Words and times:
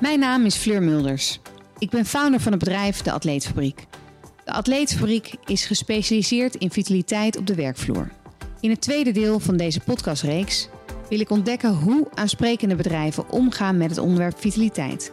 Mijn 0.00 0.18
naam 0.18 0.44
is 0.44 0.56
Fleur 0.56 0.82
Mulders. 0.82 1.40
Ik 1.78 1.90
ben 1.90 2.04
founder 2.04 2.40
van 2.40 2.52
het 2.52 2.60
bedrijf 2.60 3.02
De 3.02 3.12
Atleetfabriek. 3.12 3.86
De 4.44 4.52
Atleetfabriek 4.52 5.34
is 5.44 5.64
gespecialiseerd 5.64 6.54
in 6.54 6.70
vitaliteit 6.70 7.36
op 7.36 7.46
de 7.46 7.54
werkvloer. 7.54 8.10
In 8.60 8.70
het 8.70 8.80
tweede 8.80 9.10
deel 9.10 9.40
van 9.40 9.56
deze 9.56 9.80
podcastreeks 9.80 10.68
wil 11.08 11.20
ik 11.20 11.30
ontdekken 11.30 11.74
hoe 11.74 12.08
aansprekende 12.14 12.74
bedrijven 12.74 13.30
omgaan 13.30 13.76
met 13.76 13.90
het 13.90 13.98
onderwerp 13.98 14.38
vitaliteit. 14.40 15.12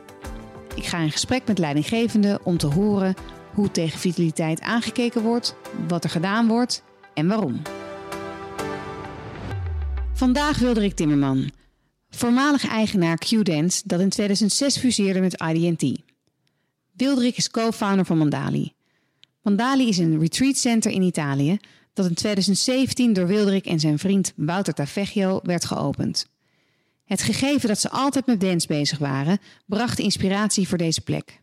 Ik 0.76 0.86
ga 0.86 0.98
in 1.00 1.12
gesprek 1.12 1.42
met 1.48 1.58
leidinggevenden 1.58 2.46
om 2.46 2.58
te 2.58 2.68
horen 2.68 3.14
hoe 3.54 3.72
tegen 3.72 4.00
vitaliteit 4.00 4.62
aangekeken 4.62 5.22
wordt, 5.22 5.56
wat 5.88 6.04
er 6.04 6.10
gedaan 6.10 6.48
wordt 6.48 6.84
en 7.14 7.28
waarom. 7.28 7.62
Vandaag 10.14 10.58
wilde 10.58 10.84
ik 10.84 10.96
Timmerman, 10.96 11.52
voormalig 12.16 12.68
eigenaar 12.68 13.18
Q-Dance 13.18 13.82
dat 13.86 14.00
in 14.00 14.10
2006 14.10 14.78
fuseerde 14.78 15.20
met 15.20 15.42
IDT. 15.42 16.02
Wildrik 16.92 17.38
is 17.38 17.50
co-founder 17.50 18.06
van 18.06 18.18
Mandali. 18.18 18.74
Mandali 19.42 19.88
is 19.88 19.98
een 19.98 20.20
retreat 20.20 20.58
center 20.58 20.92
in 20.92 21.02
Italië 21.02 21.58
dat 21.94 22.06
in 22.06 22.14
2017 22.14 23.14
door 23.14 23.28
Wildrik 23.28 23.66
en 23.66 23.80
zijn 23.80 24.00
vriend 24.00 24.34
Wouter 24.36 24.74
Tavecchio 24.74 25.40
werd 25.44 25.66
geopend. 25.66 26.28
Het 27.06 27.22
gegeven 27.22 27.68
dat 27.68 27.80
ze 27.80 27.90
altijd 27.90 28.26
met 28.26 28.42
dance 28.42 28.68
bezig 28.68 28.98
waren, 28.98 29.40
bracht 29.66 30.00
inspiratie 30.00 30.68
voor 30.68 30.78
deze 30.78 31.02
plek. 31.02 31.42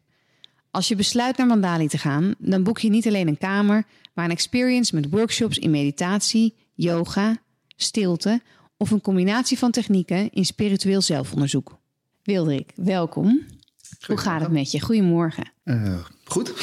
Als 0.70 0.88
je 0.88 0.96
besluit 0.96 1.36
naar 1.36 1.46
Mandali 1.46 1.88
te 1.88 1.98
gaan, 1.98 2.34
dan 2.38 2.62
boek 2.62 2.78
je 2.78 2.88
niet 2.88 3.06
alleen 3.06 3.28
een 3.28 3.38
kamer, 3.38 3.84
maar 4.14 4.24
een 4.24 4.30
experience 4.30 4.94
met 4.94 5.10
workshops 5.10 5.58
in 5.58 5.70
meditatie, 5.70 6.54
yoga, 6.74 7.36
stilte 7.76 8.40
of 8.82 8.90
een 8.90 9.00
combinatie 9.00 9.58
van 9.58 9.70
technieken 9.70 10.30
in 10.32 10.44
spiritueel 10.44 11.00
zelfonderzoek. 11.00 11.78
Wildrik, 12.22 12.72
welkom. 12.76 13.42
Hoe 14.06 14.16
gaat 14.16 14.40
het 14.40 14.50
met 14.50 14.70
je? 14.70 14.80
Goedemorgen. 14.80 15.52
Uh, 15.64 15.98
goed. 16.24 16.48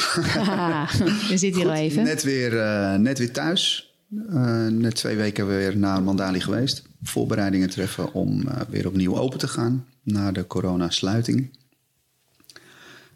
we 1.28 1.34
zitten 1.36 1.60
hier 1.60 1.70
al 1.70 1.74
even. 1.74 2.04
Net 2.04 2.22
weer, 2.22 2.52
uh, 2.52 2.94
net 2.94 3.18
weer 3.18 3.32
thuis. 3.32 3.92
Uh, 4.10 4.66
net 4.66 4.94
twee 4.94 5.16
weken 5.16 5.46
weer 5.46 5.76
naar 5.76 6.02
Mandali 6.02 6.40
geweest. 6.40 6.82
Voorbereidingen 7.02 7.70
treffen 7.70 8.12
om 8.12 8.44
weer 8.68 8.86
opnieuw 8.86 9.16
open 9.16 9.38
te 9.38 9.48
gaan 9.48 9.86
na 10.02 10.32
de 10.32 10.46
coronasluiting. 10.46 11.50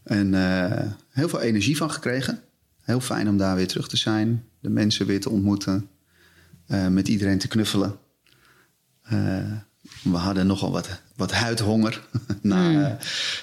En 0.02 0.34
heel 1.10 1.28
veel 1.28 1.40
energie 1.40 1.76
van 1.76 1.90
gekregen. 1.90 2.40
Heel 2.80 3.00
fijn 3.00 3.28
om 3.28 3.36
daar 3.36 3.56
weer 3.56 3.68
terug 3.68 3.88
te 3.88 3.96
zijn. 3.96 4.44
De 4.60 4.70
mensen 4.70 5.06
weer 5.06 5.20
te 5.20 5.30
ontmoeten. 5.30 5.88
met 6.90 7.08
iedereen 7.08 7.38
te 7.38 7.48
knuffelen. 7.48 7.98
We 10.02 10.16
hadden 10.16 10.46
nogal 10.46 10.70
wat, 10.70 10.88
wat 11.16 11.32
huidhonger 11.32 12.06
na, 12.42 12.70
mm. 12.70 12.96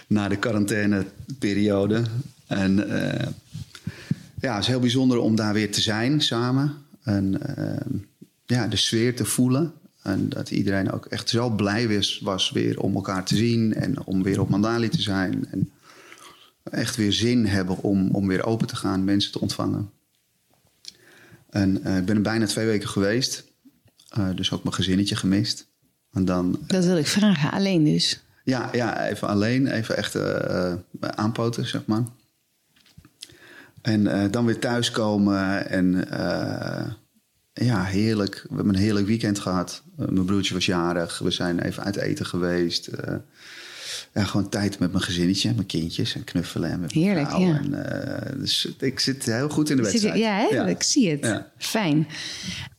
na 0.07 0.27
de 0.27 0.37
quarantaineperiode. 0.37 2.03
En 2.47 2.77
uh, 2.77 3.27
ja, 4.39 4.53
het 4.53 4.61
is 4.61 4.67
heel 4.67 4.79
bijzonder 4.79 5.17
om 5.17 5.35
daar 5.35 5.53
weer 5.53 5.71
te 5.71 5.81
zijn 5.81 6.21
samen. 6.21 6.73
En 7.03 7.41
uh, 7.57 7.99
ja, 8.45 8.67
de 8.67 8.75
sfeer 8.75 9.15
te 9.15 9.25
voelen. 9.25 9.73
En 10.01 10.29
dat 10.29 10.51
iedereen 10.51 10.91
ook 10.91 11.05
echt 11.05 11.29
zo 11.29 11.49
blij 11.49 11.89
was, 11.89 12.19
was 12.23 12.51
weer 12.51 12.79
om 12.79 12.95
elkaar 12.95 13.25
te 13.25 13.35
zien. 13.35 13.73
En 13.73 14.05
om 14.05 14.23
weer 14.23 14.41
op 14.41 14.49
Mandali 14.49 14.89
te 14.89 15.01
zijn. 15.01 15.47
En 15.51 15.71
echt 16.63 16.95
weer 16.95 17.13
zin 17.13 17.45
hebben 17.45 17.77
om, 17.77 18.09
om 18.11 18.27
weer 18.27 18.45
open 18.45 18.67
te 18.67 18.75
gaan, 18.75 19.03
mensen 19.03 19.31
te 19.31 19.39
ontvangen. 19.39 19.89
En 21.49 21.81
uh, 21.85 21.97
ik 21.97 22.05
ben 22.05 22.15
er 22.15 22.21
bijna 22.21 22.45
twee 22.45 22.65
weken 22.65 22.89
geweest. 22.89 23.50
Dus 24.35 24.51
ook 24.51 24.63
mijn 24.63 24.75
gezinnetje 24.75 25.15
gemist. 25.15 25.67
En 26.11 26.25
dan, 26.25 26.59
dat 26.67 26.85
wil 26.85 26.97
ik 26.97 27.07
vragen, 27.07 27.51
alleen 27.51 27.83
dus? 27.83 28.21
Ja, 28.43 28.69
ja 28.71 29.07
even 29.07 29.27
alleen, 29.27 29.67
even 29.67 29.97
echt 29.97 30.17
aanpoten, 30.99 31.67
zeg 31.67 31.85
maar. 31.85 32.03
En 33.81 34.01
uh, 34.01 34.23
dan 34.31 34.45
weer 34.45 34.59
thuiskomen 34.59 35.69
en 35.69 35.93
uh, 35.93 36.85
ja, 37.53 37.83
heerlijk. 37.83 38.45
We 38.49 38.55
hebben 38.55 38.75
een 38.75 38.81
heerlijk 38.81 39.07
weekend 39.07 39.39
gehad. 39.39 39.83
Uh, 39.99 40.07
mijn 40.07 40.25
broertje 40.25 40.53
was 40.53 40.65
jarig. 40.65 41.19
We 41.19 41.31
zijn 41.31 41.59
even 41.59 41.83
uit 41.83 41.95
eten 41.95 42.25
geweest. 42.25 42.89
Ja, 44.13 44.23
gewoon 44.23 44.49
tijd 44.49 44.79
met 44.79 44.91
mijn 44.91 45.03
gezinnetje, 45.03 45.53
mijn 45.53 45.65
kindjes 45.65 46.15
en 46.15 46.23
knuffelen. 46.23 46.69
En 46.71 46.79
met 46.79 46.91
heerlijk, 46.91 47.29
vrouw. 47.29 47.39
ja. 47.39 47.59
En, 47.59 48.39
dus 48.39 48.75
ik 48.79 48.99
zit 48.99 49.25
heel 49.25 49.49
goed 49.49 49.69
in 49.69 49.75
de 49.75 49.83
wedstrijd. 49.83 50.17
ja, 50.17 50.35
hè? 50.35 50.55
ja, 50.55 50.67
ik 50.67 50.83
zie 50.83 51.09
het. 51.09 51.25
Ja. 51.25 51.51
Fijn. 51.57 52.07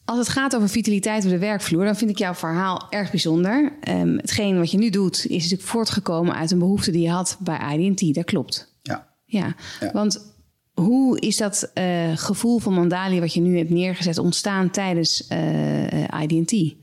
Als 0.05 0.19
het 0.19 0.29
gaat 0.29 0.57
over 0.57 0.69
vitaliteit 0.69 1.25
op 1.25 1.31
de 1.31 1.39
werkvloer, 1.39 1.85
dan 1.85 1.97
vind 1.97 2.11
ik 2.11 2.19
jouw 2.19 2.35
verhaal 2.35 2.87
erg 2.91 3.11
bijzonder. 3.11 3.73
Um, 3.89 4.17
hetgeen 4.17 4.59
wat 4.59 4.71
je 4.71 4.79
nu 4.79 4.91
doet, 4.91 5.27
is 5.27 5.43
natuurlijk 5.43 5.69
voortgekomen 5.69 6.35
uit 6.35 6.51
een 6.51 6.59
behoefte 6.59 6.91
die 6.91 7.03
je 7.03 7.11
had 7.11 7.37
bij 7.41 7.79
IDT. 7.79 8.15
Dat 8.15 8.25
klopt. 8.25 8.77
Ja. 8.83 9.11
Ja, 9.25 9.55
want 9.93 10.33
hoe 10.73 11.21
is 11.21 11.37
dat 11.37 11.71
uh, 11.75 12.17
gevoel 12.17 12.59
van 12.59 12.75
Mandali 12.75 13.21
wat 13.21 13.35
je 13.35 13.41
nu 13.41 13.57
hebt 13.57 13.71
neergezet 13.71 14.19
ontstaan 14.19 14.71
tijdens 14.71 15.29
uh, 15.33 16.23
eh, 16.23 16.23
IDT? 16.23 16.75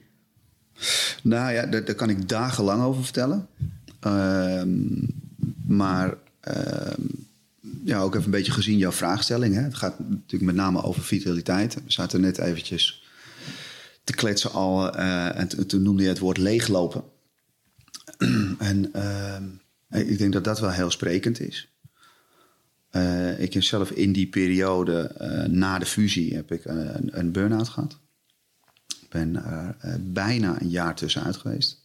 Nou 1.24 1.54
ja, 1.54 1.66
daar, 1.66 1.86
daar, 1.86 1.96
kan 1.96 2.10
ik 2.10 2.30
dagenlang 2.30 2.84
over 2.84 3.04
vertellen. 3.04 3.48
Uh, 4.08 4.64
maar 5.68 6.18
ehm, 6.40 7.02
ja, 7.84 8.00
ook 8.00 8.14
even 8.14 8.26
een 8.26 8.32
beetje 8.32 8.52
gezien 8.52 8.78
jouw 8.78 8.92
vraagstelling. 8.92 9.56
Hè? 9.56 9.62
Het 9.62 9.76
gaat 9.76 10.00
natuurlijk 10.00 10.52
met 10.52 10.56
name 10.56 10.84
over 10.84 11.04
vitaliteit. 11.04 11.74
We 11.74 11.82
zaten 11.88 12.22
net 12.22 12.38
eventjes 12.38 13.04
te 14.04 14.14
kletsen 14.14 14.52
al 14.52 14.96
eh, 14.96 15.40
en 15.40 15.68
toen 15.68 15.82
noemde 15.82 16.04
je 16.04 16.10
het 16.10 16.20
woord 16.20 16.38
leeglopen. 16.38 17.04
en 18.58 18.94
ehm, 18.94 19.44
ik 20.10 20.18
denk 20.18 20.34
dat 20.34 20.44
dat 20.44 20.60
wel 20.60 20.72
heel 20.72 20.92
sprekend 20.92 21.40
is. 21.40 21.74
Uh, 22.92 23.40
ik 23.40 23.54
heb 23.54 23.64
zelf 23.64 23.92
in 23.92 24.12
die 24.12 24.28
periode 24.28 25.16
uh, 25.22 25.44
na 25.44 25.80
de 25.80 25.86
fusie 25.86 26.36
heb 26.36 26.52
ik 26.52 26.66
een, 26.66 27.20
een 27.20 27.31
burn-out 27.31 27.70
gehad. 27.70 27.98
Ik 28.88 29.10
ben 29.10 29.46
er 29.46 29.76
bijna 30.00 30.62
een 30.62 30.70
jaar 30.70 30.96
tussenuit 30.96 31.38
geweest. 31.38 31.79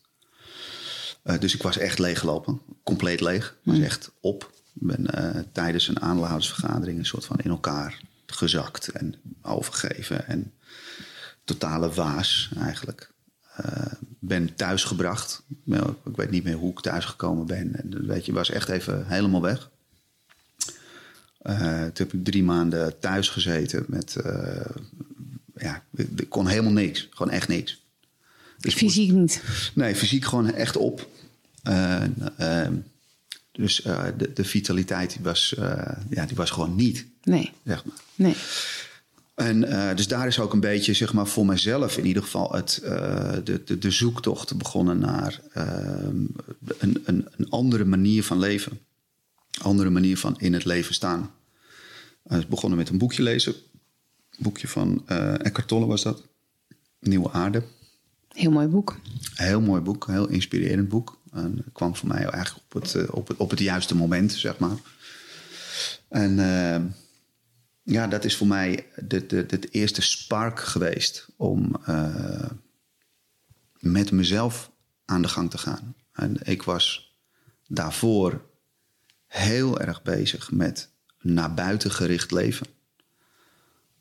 Dus 1.38 1.54
ik 1.54 1.62
was 1.62 1.78
echt 1.78 1.98
leeggelopen. 1.98 2.60
Compleet 2.82 3.20
leeg. 3.20 3.56
Ik 3.62 3.72
was 3.72 3.78
echt 3.78 4.10
op. 4.20 4.52
Ik 4.74 4.86
ben 4.86 5.06
tijdens 5.52 5.88
een 5.88 6.00
aandeelhoudersvergadering 6.00 6.98
een 6.98 7.06
soort 7.06 7.24
van 7.24 7.38
in 7.38 7.50
elkaar 7.50 8.00
gezakt 8.26 8.88
en 8.88 9.14
overgegeven. 9.42 10.26
En 10.26 10.52
totale 11.44 11.92
waas 11.92 12.50
eigenlijk. 12.58 13.10
ben 14.18 14.54
thuisgebracht. 14.54 15.42
Ik 16.04 16.16
weet 16.16 16.30
niet 16.30 16.44
meer 16.44 16.56
hoe 16.56 16.70
ik 16.70 16.80
thuisgekomen 16.80 17.46
ben. 17.46 17.76
En, 17.76 18.06
weet 18.06 18.26
je, 18.26 18.32
was 18.32 18.50
echt 18.50 18.68
even 18.68 19.06
helemaal 19.06 19.42
weg. 19.42 19.70
Uh, 21.42 21.82
toen 21.82 22.06
heb 22.06 22.12
ik 22.12 22.24
drie 22.24 22.42
maanden 22.42 22.98
thuis 22.98 23.28
gezeten 23.28 23.84
met. 23.88 24.16
Uh, 24.26 24.60
ja, 25.56 25.82
ik 26.16 26.28
kon 26.28 26.46
helemaal 26.46 26.72
niks. 26.72 27.08
Gewoon 27.10 27.32
echt 27.32 27.48
niks. 27.48 27.82
Dus 28.58 28.74
fysiek 28.74 29.10
niet? 29.12 29.42
Nee, 29.74 29.94
fysiek 29.94 30.24
gewoon 30.24 30.52
echt 30.52 30.76
op. 30.76 31.08
Uh, 31.69 32.66
dus 33.52 33.76
de, 34.16 34.32
de, 34.34 34.44
vitaliteit 34.44 35.12
die 35.12 35.22
was, 35.22 35.54
ja, 36.10 36.26
die 36.26 36.36
was 36.36 36.50
gewoon 36.50 36.75
niet. 36.75 37.06
Nee. 37.22 37.52
Zeg 37.64 37.84
maar. 37.84 37.97
Nee. 38.14 38.34
En 39.34 39.60
dus 39.97 40.08
daar 40.08 40.26
is 40.26 40.38
ook 40.38 40.52
een 40.52 40.60
beetje, 40.60 40.94
zeg 40.94 41.12
maar, 41.12 41.26
voor 41.26 41.47
mezelf 41.47 41.98
in 41.98 42.06
ieder 42.06 42.22
geval 42.22 42.52
het, 42.52 42.80
de, 43.44 43.62
de, 43.64 43.78
de, 43.78 43.91
zoektocht 43.91 44.56
begonnen 44.56 44.98
naar 44.98 45.41
een, 45.52 47.02
een, 47.04 47.28
een 47.36 47.50
andere 47.50 47.84
manier 47.84 48.25
van 48.25 48.38
leven 48.38 48.78
andere 49.62 49.91
manier 49.91 50.19
van 50.19 50.38
in 50.38 50.52
het 50.52 50.64
leven 50.64 50.94
staan. 50.94 51.31
Is 52.28 52.46
begonnen 52.46 52.78
met 52.78 52.88
een 52.88 52.98
boekje 52.98 53.22
lezen. 53.22 53.54
Een 53.54 54.42
boekje 54.42 54.69
van 54.69 55.08
Eckhart 55.08 55.69
Tolle 55.69 55.86
was 55.86 56.02
dat. 56.02 56.22
Nieuwe 57.00 57.31
Aarde. 57.31 57.62
Heel 58.28 58.50
mooi 58.50 58.66
boek. 58.66 58.96
Heel 59.34 59.60
mooi 59.60 59.81
boek, 59.81 60.06
heel 60.06 60.28
inspirerend 60.28 60.88
boek. 60.88 61.20
En 61.34 61.64
kwam 61.72 61.96
voor 61.96 62.08
mij 62.08 62.26
eigenlijk 62.26 62.64
op 62.64 62.82
het, 62.82 62.94
eh, 62.94 63.14
op 63.14 63.28
het, 63.28 63.36
op 63.36 63.50
het 63.50 63.58
juiste 63.58 63.96
moment, 63.96 64.32
zeg 64.32 64.58
maar. 64.58 64.76
En 66.08 66.38
uh, 66.38 66.82
ja, 67.82 68.06
dat 68.06 68.25
is 68.25 68.36
voor 68.36 68.46
mij 68.46 68.86
de, 68.96 69.26
de, 69.26 69.44
het 69.48 69.72
eerste 69.72 70.02
spark 70.02 70.60
geweest 70.60 71.28
om 71.36 71.76
uh, 71.88 72.50
met 73.78 74.10
mezelf 74.10 74.70
aan 75.04 75.22
de 75.22 75.28
gang 75.28 75.50
te 75.50 75.58
gaan. 75.58 75.94
En 76.12 76.36
ik 76.42 76.62
was 76.62 77.16
daarvoor 77.66 78.44
heel 79.26 79.80
erg 79.80 80.02
bezig 80.02 80.50
met 80.50 80.90
naar 81.20 81.54
buiten 81.54 81.90
gericht 81.90 82.30
leven. 82.30 82.66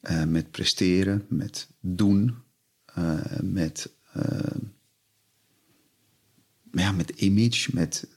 Uh, 0.01 0.23
met 0.23 0.51
presteren, 0.51 1.25
met 1.29 1.67
doen, 1.79 2.43
met, 3.41 3.89
uh, 4.17 4.23
ja, 6.81 6.91
met 6.91 7.09
image, 7.09 7.69
met 7.73 8.07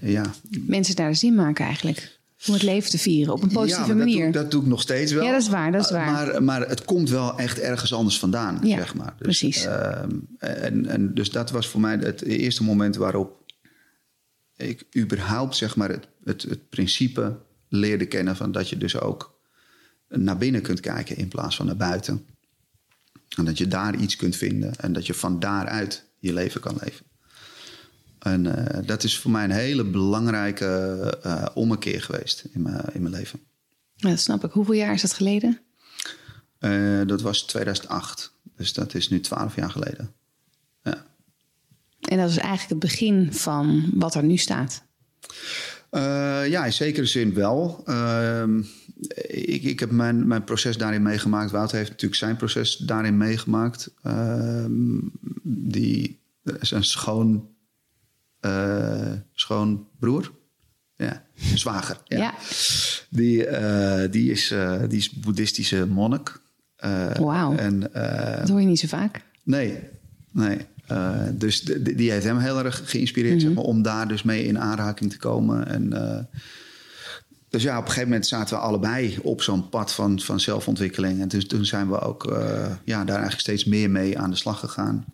ja. 0.00 0.30
Mensen 0.66 0.96
daar 0.96 1.14
zin 1.14 1.34
maken 1.34 1.64
eigenlijk. 1.64 2.18
Om 2.46 2.52
het 2.52 2.62
leven 2.62 2.90
te 2.90 2.98
vieren 2.98 3.32
op 3.32 3.42
een 3.42 3.48
positieve 3.48 3.90
ja, 3.90 3.96
manier. 3.96 4.24
Dat 4.24 4.32
doe, 4.32 4.42
dat 4.42 4.50
doe, 4.50 4.62
ik 4.62 4.68
nog 4.68 4.80
steeds 4.80 5.12
wel. 5.12 5.24
Ja, 5.24 5.32
dat 5.32 5.42
is 5.42 5.48
waar. 5.48 5.72
Dat 5.72 5.84
is 5.84 5.90
waar. 5.90 6.12
Maar, 6.12 6.42
maar 6.42 6.68
het 6.68 6.84
komt 6.84 7.10
wel 7.10 7.38
echt 7.38 7.58
ergens 7.58 7.92
anders 7.92 8.18
vandaan, 8.18 8.58
ja, 8.62 8.76
zeg 8.76 8.94
maar. 8.94 9.14
Dus, 9.16 9.16
precies. 9.18 9.64
Ehm, 9.64 10.10
en, 10.38 10.86
en, 10.86 11.14
dus 11.14 11.30
dat 11.30 11.50
was 11.50 11.68
voor 11.68 11.80
mij 11.80 11.96
het 11.96 12.22
eerste 12.22 12.62
moment 12.62 12.96
waarop 12.96 13.38
ik 14.56 14.86
überhaupt 14.96 15.56
zeg 15.56 15.76
maar 15.76 15.88
het, 15.88 16.08
het, 16.24 16.42
het 16.42 16.68
principe 16.68 17.38
leerde 17.68 18.06
kennen 18.06 18.36
van 18.36 18.52
dat 18.52 18.68
je 18.68 18.76
dus 18.76 19.00
ook 19.00 19.38
naar 20.08 20.38
binnen 20.38 20.62
kunt 20.62 20.80
kijken 20.80 21.16
in 21.16 21.28
plaats 21.28 21.56
van 21.56 21.66
naar 21.66 21.76
buiten. 21.76 22.26
En 23.36 23.44
dat 23.44 23.58
je 23.58 23.68
daar 23.68 23.96
iets 23.96 24.16
kunt 24.16 24.36
vinden 24.36 24.76
en 24.76 24.92
dat 24.92 25.06
je 25.06 25.14
van 25.14 25.40
daaruit 25.40 26.04
je 26.18 26.32
leven 26.32 26.60
kan 26.60 26.78
leven. 26.84 27.06
En 28.18 28.66
eh, 28.66 28.86
dat 28.86 29.04
is 29.04 29.18
voor 29.18 29.30
mij 29.30 29.44
een 29.44 29.50
hele 29.50 29.84
belangrijke 29.84 31.18
uh, 31.26 31.46
ommekeer 31.54 32.02
geweest 32.02 32.44
in 32.52 32.62
mijn, 32.62 32.84
in 32.92 33.02
mijn 33.02 33.14
leven. 33.14 33.40
Ja, 33.94 34.08
dat 34.08 34.20
snap 34.20 34.44
ik. 34.44 34.50
Hoeveel 34.50 34.74
jaar 34.74 34.94
is 34.94 35.02
dat 35.02 35.12
geleden? 35.12 35.60
Uh, 36.60 37.06
dat 37.06 37.20
was 37.20 37.42
2008. 37.42 38.32
Dus 38.56 38.72
dat 38.72 38.94
is 38.94 39.08
nu 39.08 39.20
12 39.20 39.56
jaar 39.56 39.70
geleden. 39.70 40.12
Ja. 40.82 41.04
En 42.00 42.18
dat 42.18 42.30
is 42.30 42.38
eigenlijk 42.38 42.68
het 42.68 42.78
begin 42.78 43.32
van 43.32 43.90
wat 43.94 44.14
er 44.14 44.22
nu 44.22 44.36
staat. 44.36 44.82
Ja, 46.48 46.64
in 46.64 46.72
zekere 46.72 47.06
zin 47.06 47.34
wel. 47.34 47.84
Uh, 47.86 48.44
ik, 49.26 49.62
ik 49.62 49.80
heb 49.80 49.90
mijn, 49.90 50.26
mijn 50.26 50.44
proces 50.44 50.76
daarin 50.76 51.02
meegemaakt. 51.02 51.50
Wouter 51.50 51.76
heeft 51.76 51.90
natuurlijk 51.90 52.20
zijn 52.20 52.36
proces 52.36 52.76
daarin 52.76 53.16
meegemaakt. 53.16 53.90
Ehm, 54.02 54.98
die 55.42 56.20
is 56.60 56.70
een 56.70 56.84
schoon, 56.84 57.48
uh, 58.40 59.12
schoon 59.32 59.86
broer. 59.98 60.32
Ja, 60.96 61.22
zwager. 61.54 62.00
Ja. 62.04 62.18
ja. 62.18 62.34
Die, 63.10 63.46
uh, 63.46 64.02
die, 64.10 64.30
is, 64.30 64.52
uh, 64.52 64.80
die 64.88 64.98
is 64.98 65.10
boeddhistische 65.10 65.86
monnik. 65.86 66.40
Wauw. 67.18 67.56
dat 67.80 68.48
hoor 68.48 68.60
je 68.60 68.66
niet 68.66 68.78
zo 68.78 68.86
vaak. 68.86 69.22
Nee, 69.42 69.78
nee. 70.30 70.58
dus 71.32 71.60
die, 71.60 71.94
die 71.94 72.10
heeft 72.10 72.24
hem 72.24 72.38
heel 72.38 72.64
erg 72.64 72.90
geïnspireerd 72.90 73.34
mm 73.34 73.40
-hmm. 73.40 73.48
zeg 73.48 73.56
maar, 73.56 73.64
om 73.64 73.82
daar 73.82 74.08
dus 74.08 74.22
mee 74.22 74.44
in 74.44 74.58
aanraking 74.58 75.10
te 75.10 75.18
komen. 75.18 75.66
En 75.66 75.92
dus 77.48 77.62
ja, 77.62 77.76
op 77.76 77.82
een 77.82 77.88
gegeven 77.88 78.08
moment 78.08 78.26
zaten 78.26 78.56
we 78.56 78.62
allebei 78.62 79.18
op 79.22 79.42
zo'n 79.42 79.68
pad 79.68 79.92
van, 79.92 80.20
van 80.20 80.40
zelfontwikkeling. 80.40 81.20
En 81.20 81.28
dus, 81.28 81.46
toen 81.46 81.64
zijn 81.64 81.90
we 81.90 82.00
ook 82.00 82.30
uh, 82.30 82.66
ja, 82.84 83.04
daar 83.04 83.16
eigenlijk 83.16 83.40
steeds 83.40 83.64
meer 83.64 83.90
mee 83.90 84.18
aan 84.18 84.30
de 84.30 84.36
slag 84.36 84.60
gegaan. 84.60 85.04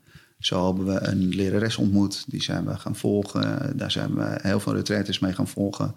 Zo 0.47 0.67
hebben 0.67 0.87
we 0.87 1.07
een 1.07 1.29
lerares 1.29 1.77
ontmoet, 1.77 2.25
die 2.27 2.43
zijn 2.43 2.65
we 2.67 2.77
gaan 2.77 2.97
volgen. 2.97 3.73
Daar 3.77 3.91
zijn 3.91 4.15
we 4.15 4.39
heel 4.43 4.61
veel 4.61 4.75
retraites 4.75 5.19
mee 5.19 5.33
gaan 5.33 5.49
volgen. 5.49 5.95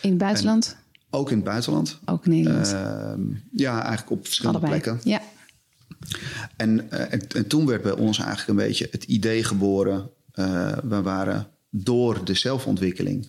In 0.00 0.08
het 0.08 0.18
buitenland? 0.18 0.76
En 1.00 1.18
ook 1.18 1.30
in 1.30 1.36
het 1.36 1.44
buitenland. 1.44 1.98
Ook 2.04 2.24
in 2.24 2.30
Nederland? 2.30 2.72
Uh, 2.72 3.12
ja, 3.52 3.82
eigenlijk 3.82 4.10
op 4.10 4.24
verschillende 4.24 4.58
allebei. 4.58 4.80
plekken. 4.80 5.10
Ja. 5.10 5.20
En, 6.56 6.88
uh, 6.92 7.12
en, 7.12 7.28
en, 7.28 7.46
toen 7.46 7.66
werd 7.66 7.82
bij 7.82 7.92
ons 7.92 8.18
eigenlijk 8.18 8.48
een 8.48 8.66
beetje 8.66 8.88
het 8.90 9.04
idee 9.04 9.44
geboren. 9.44 10.10
Uh, 10.34 10.72
we 10.82 11.02
waren 11.02 11.46
door 11.70 12.24
de 12.24 12.34
zelfontwikkeling 12.34 13.28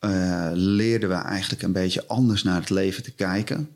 uh, 0.00 0.50
leerden 0.52 1.08
we 1.08 1.14
eigenlijk 1.14 1.62
een 1.62 1.72
beetje 1.72 2.06
anders 2.06 2.42
naar 2.42 2.60
het 2.60 2.70
leven 2.70 3.02
te 3.02 3.10
kijken. 3.10 3.68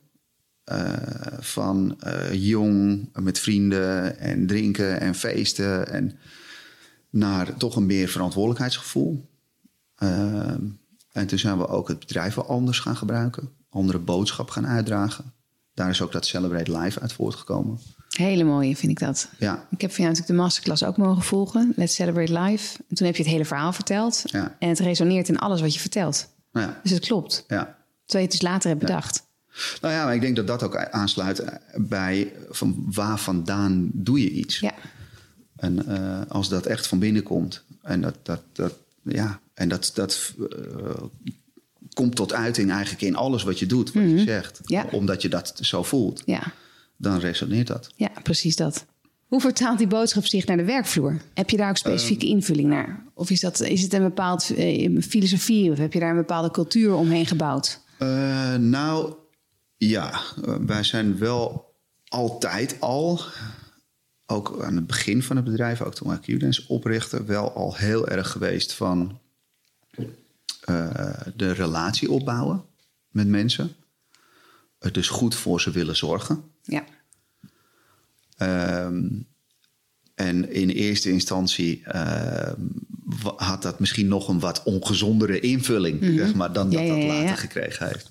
Uh, 0.72 0.92
van 1.38 1.96
uh, 2.06 2.32
jong 2.32 3.08
met 3.12 3.38
vrienden 3.38 4.18
en 4.18 4.46
drinken 4.46 5.00
en 5.00 5.14
feesten 5.14 5.88
en 5.88 6.18
naar 7.10 7.56
toch 7.56 7.76
een 7.76 7.86
meer 7.86 8.08
verantwoordelijkheidsgevoel. 8.08 9.28
en 11.12 11.26
toen 11.26 11.38
zijn 11.38 11.58
we 11.58 11.68
ook 11.68 11.88
het 11.88 11.98
bedrijf 11.98 12.34
wel 12.34 12.46
anders 12.46 12.78
gaan 12.78 12.96
gebruiken, 12.96 13.50
andere 13.68 13.98
boodschap 13.98 14.50
gaan 14.50 14.66
uitdragen. 14.66 15.32
Daar 15.74 15.90
is 15.90 16.02
ook 16.02 16.12
dat 16.12 16.26
Celebrate 16.26 16.78
Life 16.78 17.00
uit 17.00 17.12
voortgekomen. 17.12 17.78
Hele 18.08 18.44
mooie 18.44 18.76
vind 18.76 18.92
ik 18.92 18.98
dat. 18.98 19.28
Ja. 19.38 19.66
Ik 19.70 19.80
heb 19.80 19.90
van 19.90 20.04
jou 20.04 20.08
natuurlijk 20.08 20.26
de 20.26 20.42
masterclass 20.42 20.84
ook 20.84 20.96
mogen 20.96 21.22
volgen. 21.22 21.72
Let's 21.76 21.94
Celebrate 21.94 22.40
Life. 22.40 22.78
En 22.88 22.96
toen 22.96 23.06
heb 23.06 23.16
je 23.16 23.22
het 23.22 23.32
hele 23.32 23.44
verhaal 23.44 23.72
verteld. 23.72 24.22
Ja. 24.24 24.56
En 24.58 24.68
het 24.68 24.78
resoneert 24.78 25.28
in 25.28 25.38
alles 25.38 25.60
wat 25.60 25.74
je 25.74 25.80
vertelt. 25.80 26.28
Ja. 26.52 26.80
Dus 26.82 26.90
het 26.92 27.06
klopt. 27.06 27.44
Ja. 27.48 27.62
Terwijl 28.04 28.24
je 28.24 28.30
het 28.30 28.30
dus 28.30 28.42
later 28.42 28.68
hebt 28.68 28.80
bedacht. 28.80 29.26
Nou 29.80 29.94
ja, 29.94 30.04
maar 30.04 30.14
ik 30.14 30.20
denk 30.20 30.36
dat 30.36 30.46
dat 30.46 30.62
ook 30.62 30.76
aansluit 30.76 31.44
bij 31.76 32.32
van 32.50 32.86
waar 32.92 33.18
vandaan 33.18 33.90
doe 33.92 34.20
je 34.20 34.30
iets. 34.30 34.58
Ja. 34.58 34.74
En 35.56 35.84
uh, 35.88 36.20
als 36.28 36.48
dat 36.48 36.66
echt 36.66 36.86
van 36.86 36.98
binnen 36.98 37.22
komt 37.22 37.64
en 37.82 38.00
dat, 38.00 38.14
dat, 38.22 38.42
dat, 38.52 38.74
ja, 39.02 39.40
en 39.54 39.68
dat, 39.68 39.90
dat 39.94 40.32
uh, 40.38 40.48
komt 41.92 42.16
tot 42.16 42.32
uiting 42.32 42.70
eigenlijk 42.70 43.02
in 43.02 43.16
alles 43.16 43.42
wat 43.42 43.58
je 43.58 43.66
doet, 43.66 43.92
wat 43.92 44.02
mm 44.02 44.08
-hmm. 44.08 44.18
je 44.18 44.24
zegt. 44.24 44.60
Ja. 44.64 44.86
Omdat 44.90 45.22
je 45.22 45.28
dat 45.28 45.58
zo 45.60 45.82
voelt. 45.82 46.22
Ja. 46.26 46.52
Dan 46.96 47.18
resoneert 47.18 47.66
dat. 47.66 47.90
Ja, 47.96 48.10
precies 48.22 48.56
dat. 48.56 48.84
Hoe 49.26 49.40
vertaalt 49.40 49.78
die 49.78 49.86
boodschap 49.86 50.26
zich 50.26 50.46
naar 50.46 50.56
de 50.56 50.64
werkvloer? 50.64 51.20
Heb 51.34 51.50
je 51.50 51.56
daar 51.56 51.68
ook 51.68 51.76
specifieke 51.76 52.26
uh, 52.26 52.30
invulling 52.30 52.68
naar? 52.68 53.04
Of 53.14 53.30
is, 53.30 53.40
dat, 53.40 53.60
is 53.60 53.82
het 53.82 53.92
een 53.92 54.02
bepaald 54.02 54.50
uh, 54.58 55.02
filosofie 55.02 55.70
of 55.70 55.78
heb 55.78 55.92
je 55.92 56.00
daar 56.00 56.10
een 56.10 56.16
bepaalde 56.16 56.50
cultuur 56.50 56.94
omheen 56.94 57.26
gebouwd? 57.26 57.82
Nou, 58.58 59.14
ja. 59.88 60.20
wij 60.66 60.82
zijn 60.82 61.18
wel 61.18 61.74
altijd 62.08 62.80
al, 62.80 63.20
ook 64.26 64.62
aan 64.62 64.76
het 64.76 64.86
begin 64.86 65.22
van 65.22 65.36
het 65.36 65.44
bedrijf, 65.44 65.82
ook 65.82 65.94
toen 65.94 66.08
wij 66.08 66.18
Qdance 66.18 66.64
oprichten, 66.68 67.26
wel 67.26 67.52
al 67.52 67.76
heel 67.76 68.08
erg 68.08 68.30
geweest 68.30 68.72
van 68.72 69.20
de 71.34 71.50
relatie 71.52 72.10
opbouwen 72.10 72.64
met 73.08 73.28
mensen. 73.28 73.76
Het 74.78 74.94
dus 74.94 75.08
goed 75.08 75.34
voor 75.34 75.60
ze 75.60 75.70
willen 75.70 75.96
zorgen. 75.96 76.44
Ja. 76.62 76.84
Um, 78.86 79.26
en 80.14 80.52
in 80.52 80.68
eerste 80.68 81.10
instantie 81.10 81.82
uh, 81.94 82.52
had 83.36 83.62
dat 83.62 83.80
misschien 83.80 84.08
nog 84.08 84.28
een 84.28 84.40
wat 84.40 84.62
ongezondere 84.62 85.40
invulling, 85.40 86.00
mm 86.00 86.08
-hmm. 86.08 86.16
zeg 86.16 86.34
maar, 86.34 86.52
dan 86.52 86.70
dat 86.70 86.80
ja, 86.80 86.86
ja, 86.86 86.94
dat 86.94 87.04
later 87.04 87.24
ja. 87.24 87.34
gekregen 87.34 87.86
heeft. 87.86 88.10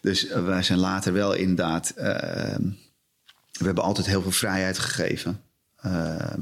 Dus 0.00 0.26
uh, 0.26 0.44
wij 0.44 0.62
zijn 0.62 0.78
later 0.78 1.12
wel 1.12 1.32
inderdaad. 1.32 1.92
Uh, 1.98 2.04
we 3.52 3.64
hebben 3.64 3.84
altijd 3.84 4.06
heel 4.06 4.22
veel 4.22 4.30
vrijheid 4.30 4.78
gegeven. 4.78 5.40
Ehm, 5.76 6.40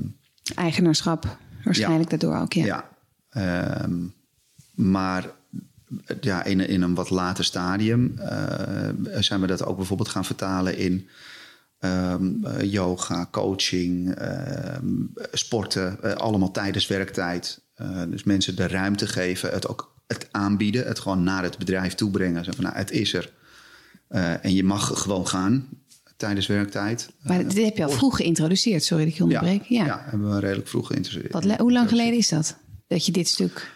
Eigenaarschap, 0.55 1.37
waarschijnlijk 1.65 2.11
daardoor 2.11 2.37
ook, 2.37 2.53
ja. 2.53 2.65
Ja. 2.65 2.89
Ehm, 3.31 3.95
maar 4.75 5.27
ja, 6.21 6.45
in, 6.45 6.61
in 6.61 6.83
een 6.83 6.95
wat 6.95 7.11
later 7.11 7.45
stadium 7.45 8.19
zijn 9.19 9.41
we 9.41 9.47
dat 9.47 9.65
ook 9.65 9.77
bijvoorbeeld 9.77 10.09
gaan 10.09 10.25
vertalen 10.25 10.77
in. 10.77 11.09
Um, 11.85 12.41
uh, 12.45 12.73
yoga, 12.73 13.29
coaching, 13.31 14.23
um, 14.23 15.13
sporten, 15.33 15.99
uh, 16.05 16.13
allemaal 16.13 16.51
tijdens 16.51 16.87
werktijd. 16.87 17.63
Uh, 17.77 18.03
dus 18.09 18.23
mensen 18.23 18.57
de 18.57 18.67
ruimte 18.67 19.07
geven, 19.07 19.51
het 19.51 19.69
ook 19.69 19.95
het 20.07 20.29
aanbieden, 20.31 20.87
het 20.87 20.99
gewoon 20.99 21.23
naar 21.23 21.43
het 21.43 21.59
bedrijf 21.59 21.95
toe 21.95 22.11
brengen. 22.11 22.45
Van, 22.45 22.65
nou, 22.65 22.77
het 22.77 22.91
is 22.91 23.15
er 23.15 23.33
en 24.41 24.55
je 24.55 24.65
mag 24.65 25.03
gewoon 25.03 25.29
gaan 25.29 25.69
tijdens 26.17 26.47
werktijd. 26.47 27.11
Maar 27.23 27.49
dit 27.49 27.65
heb 27.65 27.77
je 27.77 27.85
al 27.85 27.91
vroeg 27.91 28.17
geïntroduceerd, 28.17 28.85
sorry 28.85 29.05
dat 29.05 29.13
ik 29.13 29.19
je 29.19 29.25
onderbreek. 29.25 29.63
Ja, 29.63 29.85
ja. 29.85 29.87
ja 29.87 30.05
hebben 30.11 30.35
we 30.35 30.41
redelijk 30.41 30.69
vroeg 30.69 30.87
geïntroduceerd. 30.87 31.33
Wat, 31.33 31.57
hoe 31.59 31.73
lang 31.73 31.89
geleden 31.89 32.19
is 32.19 32.29
dat, 32.29 32.57
dat 32.87 33.07
je 33.07 33.13
dit 33.13 33.29
stuk... 33.29 33.73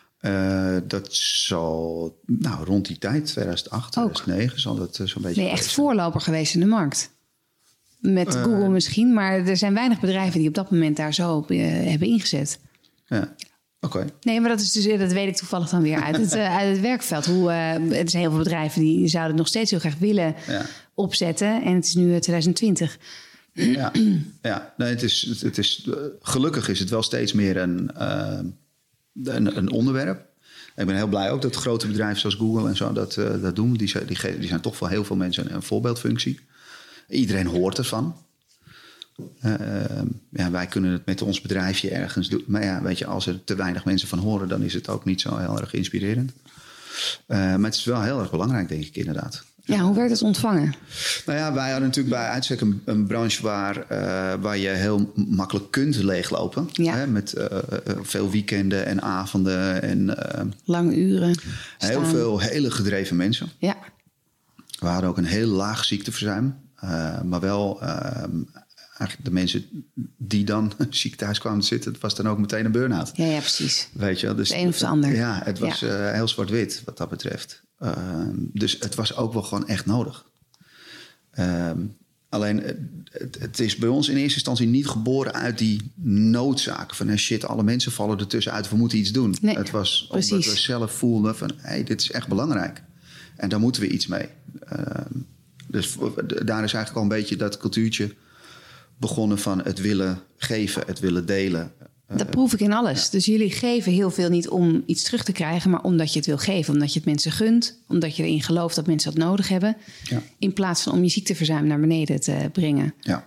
dat 0.86 1.14
zal, 1.14 2.18
nou, 2.26 2.64
rond 2.64 2.86
die 2.86 2.98
tijd, 2.98 3.26
2008, 3.26 3.92
2009, 3.92 4.60
zal 4.60 4.76
dat 4.76 4.94
zo'n 4.94 5.22
beetje... 5.22 5.40
Ben 5.40 5.44
je 5.44 5.50
echt 5.50 5.72
voorloper 5.72 6.20
geweest 6.20 6.54
in 6.54 6.60
de 6.60 6.66
markt? 6.66 7.16
Met 7.98 8.34
uh, 8.34 8.42
Google 8.42 8.68
misschien, 8.68 9.12
maar 9.12 9.46
er 9.46 9.56
zijn 9.56 9.74
weinig 9.74 10.00
bedrijven 10.00 10.38
die 10.38 10.48
op 10.48 10.54
dat 10.54 10.70
moment 10.70 10.96
daar 10.96 11.14
zo 11.14 11.36
op 11.36 11.50
uh, 11.50 11.66
hebben 11.66 12.08
ingezet. 12.08 12.58
Ja, 13.06 13.34
oké. 13.80 13.96
Okay. 13.96 14.08
Nee, 14.20 14.40
maar 14.40 14.50
dat, 14.50 14.60
is 14.60 14.72
dus, 14.72 14.98
dat 14.98 15.12
weet 15.12 15.28
ik 15.28 15.36
toevallig 15.36 15.68
dan 15.68 15.82
weer 15.82 16.02
uit 16.02 16.16
het, 16.16 16.34
uit 16.34 16.70
het 16.70 16.80
werkveld. 16.80 17.26
Hoe, 17.26 17.50
er 17.50 18.10
zijn 18.10 18.22
heel 18.22 18.30
veel 18.30 18.38
bedrijven 18.38 18.80
die 18.80 19.08
zouden 19.08 19.32
het 19.32 19.40
nog 19.40 19.48
steeds 19.48 19.70
heel 19.70 19.80
graag 19.80 19.98
willen 19.98 20.34
ja. 20.46 20.66
opzetten. 20.94 21.62
En 21.62 21.74
het 21.74 21.84
is 21.84 21.94
nu 21.94 22.04
2020. 22.04 22.98
Ja, 23.52 23.92
ja. 24.42 24.74
Nee, 24.76 24.88
het 24.88 25.02
is, 25.02 25.40
het 25.40 25.58
is, 25.58 25.88
gelukkig 26.20 26.68
is 26.68 26.78
het 26.78 26.90
wel 26.90 27.02
steeds 27.02 27.32
meer 27.32 27.56
een, 27.56 27.90
een, 29.24 29.56
een 29.56 29.70
onderwerp. 29.70 30.26
Ik 30.76 30.86
ben 30.86 30.96
heel 30.96 31.06
blij 31.06 31.30
ook 31.30 31.42
dat 31.42 31.56
grote 31.56 31.86
bedrijven 31.86 32.20
zoals 32.20 32.34
Google 32.34 32.68
en 32.68 32.76
zo 32.76 32.92
dat, 32.92 33.14
dat 33.14 33.56
doen. 33.56 33.72
Die, 33.72 34.06
die, 34.06 34.38
die 34.38 34.48
zijn 34.48 34.60
toch 34.60 34.76
voor 34.76 34.88
heel 34.88 35.04
veel 35.04 35.16
mensen 35.16 35.54
een 35.54 35.62
voorbeeldfunctie. 35.62 36.40
Iedereen 37.08 37.46
hoort 37.46 37.78
ervan. 37.78 38.16
Uh, 39.42 39.54
ja, 40.30 40.50
wij 40.50 40.66
kunnen 40.66 40.92
het 40.92 41.06
met 41.06 41.22
ons 41.22 41.40
bedrijfje 41.40 41.90
ergens 41.90 42.28
doen. 42.28 42.44
Maar 42.46 42.64
ja, 42.64 42.82
weet 42.82 42.98
je, 42.98 43.06
als 43.06 43.26
er 43.26 43.44
te 43.44 43.54
weinig 43.54 43.84
mensen 43.84 44.08
van 44.08 44.18
horen, 44.18 44.48
dan 44.48 44.62
is 44.62 44.74
het 44.74 44.88
ook 44.88 45.04
niet 45.04 45.20
zo 45.20 45.36
heel 45.36 45.60
erg 45.60 45.72
inspirerend. 45.72 46.32
Uh, 47.26 47.36
maar 47.36 47.64
het 47.64 47.74
is 47.74 47.84
wel 47.84 48.02
heel 48.02 48.20
erg 48.20 48.30
belangrijk, 48.30 48.68
denk 48.68 48.84
ik, 48.84 48.96
inderdaad. 48.96 49.44
Ja, 49.64 49.78
hoe 49.78 49.94
werd 49.94 50.10
het 50.10 50.22
ontvangen? 50.22 50.74
Nou 51.26 51.38
ja, 51.38 51.52
wij 51.52 51.70
hadden 51.70 51.88
natuurlijk 51.88 52.14
bij 52.14 52.26
uitstek 52.28 52.60
een, 52.60 52.82
een 52.84 53.06
branche 53.06 53.42
waar, 53.42 53.76
uh, 53.76 54.42
waar 54.42 54.58
je 54.58 54.68
heel 54.68 55.12
makkelijk 55.14 55.70
kunt 55.70 55.96
leeglopen. 55.96 56.68
Ja. 56.72 56.94
Hè, 56.94 57.06
met 57.06 57.34
veel 58.02 58.30
weekenden 58.30 58.86
en 58.86 59.02
avonden 59.02 59.82
en 59.82 60.16
lange 60.64 60.96
uren. 60.96 61.38
Heel 61.78 61.90
staan. 62.00 62.06
veel 62.06 62.40
hele 62.40 62.70
gedreven 62.70 63.16
mensen. 63.16 63.48
Ja. 63.58 63.76
We 64.78 64.86
hadden 64.86 65.10
ook 65.10 65.18
een 65.18 65.24
heel 65.24 65.48
laag 65.48 65.84
ziekteverzuim. 65.84 66.54
Uh, 66.84 67.22
maar 67.22 67.40
wel 67.40 67.82
uh, 67.82 68.24
eigenlijk 68.98 69.24
de 69.24 69.30
mensen 69.30 69.84
die 70.16 70.44
dan 70.44 70.72
ziek 70.90 71.14
thuis 71.14 71.38
kwamen 71.38 71.64
zitten, 71.64 71.92
het 71.92 72.00
was 72.00 72.14
dan 72.14 72.28
ook 72.28 72.38
meteen 72.38 72.64
een 72.64 72.72
burn-out. 72.72 73.10
Ja, 73.14 73.26
ja, 73.26 73.38
precies. 73.38 73.88
Weet 73.92 74.20
je, 74.20 74.26
wel? 74.26 74.34
dus 74.34 74.48
De 74.48 74.56
een 74.56 74.68
of 74.68 74.78
de 74.78 74.86
ander. 74.86 75.14
Ja, 75.14 75.40
het 75.44 75.58
was 75.58 75.82
eh, 75.82 76.12
heel 76.12 76.28
zwart-wit 76.28 76.82
wat 76.84 76.96
dat 76.96 77.08
betreft. 77.08 77.62
Ehm, 77.78 78.34
dus 78.36 78.76
het 78.80 78.94
was 78.94 79.16
ook 79.16 79.32
wel 79.32 79.42
gewoon 79.42 79.68
echt 79.68 79.86
nodig. 79.86 80.26
Ehm, 81.30 81.78
alleen, 82.28 82.62
eh, 82.62 82.74
het, 83.10 83.38
het 83.38 83.60
is 83.60 83.76
bij 83.76 83.88
ons 83.88 84.08
in 84.08 84.16
eerste 84.16 84.34
instantie 84.34 84.66
niet 84.66 84.88
geboren 84.88 85.32
uit 85.32 85.58
die 85.58 85.92
noodzaak. 86.04 86.94
Van 86.94 87.08
eh, 87.08 87.16
shit, 87.16 87.44
alle 87.44 87.62
mensen 87.62 87.92
vallen 87.92 88.18
ertussen 88.18 88.52
uit, 88.52 88.70
we 88.70 88.76
moeten 88.76 88.98
iets 88.98 89.12
doen. 89.12 89.36
Nee, 89.40 89.56
het 89.56 89.70
was 89.70 90.06
precies. 90.08 90.32
omdat 90.32 90.52
we 90.52 90.58
zelf 90.58 90.92
voelden 90.92 91.36
van, 91.36 91.50
hé, 91.56 91.68
hey, 91.68 91.84
dit 91.84 92.00
is 92.00 92.10
echt 92.10 92.28
belangrijk. 92.28 92.82
En 93.36 93.48
daar 93.48 93.60
moeten 93.60 93.82
we 93.82 93.88
iets 93.88 94.06
mee. 94.06 94.28
Ehm, 94.60 95.20
dus 95.68 95.96
daar 96.44 96.64
is 96.64 96.72
eigenlijk 96.72 96.94
al 96.94 97.02
een 97.02 97.08
beetje 97.08 97.36
dat 97.36 97.56
cultuurtje 97.56 98.14
begonnen 98.96 99.38
van 99.38 99.62
het 99.62 99.80
willen 99.80 100.20
geven, 100.36 100.82
het 100.86 101.00
willen 101.00 101.26
delen. 101.26 101.72
Dat 102.16 102.30
proef 102.30 102.52
ik 102.52 102.60
in 102.60 102.72
alles. 102.72 103.10
Dus 103.10 103.24
jullie 103.24 103.50
geven 103.50 103.92
heel 103.92 104.10
veel 104.10 104.28
niet 104.28 104.48
om 104.48 104.82
iets 104.86 105.02
terug 105.02 105.24
te 105.24 105.32
krijgen, 105.32 105.70
maar 105.70 105.82
omdat 105.82 106.12
je 106.12 106.18
het 106.18 106.26
wil 106.26 106.38
geven. 106.38 106.72
Omdat 106.72 106.92
je 106.92 106.98
het 106.98 107.08
mensen 107.08 107.32
gunt. 107.32 107.78
Omdat 107.88 108.16
je 108.16 108.22
erin 108.22 108.42
gelooft 108.42 108.74
dat 108.76 108.86
mensen 108.86 109.14
dat 109.14 109.24
nodig 109.24 109.48
hebben. 109.48 109.76
Ja. 110.04 110.22
In 110.38 110.52
plaats 110.52 110.82
van 110.82 110.92
om 110.92 111.02
je 111.02 111.08
ziekteverzuim 111.08 111.66
naar 111.66 111.80
beneden 111.80 112.20
te 112.20 112.48
brengen. 112.52 112.94
Ja, 113.00 113.26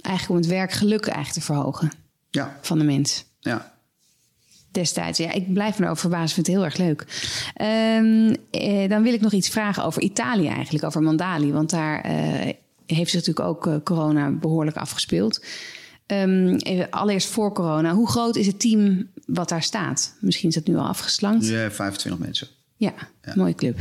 Eigenlijk 0.00 0.28
om 0.30 0.36
het 0.36 0.58
werkgeluk 0.58 1.06
eigenlijk 1.06 1.32
te 1.38 1.52
verhogen 1.52 1.90
ja, 2.30 2.58
van 2.62 2.78
de 2.78 2.84
mens. 2.84 3.24
ja. 3.40 3.74
Destijds. 4.76 5.18
Ja, 5.18 5.32
ik 5.32 5.52
blijf 5.52 5.78
me 5.78 5.84
erover 5.84 6.00
verbazen. 6.00 6.28
Ik 6.28 6.34
vind 6.34 6.46
het 6.46 6.56
heel 6.56 6.64
erg 6.64 6.76
leuk. 6.76 7.06
Ehm, 7.54 8.34
eh, 8.50 8.88
dan 8.88 9.02
wil 9.02 9.12
ik 9.12 9.20
nog 9.20 9.32
iets 9.32 9.48
vragen 9.48 9.84
over 9.84 10.02
Italië 10.02 10.48
eigenlijk. 10.48 10.84
Over 10.84 11.02
Mandali. 11.02 11.52
Want 11.52 11.70
daar 11.70 12.00
eh, 12.00 12.54
heeft 12.86 13.10
zich 13.10 13.26
natuurlijk 13.26 13.46
ook 13.48 13.66
eh, 13.66 13.74
corona 13.84 14.30
behoorlijk 14.30 14.76
afgespeeld. 14.76 15.44
Ehm, 16.06 16.54
even 16.54 16.90
allereerst 16.90 17.28
voor 17.28 17.52
corona. 17.52 17.94
Hoe 17.94 18.08
groot 18.08 18.36
is 18.36 18.46
het 18.46 18.60
team 18.60 19.08
wat 19.26 19.48
daar 19.48 19.62
staat? 19.62 20.16
Misschien 20.20 20.48
is 20.48 20.54
het 20.54 20.66
nu 20.66 20.76
al 20.76 20.86
afgeslankt. 20.86 21.48
Ja, 21.48 21.70
25 21.70 22.18
mensen. 22.18 22.48
Ja, 22.76 22.92
mooie 23.34 23.54
club. 23.54 23.78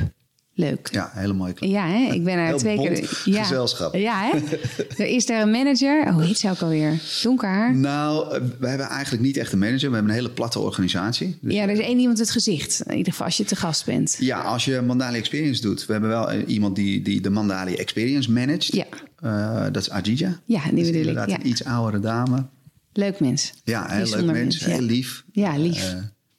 Leuk. 0.57 0.89
Ja, 0.91 1.11
hele 1.13 1.33
mooie 1.33 1.53
club. 1.53 1.69
Ja, 1.69 1.87
hè? 1.87 2.13
ik 2.13 2.23
ben 2.23 2.37
er 2.37 2.57
twee 2.57 2.77
keer. 2.77 3.21
Ja. 3.25 3.43
gezelschap. 3.43 3.95
Ja, 3.95 4.29
hè? 4.31 4.39
er 5.03 5.07
is 5.07 5.25
daar 5.25 5.41
een 5.41 5.51
manager. 5.51 6.03
Oh, 6.07 6.13
hoe 6.13 6.23
heet 6.23 6.37
ze 6.37 6.49
ook 6.49 6.61
alweer? 6.61 6.99
Donker 7.23 7.49
haar. 7.49 7.75
Nou, 7.75 8.35
eh, 8.35 8.41
we 8.59 8.67
hebben 8.67 8.87
eigenlijk 8.87 9.23
niet 9.23 9.37
echt 9.37 9.51
een 9.51 9.59
manager. 9.59 9.89
We 9.89 9.95
hebben 9.95 10.11
een 10.11 10.17
hele 10.17 10.33
platte 10.33 10.59
organisatie. 10.59 11.37
Dus 11.41 11.53
Ja, 11.53 11.63
er 11.63 11.69
is 11.69 11.79
één 11.79 11.99
iemand 11.99 12.17
het 12.19 12.31
gezicht. 12.31 12.83
In 12.85 12.97
ieder 12.97 13.11
geval 13.11 13.25
als 13.25 13.37
je 13.37 13.43
te 13.45 13.55
gast 13.55 13.85
bent. 13.85 14.17
ja, 14.19 14.41
als 14.41 14.65
je 14.65 14.81
Mandali 14.81 15.17
Experience 15.17 15.61
doet. 15.61 15.85
We 15.85 15.91
hebben 15.91 16.09
wel 16.09 16.31
eh, 16.31 16.39
iemand 16.47 16.75
die, 16.75 17.01
die 17.01 17.21
de 17.21 17.29
Mandali 17.29 17.75
Experience 17.75 18.31
managt. 18.31 18.75
Ja. 18.75 18.85
Eh, 19.19 19.63
dat 19.71 19.81
is 19.81 19.89
Ajija. 19.89 20.39
Ja, 20.45 20.61
die 20.69 20.79
is 20.79 20.85
bedoel 20.85 20.87
ik, 20.87 20.95
inderdaad 20.95 21.29
ja. 21.29 21.35
een 21.35 21.47
iets 21.47 21.63
oudere 21.63 21.99
dame. 21.99 22.45
Leuk 22.93 23.19
mens. 23.19 23.53
Ja, 23.63 23.89
heel 23.89 24.09
leuk 24.09 24.25
mens. 24.31 24.65
Heel 24.65 24.81
lief. 24.81 25.23
Ja, 25.31 25.57
lief. 25.57 25.95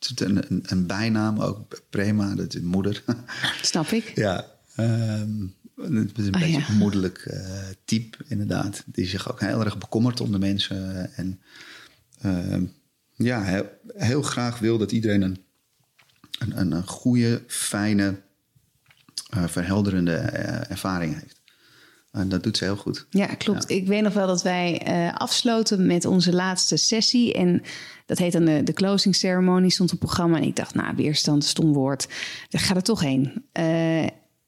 Het 0.09 0.21
een, 0.21 0.51
een, 0.53 0.63
een 0.67 0.87
bijnaam, 0.87 1.41
ook 1.41 1.83
Prema, 1.91 2.35
dat 2.35 2.55
is 2.55 2.61
moeder. 2.61 3.03
Snap 3.63 3.87
ik. 3.87 4.13
ja, 4.15 4.47
ehm, 4.77 5.47
het 5.77 6.19
is 6.19 6.27
een 6.27 6.35
Ah, 6.35 6.41
beetje 6.41 6.59
ja. 6.59 6.69
een 6.69 6.77
moederlijk 6.77 7.19
eh, 7.19 7.41
type, 7.85 8.17
inderdaad. 8.29 8.83
Die 8.87 9.07
zich 9.07 9.31
ook 9.31 9.41
heel 9.41 9.65
erg 9.65 9.79
bekommert 9.79 10.21
om 10.21 10.33
de 10.33 10.39
mensen. 10.39 11.13
En 11.15 11.41
ehm, 12.21 12.65
ja, 13.13 13.43
heel, 13.43 13.69
heel 13.87 14.23
graag 14.23 14.59
wil 14.59 14.79
dat 14.79 14.93
iedereen 14.93 15.23
een, 15.23 15.39
een, 16.39 16.61
een, 16.61 16.73
een 16.73 16.87
goede, 16.87 17.43
fijne, 17.47 18.21
eh, 19.31 19.47
verhelderende 19.47 20.15
eh, 20.15 20.71
ervaring 20.71 21.21
heeft. 21.21 21.36
En 22.17 22.29
dat 22.29 22.43
doet 22.43 22.57
ze 22.57 22.65
heel 22.65 22.77
goed. 22.77 23.07
Ja, 23.11 23.27
klopt. 23.27 23.71
Ik 23.71 23.87
weet 23.87 24.03
nog 24.03 24.13
wel 24.13 24.27
dat 24.27 24.43
wij 24.43 24.83
eh, 24.83 25.15
afsloten 25.15 25.87
met 25.87 26.05
onze 26.05 26.33
laatste 26.33 26.77
sessie. 26.77 27.35
En 27.35 27.63
dat 28.07 28.19
heet 28.19 28.33
dan 28.33 28.45
de, 28.45 28.63
de 28.63 28.73
closing 28.73 29.15
ceremony, 29.15 29.69
stond 29.69 29.93
op 29.93 30.01
het 30.01 30.07
programma. 30.07 30.37
En 30.37 30.43
ik 30.43 30.57
dacht, 30.57 30.75
nou, 30.75 30.97
weerstand, 30.97 31.45
stom 31.45 31.73
woord. 31.73 32.09
Daar 32.49 32.61
gaat 32.61 32.77
er 32.77 32.83
toch 32.83 33.01
heen. 33.01 33.45
Eh, 33.53 34.07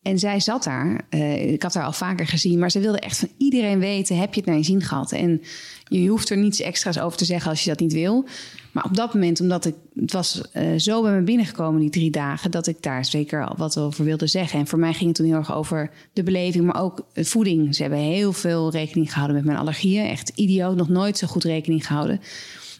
en 0.08 0.18
zij 0.18 0.40
zat 0.40 0.64
daar. 0.64 1.00
Eh, 1.08 1.52
ik 1.52 1.62
had 1.62 1.74
haar 1.74 1.84
al 1.84 1.92
vaker 1.92 2.26
gezien. 2.26 2.58
Maar 2.58 2.70
ze 2.70 2.80
wilde 2.80 2.98
echt 2.98 3.18
van 3.18 3.28
iedereen 3.36 3.78
weten, 3.78 4.18
heb 4.18 4.34
je 4.34 4.40
het 4.40 4.48
naar 4.48 4.58
je 4.58 4.64
zin 4.64 4.82
gehad? 4.82 5.12
En 5.12 5.42
je 5.88 6.08
hoeft 6.08 6.30
er 6.30 6.36
niets 6.36 6.60
extra's 6.60 6.98
over 6.98 7.18
te 7.18 7.24
zeggen 7.24 7.50
als 7.50 7.62
je 7.62 7.70
dat 7.70 7.80
niet 7.80 7.92
wil. 7.92 8.24
Maar 8.72 8.84
op 8.84 8.96
dat 8.96 9.14
moment, 9.14 9.40
omdat 9.40 9.64
ik, 9.64 9.74
het 9.94 10.12
was 10.12 10.42
eh, 10.52 10.66
zo 10.76 11.02
bij 11.02 11.12
me 11.12 11.22
binnengekomen 11.22 11.80
die 11.80 11.90
drie 11.90 12.10
dagen, 12.10 12.50
dat 12.50 12.66
ik 12.66 12.82
daar 12.82 13.04
zeker 13.04 13.46
al 13.46 13.54
wat 13.56 13.78
over 13.78 14.04
wilde 14.04 14.26
zeggen. 14.26 14.58
En 14.58 14.66
voor 14.66 14.78
mij 14.78 14.92
ging 14.92 15.06
het 15.06 15.14
toen 15.14 15.26
heel 15.26 15.36
erg 15.36 15.54
over 15.54 15.90
de 16.12 16.22
beleving, 16.22 16.64
maar 16.64 16.82
ook 16.82 17.06
voeding. 17.14 17.74
Ze 17.74 17.82
hebben 17.82 18.00
heel 18.00 18.32
veel 18.32 18.70
rekening 18.70 19.08
gehouden 19.12 19.36
met 19.36 19.44
mijn 19.44 19.58
allergieën. 19.58 20.06
Echt 20.06 20.32
idioot, 20.34 20.76
nog 20.76 20.88
nooit 20.88 21.18
zo 21.18 21.26
goed 21.26 21.44
rekening 21.44 21.86
gehouden. 21.86 22.20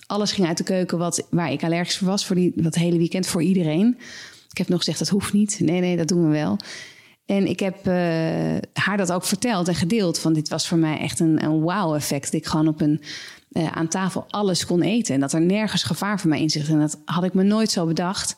Alles 0.07 0.33
ging 0.33 0.47
uit 0.47 0.59
de 0.59 0.65
keuken 0.65 0.99
wat, 0.99 1.27
waar 1.31 1.53
ik 1.53 1.63
allergisch 1.63 1.97
voor 1.97 2.09
was, 2.09 2.27
voor 2.27 2.37
die, 2.37 2.53
dat 2.57 2.75
hele 2.75 2.99
weekend 2.99 3.27
voor 3.27 3.43
iedereen. 3.43 3.97
Ik 4.51 4.59
heb 4.59 4.69
nog 4.69 4.79
gezegd, 4.79 4.99
dat 4.99 5.09
hoeft 5.09 5.33
niet. 5.33 5.61
Nee, 5.61 5.81
nee, 5.81 5.97
dat 5.97 6.09
doen 6.09 6.25
we 6.25 6.31
wel. 6.31 6.59
En 7.29 7.47
ik 7.47 7.61
heb 7.61 7.87
eh, 7.87 7.95
haar 8.73 8.97
dat 8.97 9.13
ook 9.13 9.25
verteld 9.25 9.69
en 9.69 9.75
gedeeld. 9.75 10.19
Van 10.19 10.33
dit 10.33 10.49
was 10.49 10.69
voor 10.69 10.79
mij 10.79 10.99
echt 10.99 11.21
een, 11.21 11.45
een 11.45 11.61
wow-effect. 11.61 12.25
Dat 12.25 12.41
ik 12.41 12.47
gewoon 12.47 12.69
op 12.69 12.81
een, 12.81 13.03
eh, 13.53 13.73
aan 13.73 13.89
tafel 13.89 14.25
alles 14.29 14.67
kon 14.67 14.83
eten. 14.83 15.15
En 15.15 15.21
dat 15.21 15.33
er 15.33 15.41
nergens 15.41 15.83
gevaar 15.83 16.21
voor 16.21 16.31
mij 16.31 16.41
in 16.41 16.51
zit. 16.51 16.69
En 16.69 16.79
dat 16.79 16.99
had 17.05 17.25
ik 17.25 17.35
me 17.35 17.43
nooit 17.43 17.71
zo 17.71 17.87
bedacht. 17.87 18.37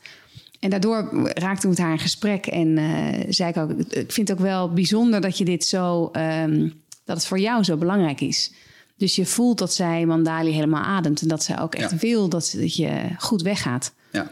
En 0.61 0.71
daardoor 0.71 1.29
raakte 1.35 1.63
ik 1.63 1.69
met 1.69 1.79
haar 1.79 1.93
in 1.93 1.99
gesprek. 1.99 2.47
En 2.47 2.79
eh, 2.79 3.27
zei 3.29 3.51
ik 3.51 3.57
ook, 3.57 3.71
ik 3.71 4.13
vind 4.13 4.29
het 4.29 4.39
ook 4.39 4.45
wel 4.45 4.73
bijzonder 4.73 5.21
dat 5.21 5.39
je 5.39 5.45
dit 5.45 5.65
zo... 5.65 6.09
ehm, 6.13 6.69
dat 7.05 7.17
het 7.17 7.27
voor 7.27 7.39
jou 7.39 7.65
zo 7.65 7.77
belangrijk 7.77 8.21
is. 8.21 8.53
Dus 8.97 9.17
je 9.17 9.27
voelt 9.27 9.59
dat 9.59 9.75
zij 9.75 10.07
Mandali 10.07 10.53
helemaal 10.53 10.83
ademt. 10.83 11.23
En 11.23 11.29
dat 11.29 11.43
zij 11.43 11.61
ook 11.61 11.75
echt 11.75 11.91
Ja. 11.91 11.97
wil 11.97 12.29
dat, 12.29 12.55
dat 12.59 12.77
je 12.77 12.91
goed 13.19 13.43
weggaat. 13.43 13.93
Ja, 14.13 14.31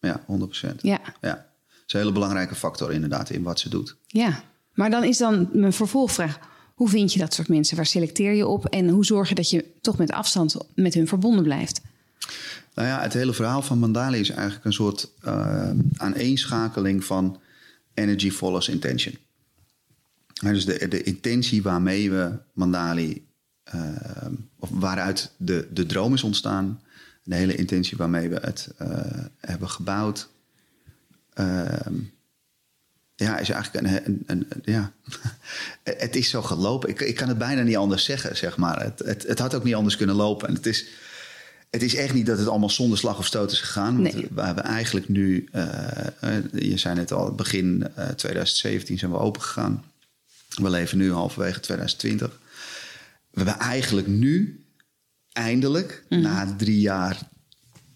ja 0.00 0.20
100%. 0.20 0.74
Ja. 0.80 1.00
ja. 1.20 1.46
Is 1.86 1.92
een 1.92 1.98
hele 1.98 2.12
belangrijke 2.12 2.54
factor 2.54 2.92
inderdaad 2.92 3.30
in 3.30 3.42
wat 3.42 3.60
ze 3.60 3.68
doet. 3.68 3.96
Ja, 4.06 4.42
maar 4.72 4.90
dan 4.90 5.04
is 5.04 5.18
dan 5.18 5.48
mijn 5.52 5.72
vervolgvraag: 5.72 6.38
hoe 6.74 6.88
vind 6.88 7.12
je 7.12 7.18
dat 7.18 7.34
soort 7.34 7.48
mensen? 7.48 7.76
Waar 7.76 7.86
selecteer 7.86 8.32
je 8.32 8.46
op? 8.46 8.66
En 8.66 8.88
hoe 8.88 9.04
zorg 9.04 9.28
je 9.28 9.34
dat 9.34 9.50
je 9.50 9.64
toch 9.80 9.98
met 9.98 10.10
afstand 10.10 10.56
met 10.74 10.94
hun 10.94 11.08
verbonden 11.08 11.42
blijft? 11.42 11.80
Nou 12.74 12.88
ja, 12.88 13.00
het 13.00 13.12
hele 13.12 13.34
verhaal 13.34 13.62
van 13.62 13.78
Mandali 13.78 14.20
is 14.20 14.30
eigenlijk 14.30 14.64
een 14.64 14.72
soort 14.72 15.10
eh, 15.20 15.70
aaneenschakeling 15.96 17.04
van 17.04 17.40
energy 17.94 18.30
follows 18.30 18.68
intention. 18.68 19.14
Ja, 20.26 20.52
dus 20.52 20.64
de, 20.64 20.88
de 20.88 21.02
intentie 21.02 21.62
waarmee 21.62 22.10
we 22.10 22.38
Mandali, 22.52 23.26
eh, 23.62 23.80
of 24.58 24.70
waaruit 24.72 25.30
de, 25.36 25.68
de 25.72 25.86
droom 25.86 26.14
is 26.14 26.22
ontstaan, 26.22 26.80
de 27.22 27.34
hele 27.34 27.54
intentie 27.54 27.96
waarmee 27.96 28.28
we 28.28 28.38
het 28.40 28.68
eh, 28.76 28.88
hebben 29.40 29.68
gebouwd, 29.68 30.28
ja, 33.16 33.38
is 33.38 33.48
eigenlijk 33.48 33.74
een, 33.86 34.02
een, 34.06 34.22
een- 34.26 34.46
een- 34.48 34.62
ja, 34.64 34.92
het 35.82 36.16
is 36.16 36.30
zo 36.30 36.42
gelopen. 36.42 36.88
Ik, 36.88 37.00
ik 37.00 37.14
kan 37.16 37.28
het 37.28 37.38
bijna 37.38 37.62
niet 37.62 37.76
anders 37.76 38.04
zeggen, 38.04 38.36
zeg 38.36 38.56
maar. 38.56 38.82
Het, 38.82 38.98
het, 38.98 39.22
het 39.22 39.38
had 39.38 39.54
ook 39.54 39.64
niet 39.64 39.74
anders 39.74 39.96
kunnen 39.96 40.16
lopen. 40.16 40.48
En 40.48 40.54
het 40.54 40.66
is, 40.66 40.86
het 41.70 41.82
is 41.82 41.94
echt 41.94 42.14
niet 42.14 42.26
dat 42.26 42.38
het 42.38 42.48
allemaal 42.48 42.70
zonder 42.70 42.98
slag 42.98 43.18
of 43.18 43.26
stoot 43.26 43.52
is 43.52 43.60
gegaan. 43.60 44.02
Want 44.02 44.14
Nee. 44.14 44.26
we 44.34 44.40
hebben 44.42 44.64
eigenlijk 44.64 45.08
nu, 45.08 45.48
eh, 45.52 46.06
eh, 46.20 46.44
je 46.52 46.76
zei 46.76 46.94
net 46.94 47.12
al, 47.12 47.34
begin 47.34 47.88
eh, 47.94 48.08
2017 48.08 48.98
zijn 48.98 49.10
we 49.10 49.18
open 49.18 49.42
gegaan. 49.42 49.84
We 50.54 50.70
leven 50.70 50.98
nu 50.98 51.12
halverwege 51.12 51.60
2020. 51.60 52.38
We 53.30 53.42
hebben 53.42 53.58
eigenlijk 53.58 54.06
nu, 54.06 54.64
eindelijk, 55.32 56.04
na 56.08 56.54
drie 56.56 56.80
jaar 56.80 57.28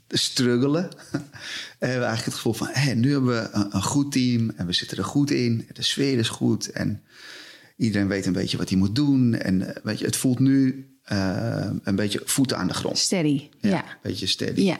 struggelen, 0.08 0.82
hebben 1.78 1.98
we 1.98 2.04
eigenlijk 2.04 2.24
het 2.24 2.34
gevoel 2.34 2.52
van, 2.52 2.68
hé, 2.70 2.94
nu 2.94 3.12
hebben 3.12 3.30
we 3.30 3.48
een, 3.52 3.74
een 3.74 3.82
goed 3.82 4.12
team 4.12 4.50
en 4.56 4.66
we 4.66 4.72
zitten 4.72 4.98
er 4.98 5.04
goed 5.04 5.30
in. 5.30 5.68
De 5.72 5.82
sfeer 5.82 6.18
is 6.18 6.28
goed 6.28 6.70
en 6.70 7.02
iedereen 7.76 8.08
weet 8.08 8.26
een 8.26 8.32
beetje 8.32 8.56
wat 8.56 8.68
hij 8.68 8.78
moet 8.78 8.94
doen. 8.94 9.34
En 9.34 9.74
eh, 9.74 9.82
weet 9.82 9.98
je, 9.98 10.04
het 10.04 10.16
voelt 10.16 10.38
nu 10.38 10.88
eh, 11.02 11.70
een 11.82 11.96
beetje 11.96 12.20
voeten 12.24 12.56
aan 12.56 12.66
de 12.66 12.74
grond. 12.74 12.98
Steady. 12.98 13.48
Ja, 13.60 13.68
Ja. 13.68 13.82
Een 13.82 13.98
beetje 14.02 14.26
steady. 14.26 14.60
Ja. 14.60 14.78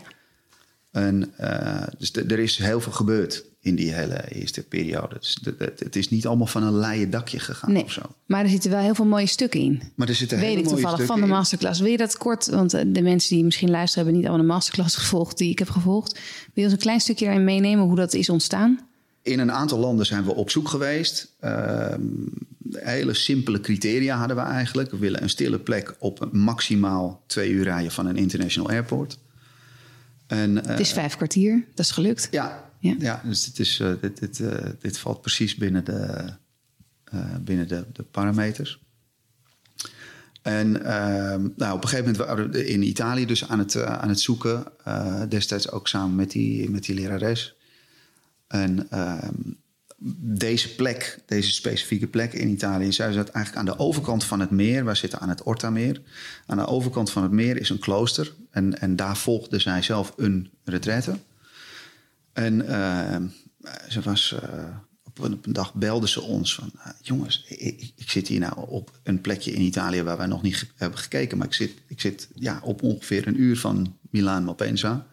En, 0.91 1.33
eh, 1.37 1.87
dus 1.99 2.13
er 2.13 2.39
is 2.39 2.57
heel 2.57 2.81
veel 2.81 2.93
gebeurd 2.93 3.45
in 3.69 3.75
die 3.75 3.93
hele 3.93 4.25
eerste 4.35 4.63
periode. 4.63 5.17
Dus 5.21 5.39
het 5.79 5.97
is 5.97 6.09
niet 6.11 6.27
allemaal 6.27 6.47
van 6.47 6.63
een 6.63 6.77
leien 6.79 7.11
dakje 7.11 7.39
gegaan 7.39 7.73
Nee. 7.73 7.85
of 7.85 7.93
zo. 7.93 8.01
Maar 8.27 8.43
er 8.45 8.49
zitten 8.51 8.71
wel 8.71 8.81
heel 8.81 8.95
veel 8.95 9.05
mooie 9.05 9.27
stukken 9.27 9.61
in. 9.61 9.83
Maar 9.95 10.09
er 10.09 10.15
zitten 10.15 10.39
Weet 10.39 10.47
hele 10.49 10.61
ik 10.61 10.67
toevallig 10.69 11.05
van 11.05 11.17
de 11.17 11.23
in. 11.23 11.29
masterclass. 11.29 11.81
Wil 11.81 11.91
je 11.91 11.97
dat 11.97 12.17
kort, 12.17 12.47
want 12.47 12.75
eh, 12.75 12.85
de 12.87 13.03
mensen 13.03 13.35
die 13.35 13.45
misschien 13.45 13.71
luisteren 13.71 14.05
hebben 14.05 14.21
niet 14.23 14.31
allemaal 14.31 14.47
de 14.47 14.53
masterclass 14.55 14.97
gevolgd 14.97 15.39
die 15.39 15.51
ik 15.51 15.59
heb 15.59 15.71
gevolgd. 15.71 16.13
Wil 16.13 16.21
je 16.55 16.63
ons 16.63 16.73
een 16.73 16.79
klein 16.79 17.01
stukje 17.01 17.25
daarin 17.25 17.45
meenemen 17.45 17.85
hoe 17.85 17.97
dat 17.97 18.15
is 18.15 18.29
ontstaan? 18.29 18.81
In 19.23 19.39
een 19.39 19.53
aantal 19.53 19.79
landen 19.79 20.07
zijn 20.07 20.25
we 20.25 20.35
op 20.35 20.51
zoek 20.51 20.69
geweest. 20.69 21.35
Ehm, 21.41 22.01
hele 22.73 23.15
simpele 23.15 23.61
criteria 23.61 24.17
hadden 24.17 24.37
we 24.37 24.43
eigenlijk. 24.43 24.91
We 24.91 24.99
willen 24.99 25.23
een 25.23 25.29
stille 25.29 25.59
plek 25.59 25.95
op 25.99 26.29
maximaal 26.33 27.23
twee 27.27 27.51
uur 27.51 27.65
rijden 27.65 27.93
van 27.93 28.07
een 28.07 28.17
international 28.17 28.71
airport. 28.71 29.19
En, 30.27 30.63
eh, 30.65 30.71
Het 30.71 30.81
is 30.81 30.93
vijf 30.93 31.17
kwartier, 31.17 31.65
dat 31.75 31.85
is 31.85 31.91
gelukt. 31.91 32.29
Ja, 32.31 32.68
Ja. 32.79 32.95
ja. 32.99 33.23
dus 33.25 33.45
dit, 33.45 33.59
is, 33.59 33.81
eh, 33.81 33.93
dit, 34.01 34.19
dit, 34.19 34.41
eh, 34.41 34.71
dit 34.79 34.99
valt 34.99 35.21
precies 35.21 35.55
binnen 35.55 35.85
de, 35.85 36.33
eh, 37.05 37.37
binnen 37.41 37.69
de, 37.69 37.85
de 37.93 38.03
parameters. 38.03 38.81
En 40.43 40.85
ehm, 40.85 41.49
nou, 41.57 41.77
op 41.77 41.83
een 41.83 41.89
gegeven 41.89 42.11
moment 42.11 42.17
waren 42.17 42.51
we 42.51 42.67
in 42.67 42.83
Italië 42.83 43.27
dus 43.27 43.49
aan 43.49 43.59
het, 43.59 43.83
aan 43.83 44.09
het 44.09 44.21
zoeken. 44.21 44.65
destijds 45.29 45.71
ook 45.71 45.89
samen 45.89 46.17
met 46.17 46.31
die, 46.31 46.71
met 46.71 46.85
die 46.85 46.95
lerares. 46.95 47.57
En 48.47 48.91
ehm, 48.91 49.35
deze 50.21 50.75
plek, 50.75 51.19
deze 51.27 51.53
specifieke 51.53 52.07
plek 52.07 52.33
in 52.33 52.49
Italië, 52.49 52.93
zij 52.93 53.13
zat 53.13 53.29
eigenlijk 53.29 53.69
aan 53.69 53.77
de 53.77 53.83
overkant 53.85 54.25
van 54.25 54.41
het 54.41 54.51
meer. 54.51 54.85
Wij 54.85 54.95
zitten 54.95 55.21
aan 55.21 55.29
het 55.29 55.43
Ortameer. 55.43 56.01
Aan 56.47 56.57
de 56.57 56.67
overkant 56.67 57.11
van 57.11 57.23
het 57.23 57.33
meer 57.33 57.57
is 57.57 57.71
een 57.71 57.79
klooster. 57.79 58.35
En, 58.51 58.81
en 58.81 58.97
daar 58.97 59.17
volgde 59.17 59.59
zij 59.59 59.83
zelf 59.83 60.13
een 60.17 60.51
retraite. 60.65 61.19
En 62.39 62.69
ehm, 62.69 63.27
ze 63.89 64.01
was, 64.01 64.35
eh, 64.43 64.65
op, 65.05 65.19
een, 65.19 65.41
dag 65.43 65.75
belde 65.75 66.09
ze 66.09 66.21
ons 66.21 66.55
van... 66.55 66.71
"Ah, 66.77 66.93
jongens, 67.03 67.45
ik, 67.97 68.11
zit 68.11 68.29
hier 68.29 68.41
nou 68.41 68.53
op 68.69 68.99
een 69.03 69.21
plekje 69.21 69.53
in 69.53 69.61
Italië 69.61 70.03
waar 70.03 70.17
wij 70.17 70.27
nog 70.27 70.43
niet 70.43 70.67
hebben 70.77 70.99
gekeken. 70.99 71.39
Maar 71.39 71.47
ik 71.47 71.55
zit, 71.55 71.73
ik 71.87 72.01
zit 72.01 72.29
ja, 72.35 72.61
op 72.63 72.83
ongeveer 72.83 73.27
een 73.27 73.41
uur 73.41 73.59
van 73.59 73.97
Milaan 74.11 74.45
Malpensa. 74.45 75.07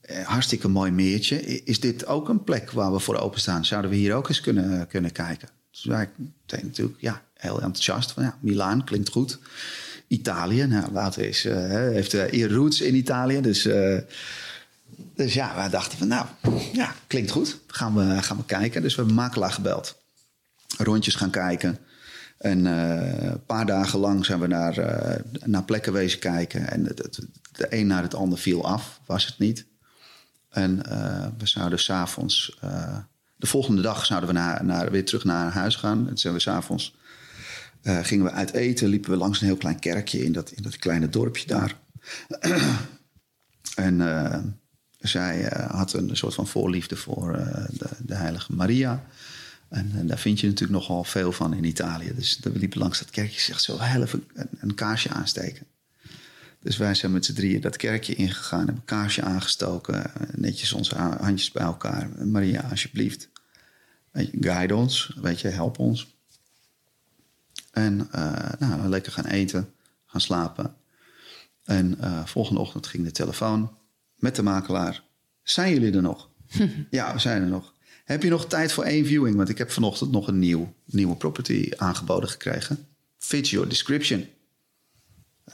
Eh, 0.00 0.26
hartstikke 0.26 0.68
mooi 0.68 0.90
meertje. 0.90 1.62
Is 1.64 1.80
dit 1.80 2.06
ook 2.06 2.28
een 2.28 2.44
plek 2.44 2.70
waar 2.70 2.92
we 2.92 2.98
voor 2.98 3.16
openstaan? 3.16 3.64
Zouden 3.64 3.90
we 3.90 3.96
hier 3.96 4.14
ook 4.14 4.28
eens 4.28 4.40
kunnen, 4.40 4.86
kunnen 4.86 5.12
kijken? 5.12 5.48
Dus 5.70 5.84
wij 5.84 6.08
meteen 6.16 6.66
natuurlijk 6.66 7.00
ja, 7.00 7.22
heel 7.34 7.62
enthousiast. 7.62 8.12
Van, 8.12 8.22
ja, 8.22 8.38
Milaan 8.40 8.84
klinkt 8.84 9.08
goed. 9.08 9.38
Italië, 10.06 10.66
nou, 10.66 10.92
later 10.92 11.24
is, 11.24 11.44
eh, 11.44 11.68
heeft 11.68 12.14
uh, 12.14 12.46
roots 12.46 12.80
in 12.80 12.94
Italië. 12.94 13.40
Dus, 13.40 13.66
eh, 13.66 13.98
dus 15.14 15.34
ja, 15.34 15.54
wij 15.54 15.68
dachten 15.68 15.98
van 15.98 16.08
nou, 16.08 16.26
ja, 16.72 16.94
klinkt 17.06 17.30
goed. 17.30 17.58
Gaan 17.66 17.94
we, 17.94 18.22
gaan 18.22 18.36
we 18.36 18.44
kijken. 18.44 18.82
Dus 18.82 18.94
we 18.94 19.02
hebben 19.02 19.22
makelaar 19.22 19.52
gebeld. 19.52 19.98
Rondjes 20.78 21.14
gaan 21.14 21.30
kijken. 21.30 21.78
En 22.38 22.66
eh, 22.66 23.22
een 23.30 23.44
paar 23.46 23.66
dagen 23.66 23.98
lang 23.98 24.24
zijn 24.24 24.40
we 24.40 24.46
naar, 24.46 24.78
eh, 24.78 25.20
naar 25.44 25.64
plekken 25.64 25.92
wezen 25.92 26.18
kijken. 26.18 26.70
En 26.70 26.84
het, 26.84 26.98
het- 26.98 27.26
de 27.52 27.66
een 27.70 27.86
naar 27.86 28.02
het 28.02 28.14
ander 28.14 28.38
viel 28.38 28.66
af, 28.66 29.00
was 29.06 29.26
het 29.26 29.38
niet. 29.38 29.66
En 30.50 30.86
eh, 30.86 31.26
we 31.38 31.46
zouden 31.46 31.78
s'avonds... 31.78 32.58
de 33.36 33.46
volgende 33.46 33.82
dag 33.82 34.06
zouden 34.06 34.28
we 34.28 34.34
naar, 34.34 34.64
naar, 34.64 34.90
weer 34.90 35.04
terug 35.04 35.24
naar 35.24 35.52
huis 35.52 35.76
gaan. 35.76 36.08
En 36.08 36.18
zijn 36.18 36.34
we 36.34 36.40
s'avonds... 36.40 36.94
gingen 37.82 38.24
we 38.24 38.30
uit 38.30 38.52
eten, 38.52 38.88
liepen 38.88 39.10
we 39.10 39.16
langs 39.16 39.40
een 39.40 39.46
heel 39.46 39.56
klein 39.56 39.78
kerkje... 39.78 40.24
in 40.24 40.32
dat, 40.32 40.50
in 40.50 40.62
dat 40.62 40.76
kleine 40.76 41.08
dorpje 41.08 41.46
daar. 41.46 41.74
en 43.74 44.00
zij 45.00 45.44
eh, 45.44 45.70
had 45.70 45.92
een 45.92 46.16
soort 46.16 46.34
van 46.34 46.46
voorliefde 46.46 46.96
voor 46.96 47.34
eh, 47.34 47.64
de, 47.70 47.88
de 47.98 48.14
heilige 48.14 48.52
Maria... 48.52 49.04
En, 49.68 49.92
eh, 49.94 50.06
daar 50.06 50.18
vind 50.18 50.40
je 50.40 50.46
natuurlijk 50.46 50.78
nogal 50.78 51.04
veel 51.04 51.32
van 51.32 51.54
in 51.54 51.64
Italië. 51.64 52.14
Dus 52.14 52.38
we 52.42 52.58
liepen 52.58 52.78
langs 52.78 52.98
dat 52.98 53.10
kerkje. 53.10 53.40
Zegt 53.40 53.62
zo, 53.62 53.78
heel 53.78 54.02
even 54.02 54.24
een, 54.34 54.48
een 54.60 54.74
kaarsje 54.74 55.08
aansteken. 55.08 55.66
Dus 56.60 56.76
wij 56.76 56.94
zijn 56.94 57.12
met 57.12 57.24
z'n 57.24 57.32
drieën 57.32 57.60
dat 57.60 57.76
kerkje 57.76 58.14
ingegaan. 58.14 58.58
Hebben 58.58 58.76
een 58.76 58.84
kaarsje 58.84 59.22
aangestoken. 59.22 60.10
Netjes 60.34 60.72
onze 60.72 60.94
ha- 60.94 61.16
handjes 61.20 61.52
bij 61.52 61.64
elkaar. 61.64 62.08
Maria, 62.26 62.60
alsjeblieft. 62.70 63.28
Guide 64.40 64.74
ons. 64.74 65.16
Weet 65.20 65.40
je, 65.40 65.48
help 65.48 65.78
ons. 65.78 66.14
En 67.70 68.08
nou, 68.58 68.88
lekker 68.88 69.12
gaan 69.12 69.26
eten. 69.26 69.72
Gaan 70.06 70.20
slapen. 70.20 70.74
En 71.64 71.98
volgende 72.24 72.60
ochtend 72.60 72.86
ging 72.86 73.04
de 73.04 73.12
telefoon 73.12 73.78
met 74.20 74.36
de 74.36 74.42
makelaar. 74.42 75.02
Zijn 75.42 75.72
jullie 75.72 75.92
er 75.92 76.02
nog? 76.02 76.28
ja, 76.90 77.12
we 77.12 77.18
zijn 77.18 77.42
er 77.42 77.48
nog. 77.48 77.74
Heb 78.04 78.22
je 78.22 78.28
nog 78.28 78.46
tijd 78.46 78.72
voor 78.72 78.84
één 78.84 79.06
viewing? 79.06 79.36
Want 79.36 79.48
ik 79.48 79.58
heb 79.58 79.70
vanochtend 79.70 80.10
nog 80.10 80.28
een 80.28 80.38
nieuw, 80.38 80.74
nieuwe 80.84 81.16
property 81.16 81.70
aangeboden 81.76 82.28
gekregen. 82.28 82.86
Fits 83.18 83.50
your 83.50 83.68
description. 83.68 84.28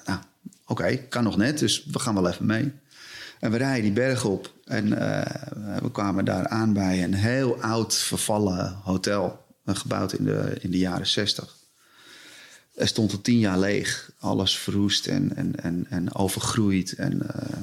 Nou, 0.05 0.19
oké, 0.67 0.97
kan 0.97 1.25
nog 1.25 1.37
net, 1.37 1.59
dus 1.59 1.85
we 1.85 1.99
gaan 1.99 2.15
wel 2.15 2.29
even 2.29 2.47
mee. 2.47 2.73
En 3.41 3.51
we 3.51 3.57
rijden 3.57 3.83
die 3.83 3.93
berg 3.93 4.25
op 4.25 4.53
en 4.65 4.99
eh, 4.99 5.81
we 5.83 5.91
kwamen 5.91 6.25
daar 6.25 6.49
aan 6.49 6.73
bij 6.73 7.05
een 7.05 7.15
heel 7.15 7.63
oud 7.63 7.95
vervallen 7.95 8.79
hotel. 8.83 9.45
Gebouwd 9.65 10.13
in 10.13 10.25
de, 10.25 10.57
in 10.61 10.71
de 10.71 10.79
jaren 10.79 11.07
zestig. 11.07 11.57
Er 12.75 12.89
stond 12.89 13.13
al 13.13 13.21
tien 13.21 13.39
jaar 13.39 13.59
leeg. 13.59 14.11
Alles 14.19 14.59
verroest 14.59 15.07
en, 15.07 15.37
en, 15.37 15.63
en, 15.63 15.87
en 15.89 16.15
overgroeid. 16.15 16.93
En, 16.93 17.29
eh, 17.29 17.59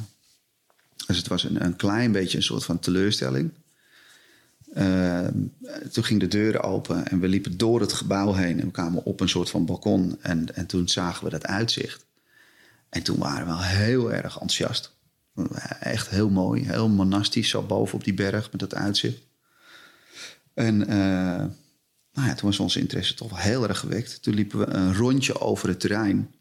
dus 1.07 1.17
het 1.17 1.27
was 1.27 1.43
een, 1.43 1.63
een 1.63 1.75
klein 1.75 2.11
beetje 2.11 2.37
een 2.37 2.43
soort 2.43 2.63
van 2.63 2.79
teleurstelling. 2.79 3.51
Uh, 4.75 5.27
toen 5.91 6.03
ging 6.03 6.19
de 6.19 6.27
deur 6.27 6.63
open 6.63 7.07
en 7.07 7.19
we 7.19 7.27
liepen 7.27 7.57
door 7.57 7.79
het 7.79 7.93
gebouw 7.93 8.33
heen. 8.33 8.59
En 8.59 8.65
we 8.65 8.71
kwamen 8.71 9.05
op 9.05 9.19
een 9.19 9.29
soort 9.29 9.49
van 9.49 9.65
balkon. 9.65 10.17
En, 10.21 10.55
en 10.55 10.65
toen 10.65 10.89
zagen 10.89 11.23
we 11.23 11.29
dat 11.29 11.45
uitzicht. 11.45 12.05
En 12.89 13.03
toen 13.03 13.17
waren 13.17 13.47
we 13.47 13.63
heel 13.63 14.13
erg 14.13 14.33
enthousiast. 14.33 14.95
Echt 15.79 16.09
heel 16.09 16.29
mooi, 16.29 16.65
heel 16.65 16.89
monastisch, 16.89 17.49
zo 17.49 17.61
boven 17.61 17.95
op 17.95 18.03
die 18.03 18.13
berg 18.13 18.51
met 18.51 18.59
dat 18.59 18.75
uitzicht. 18.75 19.21
En 20.53 20.79
uh, 20.79 20.87
nou 22.13 22.27
ja, 22.27 22.33
toen 22.33 22.49
was 22.49 22.59
onze 22.59 22.79
interesse 22.79 23.13
toch 23.13 23.29
wel 23.29 23.39
heel 23.39 23.67
erg 23.67 23.79
gewekt. 23.79 24.23
Toen 24.23 24.33
liepen 24.33 24.59
we 24.59 24.65
een 24.65 24.95
rondje 24.95 25.41
over 25.41 25.67
het 25.67 25.79
terrein. 25.79 26.31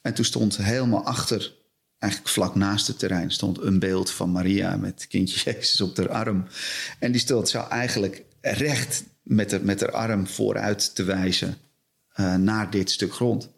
En 0.00 0.14
toen 0.14 0.24
stond 0.24 0.56
helemaal 0.56 1.04
achter, 1.04 1.52
eigenlijk 1.98 2.32
vlak 2.32 2.54
naast 2.54 2.86
het 2.86 2.98
terrein, 2.98 3.30
stond 3.30 3.60
een 3.60 3.78
beeld 3.78 4.10
van 4.10 4.30
Maria 4.30 4.76
met 4.76 5.06
kindje 5.08 5.40
Jezus 5.52 5.80
op 5.80 5.96
haar 5.96 6.10
arm. 6.10 6.46
En 6.98 7.12
die 7.12 7.20
stond 7.20 7.48
zo 7.48 7.66
eigenlijk 7.68 8.22
recht 8.40 9.04
met 9.22 9.50
haar, 9.50 9.64
met 9.64 9.80
haar 9.80 9.92
arm 9.92 10.26
vooruit 10.26 10.94
te 10.94 11.04
wijzen 11.04 11.56
uh, 12.16 12.34
naar 12.34 12.70
dit 12.70 12.90
stuk 12.90 13.14
grond. 13.14 13.50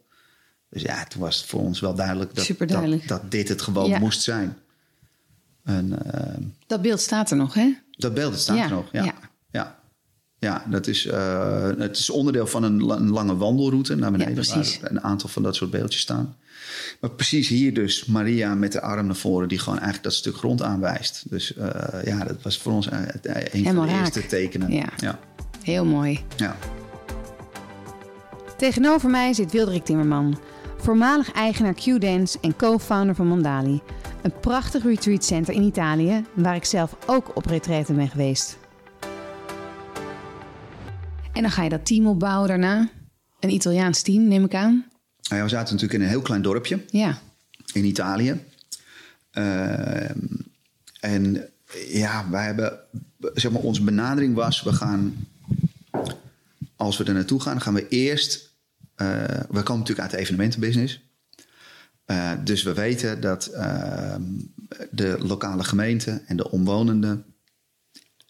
Dus 0.71 0.83
ja, 0.83 1.05
toen 1.05 1.21
was 1.21 1.37
het 1.37 1.47
voor 1.47 1.61
ons 1.61 1.81
wel 1.81 1.95
duidelijk 1.95 2.35
dat, 2.35 2.69
dat, 2.69 3.07
dat, 3.07 3.31
dit 3.31 3.49
het 3.49 3.63
gewoon 3.63 3.89
ja. 3.89 3.99
moest 3.99 4.23
zijn. 4.23 4.57
En, 5.65 5.99
uh, 6.07 6.47
dat 6.67 6.83
beeld 6.83 7.01
staat 7.01 7.31
er 7.31 7.37
nog, 7.37 7.55
hè? 7.55 7.75
Dat 7.91 8.15
beeld 8.15 8.39
staat 8.39 8.57
ja. 8.57 8.65
er 8.65 8.71
nog, 8.71 8.93
ja. 8.93 9.05
ja. 9.05 9.15
ja. 9.51 9.78
Ja, 10.41 10.65
dat 10.71 10.87
is, 10.87 11.07
uh, 11.07 11.71
het 11.79 11.97
is 11.97 12.11
onderdeel 12.11 12.47
van 12.47 12.63
een, 12.63 12.91
een, 12.91 13.11
lange 13.11 13.37
wandelroute 13.37 13.95
naar 13.95 14.11
beneden. 14.11 14.45
Ja. 14.45 14.55
Waar 14.55 14.91
een 14.91 15.03
aantal 15.03 15.29
van 15.29 15.43
dat 15.43 15.57
soort 15.57 15.71
beeldjes 15.71 16.03
staan. 16.03 16.37
Maar 17.01 17.11
precies 17.11 17.49
hier 17.49 17.75
dus 17.75 18.05
Maria 18.05 18.55
met 18.55 18.73
de 18.73 18.81
arm 18.81 19.07
naar 19.07 19.17
voren... 19.17 19.49
die 19.49 19.59
gewoon 19.59 19.79
eigenlijk 19.79 20.05
dat 20.05 20.15
stuk 20.15 20.37
grond 20.37 20.63
aanwijst. 20.63 21.25
Dus 21.31 21.57
uh, 21.57 21.65
ja, 22.05 22.25
dat 22.25 22.43
was 22.43 22.59
voor 22.59 22.73
ons 22.73 22.91
een 22.91 23.09
Helemaal 23.23 23.75
van 23.75 23.87
de 23.87 23.93
raak. 23.93 24.01
eerste 24.01 24.27
tekenen. 24.27 24.73
Ja. 24.73 24.89
ja. 24.97 25.19
Heel 25.63 25.85
mooi. 25.85 26.21
Ja. 26.37 26.57
Tegenover 28.57 29.11
mij 29.11 29.33
zit 29.33 29.53
Wilderik 29.53 29.85
Timmerman... 29.85 30.39
voormalig 30.77 31.33
eigenaar 31.33 31.75
Q-Dance 31.75 32.39
en 32.41 32.57
co-founder 32.57 33.15
van 33.15 33.27
Mandali. 33.27 33.81
Een 34.23 34.33
prachtig 34.41 34.83
retreatcenter 34.83 35.55
in 35.55 35.63
Italië... 35.63 36.25
waar 36.35 36.57
ik 36.57 36.65
zelf 36.65 36.97
ook 37.07 37.37
op 37.37 37.47
retraite 37.47 37.93
ben 37.93 38.09
geweest. 38.09 38.58
En 41.39 41.45
dan 41.45 41.53
ga 41.53 41.63
je 41.63 41.69
dat 41.69 41.87
team 41.87 42.07
opbouwen 42.07 42.49
daarna. 42.49 42.91
Een 43.41 43.51
Italiaans 43.51 44.03
team, 44.03 44.29
neem 44.29 44.45
ik 44.45 44.55
aan. 44.55 44.87
Nou 45.23 45.37
ja, 45.37 45.43
we 45.43 45.49
zaten 45.49 45.75
natuurlijk 45.75 45.93
in 45.93 46.01
een 46.01 46.13
heel 46.13 46.23
klein 46.23 46.43
dorpje. 46.43 46.85
Ja. 46.91 47.19
In 47.73 47.85
Italië. 47.85 48.41
Uh, 49.33 50.11
en 51.01 51.49
ja, 51.89 52.31
wij 52.31 52.45
hebben... 52.45 52.79
Zeg 53.35 53.51
maar, 53.51 53.63
onze 53.63 53.83
benadering 53.83 54.35
was... 54.35 54.63
We 54.63 54.73
gaan... 54.73 55.27
Als 56.77 56.97
we 56.97 57.05
er 57.05 57.15
naartoe 57.15 57.41
gaan, 57.41 57.61
gaan 57.61 57.75
we 57.75 57.89
eerst... 57.89 58.51
Uh, 58.97 59.25
we 59.51 59.63
komen 59.63 59.79
natuurlijk 59.79 60.01
uit 60.01 60.11
de 60.11 60.17
evenementenbusiness. 60.17 61.01
Uh, 62.07 62.33
dus 62.45 62.63
we 62.63 62.73
weten 62.73 63.21
dat 63.21 63.47
ehm, 63.47 64.23
de 64.91 65.17
lokale 65.19 65.65
gemeente 65.65 66.23
en 66.27 66.37
de 66.37 66.51
omwonenden... 66.51 67.25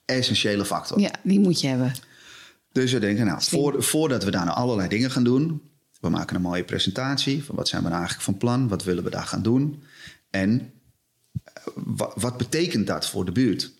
essentiële 0.04 0.64
factor. 0.64 1.00
Ja, 1.00 1.12
die 1.22 1.40
moet 1.40 1.60
je 1.60 1.66
hebben. 1.66 1.92
Dus 2.78 2.92
we 2.92 2.98
denken, 2.98 3.26
nou, 3.26 3.42
voor, 3.42 3.82
voordat 3.82 4.24
we 4.24 4.30
daar 4.30 4.44
nou 4.44 4.56
allerlei 4.56 4.88
dingen 4.88 5.10
gaan 5.10 5.24
doen... 5.24 5.62
we 6.00 6.08
maken 6.08 6.36
een 6.36 6.42
mooie 6.42 6.64
presentatie 6.64 7.44
van 7.44 7.54
wat 7.54 7.68
zijn 7.68 7.82
we 7.82 7.88
nou 7.88 8.00
eigenlijk 8.00 8.28
van 8.28 8.38
plan... 8.38 8.68
wat 8.68 8.84
willen 8.84 9.04
we 9.04 9.10
daar 9.10 9.26
gaan 9.26 9.42
doen 9.42 9.82
en 10.30 10.72
wat, 11.74 12.12
wat 12.16 12.36
betekent 12.36 12.86
dat 12.86 13.08
voor 13.08 13.24
de 13.24 13.32
buurt? 13.32 13.72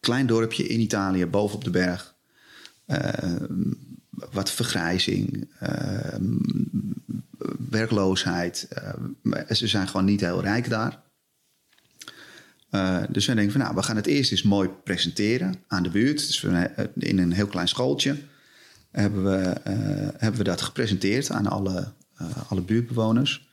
Klein 0.00 0.26
dorpje 0.26 0.66
in 0.66 0.80
Italië, 0.80 1.26
bovenop 1.26 1.64
de 1.64 1.70
berg. 1.70 2.14
Uh, 2.86 3.08
wat 4.30 4.50
vergrijzing, 4.50 5.48
uh, 5.62 6.14
werkloosheid. 7.70 8.68
Uh, 9.22 9.50
ze 9.50 9.66
zijn 9.66 9.88
gewoon 9.88 10.06
niet 10.06 10.20
heel 10.20 10.42
rijk 10.42 10.68
daar. 10.68 11.02
Uh, 12.70 13.02
dus 13.08 13.26
we 13.26 13.34
denken 13.34 13.52
van 13.52 13.60
nou, 13.60 13.74
we 13.74 13.82
gaan 13.82 13.96
het 13.96 14.06
eerst 14.06 14.30
eens 14.30 14.42
mooi 14.42 14.68
presenteren 14.68 15.54
aan 15.66 15.82
de 15.82 15.90
buurt. 15.90 16.26
Dus 16.26 16.40
we, 16.40 16.90
in 16.94 17.18
een 17.18 17.32
heel 17.32 17.46
klein 17.46 17.68
schooltje 17.68 18.16
hebben 18.90 19.24
we, 19.24 19.60
uh, 19.68 20.08
hebben 20.16 20.38
we 20.38 20.44
dat 20.44 20.60
gepresenteerd 20.60 21.30
aan 21.30 21.46
alle, 21.46 21.92
alle 22.48 22.62
buurtbewoners. 22.62 23.48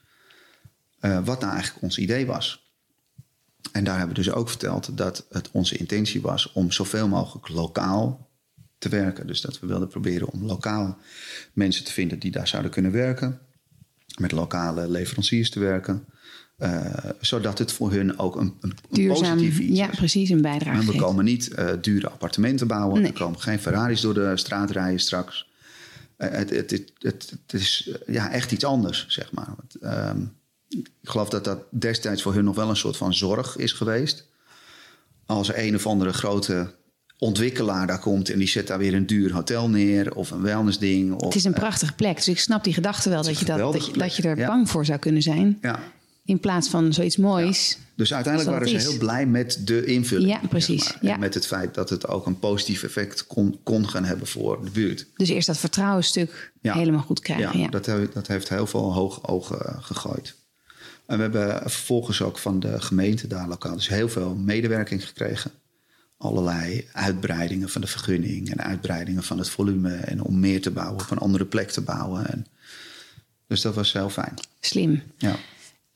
wat 0.99 1.39
nou 1.39 1.51
eigenlijk 1.53 1.82
ons 1.82 1.97
idee 1.97 2.25
was. 2.25 2.67
En 3.71 3.84
daar 3.84 3.97
hebben 3.97 4.15
we 4.15 4.23
dus 4.23 4.32
ook 4.32 4.49
verteld 4.49 4.97
dat 4.97 5.25
het 5.30 5.51
onze 5.51 5.77
intentie 5.77 6.21
was 6.21 6.51
om 6.51 6.71
zoveel 6.71 7.08
mogelijk 7.08 7.47
lokaal 7.47 8.30
te 8.77 8.89
werken. 8.89 9.27
Dus 9.27 9.41
dat 9.41 9.60
we 9.60 9.67
wilden 9.67 9.88
proberen 9.88 10.30
om 10.30 10.45
lokaal 10.45 10.97
mensen 11.53 11.86
te 11.86 11.91
vinden 11.91 12.19
die 12.19 12.32
daar 12.32 12.47
zouden 12.47 12.71
kunnen 12.71 12.91
werken. 12.91 13.39
met 14.17 14.32
lokale 14.32 14.89
leveranciers 14.89 15.49
te 15.49 15.60
werken. 15.60 16.06
Uh, 16.63 16.86
zodat 17.20 17.58
het 17.58 17.72
voor 17.72 17.91
hun 17.91 18.20
ook 18.20 18.36
een, 18.36 18.54
een, 18.62 18.74
Duurzaam, 18.89 19.38
positief 19.38 19.60
iets 19.60 19.78
ja, 19.78 19.91
is. 19.91 19.98
precies, 19.98 20.30
een 20.30 20.41
bijdrage 20.41 20.80
En 20.80 20.86
we 20.86 20.96
komen 20.96 21.26
niet 21.26 21.50
uh, 21.60 21.70
dure 21.82 22.10
appartementen 22.10 22.67
bouwen. 22.67 23.02
Nee. 23.02 23.12
Er 23.12 23.17
komen 23.20 23.39
geen 23.39 23.60
Ferraris 23.60 24.02
door 24.02 24.13
de 24.13 24.38
straat 24.38 24.72
rijden 24.72 25.00
straks. 25.00 25.48
Uh, 26.17 26.30
het, 26.30 26.50
het, 26.50 26.72
het, 26.72 26.89
het, 27.00 27.54
is 27.54 27.91
ja, 28.08 28.32
echt 28.32 28.52
iets 28.52 28.63
anders, 28.63 29.06
zeg 29.08 29.32
maar. 29.32 29.56
Um, 30.10 30.36
ik 30.70 30.89
geloof 31.04 31.30
dat 31.30 31.43
dat 31.43 31.60
destijds 31.70 32.22
voor 32.22 32.34
hun 32.34 32.43
nog 32.43 32.56
wel 32.56 32.70
een 32.70 32.76
soort 32.76 32.98
van 32.98 33.13
zorg 33.13 33.58
is 33.58 33.72
geweest. 33.72 34.26
Als 35.26 35.50
er 35.50 35.56
een 35.58 35.76
of 35.76 35.88
andere 35.88 36.13
grote 36.13 36.76
ontwikkelaar 37.17 37.88
daar 37.88 38.00
komt 38.00 38.30
en 38.30 38.39
die 38.39 38.48
zet 38.48 38.67
daar 38.67 38.78
weer 38.78 38.93
een 38.93 39.06
duur 39.06 39.34
hotel 39.34 39.70
neer 39.70 40.15
of 40.15 40.32
een 40.32 40.41
wellnessding. 40.41 41.13
Of, 41.13 41.22
het 41.22 41.36
is 41.36 41.43
een 41.43 41.54
prachtige 41.54 41.93
plek, 41.93 42.15
dus 42.15 42.28
ik 42.28 42.39
snap 42.39 42.63
die 42.63 42.74
gedachte 42.74 43.10
wel 43.10 43.24
dat 43.24 43.39
je, 43.39 43.46
dat, 43.46 43.74
dat, 43.74 43.86
je, 43.86 43.93
dat 43.93 44.15
je 44.15 44.24
er 44.24 44.38
ja. 44.38 44.48
bang 44.48 44.70
voor 44.70 44.86
zou 44.86 45.00
kunnen 45.00 45.22
zijn. 45.22 45.58
Ja. 45.62 45.80
In 46.28 46.40
plaats 46.40 46.70
van 46.70 46.94
zoiets 46.94 47.18
moois. 47.18 47.70
Ja. 47.80 47.86
Dus 47.96 48.13
uiteindelijk 48.13 48.54
waren 48.54 48.70
ze 48.70 48.76
is. 48.76 48.88
heel 48.88 48.98
blij 48.98 49.26
met 49.26 49.62
de 49.68 49.86
invulling. 49.86 50.30
Ja, 50.30 50.48
precies. 50.50 50.84
Zeg 50.84 50.94
maar. 50.94 51.04
ja. 51.04 51.13
En 51.13 51.20
met 51.20 51.34
het 51.34 51.48
feit 51.48 51.74
dat 51.74 51.90
het 51.90 52.08
ook 52.08 52.26
een 52.26 52.40
positief 52.40 52.84
effect 52.84 53.28
kon, 53.28 53.60
kon 53.63 53.90
gaan 53.90 54.04
hebben 54.04 54.28
voor 54.28 54.66
de 54.66 54.72
buurt. 54.72 55.08
Dus 55.16 55.30
eerst 55.30 55.48
dat 55.48 55.58
vertrouwenstuk 55.58 56.52
ja. 56.62 56.74
helemaal 56.74 57.02
goed 57.02 57.20
krijgen. 57.20 57.60
Ja. 57.60 57.68
Dat, 57.68 57.86
heeft, 57.86 58.13
dat 58.13 58.28
heeft 58.28 58.50
heel 58.50 58.68
veel 58.68 58.94
hoge 58.94 59.28
ogen 59.28 59.84
gegooid. 59.84 60.36
En 61.06 61.16
we 61.16 61.22
hebben 61.22 61.72
vervolgens 61.72 62.22
ook 62.22 62.38
van 62.38 62.60
de 62.60 62.82
gemeente 62.82 63.28
daar 63.28 63.48
lokaal 63.48 63.76
dus 63.76 63.88
heel 63.88 64.10
veel 64.10 64.36
medewerking 64.36 65.06
gekregen. 65.06 65.52
Allerlei 66.18 66.88
uitbreidingen 66.92 67.70
van 67.70 67.82
de 67.82 67.88
vergunning 67.88 68.52
en 68.52 68.62
uitbreidingen 68.62 69.24
van 69.24 69.38
het 69.38 69.50
volume. 69.50 69.96
En 69.96 70.22
om 70.22 70.40
meer 70.40 70.62
te 70.62 70.72
bouwen, 70.72 71.02
op 71.02 71.12
een 71.12 71.18
andere 71.18 71.46
plek 71.46 71.70
te 71.72 71.82
bouwen. 71.82 72.28
En 72.32 72.46
dus 73.48 73.62
dat 73.62 73.76
was 73.76 73.94
heel 73.94 74.10
fijn. 74.10 74.34
Slim. 74.60 75.02
Ja. 75.18 75.36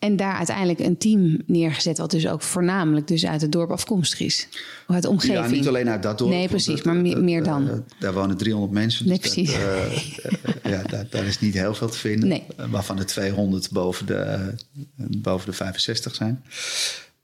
En 0.01 0.15
daar 0.15 0.35
uiteindelijk 0.35 0.79
een 0.79 0.97
team 0.97 1.37
neergezet, 1.45 1.97
wat 1.97 2.11
dus 2.11 2.27
ook 2.27 2.41
voornamelijk 2.41 3.07
dus 3.07 3.25
uit 3.25 3.41
het 3.41 3.51
dorp 3.51 3.71
afkomstig 3.71 4.19
is. 4.19 4.47
Of 4.87 4.95
uit 4.95 5.03
de 5.03 5.09
omgeving. 5.09 5.45
Ja, 5.45 5.51
niet 5.51 5.67
alleen 5.67 5.89
uit 5.89 6.03
dat 6.03 6.17
dorp. 6.17 6.31
Nee, 6.31 6.47
precies, 6.47 6.75
dat, 6.75 6.85
maar 6.85 6.95
meer, 6.95 7.43
dan. 7.43 7.67
Uh, 7.67 7.73
daar 7.99 8.13
wonen 8.13 8.37
300 8.37 8.73
mensen. 8.73 9.07
Nee, 9.07 9.19
dus 9.19 9.31
precies. 9.31 9.51
Dat, 9.51 9.61
uh, 9.61 10.71
ja, 10.73 10.83
daar, 10.83 11.07
daar, 11.09 11.25
is 11.25 11.39
niet 11.39 11.53
heel 11.53 11.73
veel 11.73 11.89
te 11.89 11.97
vinden. 11.97 12.29
Nee. 12.29 12.43
Waarvan 12.69 12.97
er 12.97 13.05
200 13.05 13.71
boven 13.71 14.05
de, 14.05 14.53
boven 14.95 15.49
de 15.49 15.55
65 15.55 16.15
zijn. 16.15 16.43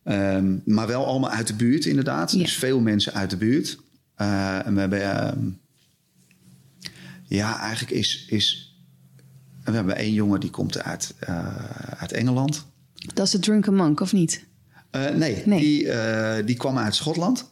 Um, 0.04 0.62
maar 0.66 0.88
wel 0.88 1.06
allemaal 1.06 1.30
uit 1.30 1.48
de 1.48 1.56
buurt, 1.56 1.86
inderdaad. 1.86 2.32
Ja. 2.32 2.38
Dus 2.38 2.56
veel 2.56 2.80
mensen 2.80 3.14
uit 3.14 3.30
de 3.30 3.38
buurt. 3.38 3.78
Uh, 4.18 4.66
en 4.66 4.74
we 4.74 4.80
hebben. 4.80 5.28
Um, 5.38 5.60
ja, 7.28 7.60
eigenlijk 7.60 7.92
is. 7.92 8.26
is 8.30 8.76
we 9.64 9.72
hebben 9.72 9.96
één 9.96 10.14
jongen 10.14 10.40
die 10.40 10.50
komt 10.50 10.84
uit, 10.84 11.16
uit 11.98 12.12
Engeland. 12.12 12.67
Dat 13.14 13.26
is 13.26 13.32
de 13.32 13.40
Drunken 13.40 13.76
Monk, 13.76 14.00
of 14.00 14.14
niet? 14.14 14.46
Uh, 14.92 15.10
nee, 15.10 15.44
nee. 15.46 15.60
Die, 15.60 15.84
uh, 15.84 16.36
die 16.46 16.56
kwam 16.56 16.78
uit 16.78 16.96
Schotland. 16.96 17.50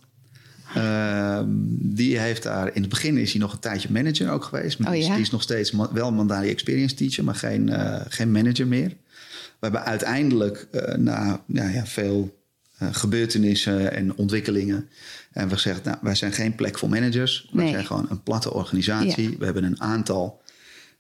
Uh, 0.77 1.41
die 1.79 2.19
heeft 2.19 2.43
daar... 2.43 2.75
In 2.75 2.81
het 2.81 2.89
begin 2.89 3.17
is 3.17 3.31
hij 3.31 3.41
nog 3.41 3.53
een 3.53 3.60
tijdje 3.60 3.91
manager 3.91 4.29
ook 4.29 4.43
geweest. 4.43 4.79
Oh, 4.79 4.95
ja? 4.95 5.13
Die 5.13 5.21
is 5.21 5.29
nog 5.29 5.41
steeds 5.41 5.71
ma 5.71 5.93
wel 5.93 6.12
Mandali 6.12 6.49
Experience 6.49 6.95
Teacher... 6.95 7.23
maar 7.23 7.36
geen, 7.36 7.67
uh, 7.67 8.01
geen 8.08 8.31
manager 8.31 8.67
meer. 8.67 8.89
We 8.89 9.71
hebben 9.71 9.84
uiteindelijk 9.84 10.67
na 10.97 11.43
ja, 11.45 11.69
ja, 11.69 11.86
veel 11.86 12.43
gebeurtenissen 12.91 13.93
en 13.93 14.15
ontwikkelingen... 14.15 14.89
en 15.31 15.47
we 15.47 15.53
gezegd, 15.53 15.84
nou, 15.84 15.97
wij 16.01 16.15
zijn 16.15 16.31
geen 16.31 16.55
plek 16.55 16.77
voor 16.77 16.89
managers. 16.89 17.49
Nee. 17.51 17.65
We 17.65 17.71
zijn 17.71 17.86
gewoon 17.86 18.05
een 18.10 18.23
platte 18.23 18.53
organisatie. 18.53 19.31
Ja. 19.31 19.38
We 19.38 19.45
hebben 19.45 19.63
een 19.63 19.81
aantal... 19.81 20.43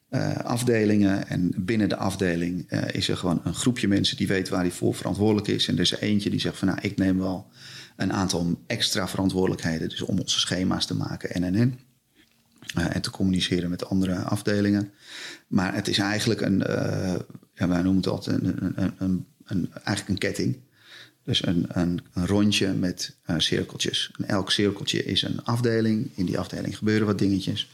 Uh, 0.09 0.35
afdelingen. 0.35 1.27
En 1.27 1.53
binnen 1.57 1.89
de 1.89 1.95
afdeling 1.95 2.71
uh, 2.71 2.81
is 2.91 3.07
er 3.07 3.17
gewoon 3.17 3.41
een 3.43 3.53
groepje 3.53 3.87
mensen 3.87 4.17
die 4.17 4.27
weet 4.27 4.49
waar 4.49 4.61
hij 4.61 4.71
voor 4.71 4.95
verantwoordelijk 4.95 5.47
is. 5.47 5.67
En 5.67 5.75
er 5.75 5.81
is 5.81 5.95
eentje 5.95 6.29
die 6.29 6.39
zegt 6.39 6.57
van 6.57 6.67
nou, 6.67 6.79
ik 6.81 6.97
neem 6.97 7.17
wel 7.17 7.47
een 7.95 8.13
aantal 8.13 8.61
extra 8.67 9.07
verantwoordelijkheden. 9.07 9.89
Dus 9.89 10.01
om 10.01 10.19
onze 10.19 10.39
schema's 10.39 10.85
te 10.85 10.95
maken 10.95 11.31
en 11.31 11.43
en 11.43 11.55
en. 11.55 11.79
Uh, 12.77 12.95
en 12.95 13.01
te 13.01 13.09
communiceren 13.09 13.69
met 13.69 13.85
andere 13.85 14.15
afdelingen. 14.15 14.91
Maar 15.47 15.73
het 15.73 15.87
is 15.87 15.97
eigenlijk 15.97 16.41
een, 16.41 16.57
ja, 17.53 17.67
wij 17.67 17.81
noemen 17.81 17.95
het 17.95 18.07
altijd 18.07 18.41
een, 18.41 18.75
een, 18.75 18.93
een, 18.97 19.25
een, 19.45 19.69
eigenlijk 19.73 20.09
een 20.09 20.17
ketting. 20.17 20.57
Dus 21.23 21.45
een, 21.45 21.65
een, 21.67 22.01
een 22.13 22.27
rondje 22.27 22.73
met 22.73 23.15
cirkeltjes. 23.37 24.11
En 24.17 24.27
elk 24.27 24.51
cirkeltje 24.51 25.03
is 25.03 25.21
een 25.21 25.43
afdeling. 25.43 26.09
In 26.15 26.25
die 26.25 26.39
afdeling 26.39 26.77
gebeuren 26.77 27.07
wat 27.07 27.19
dingetjes. 27.19 27.69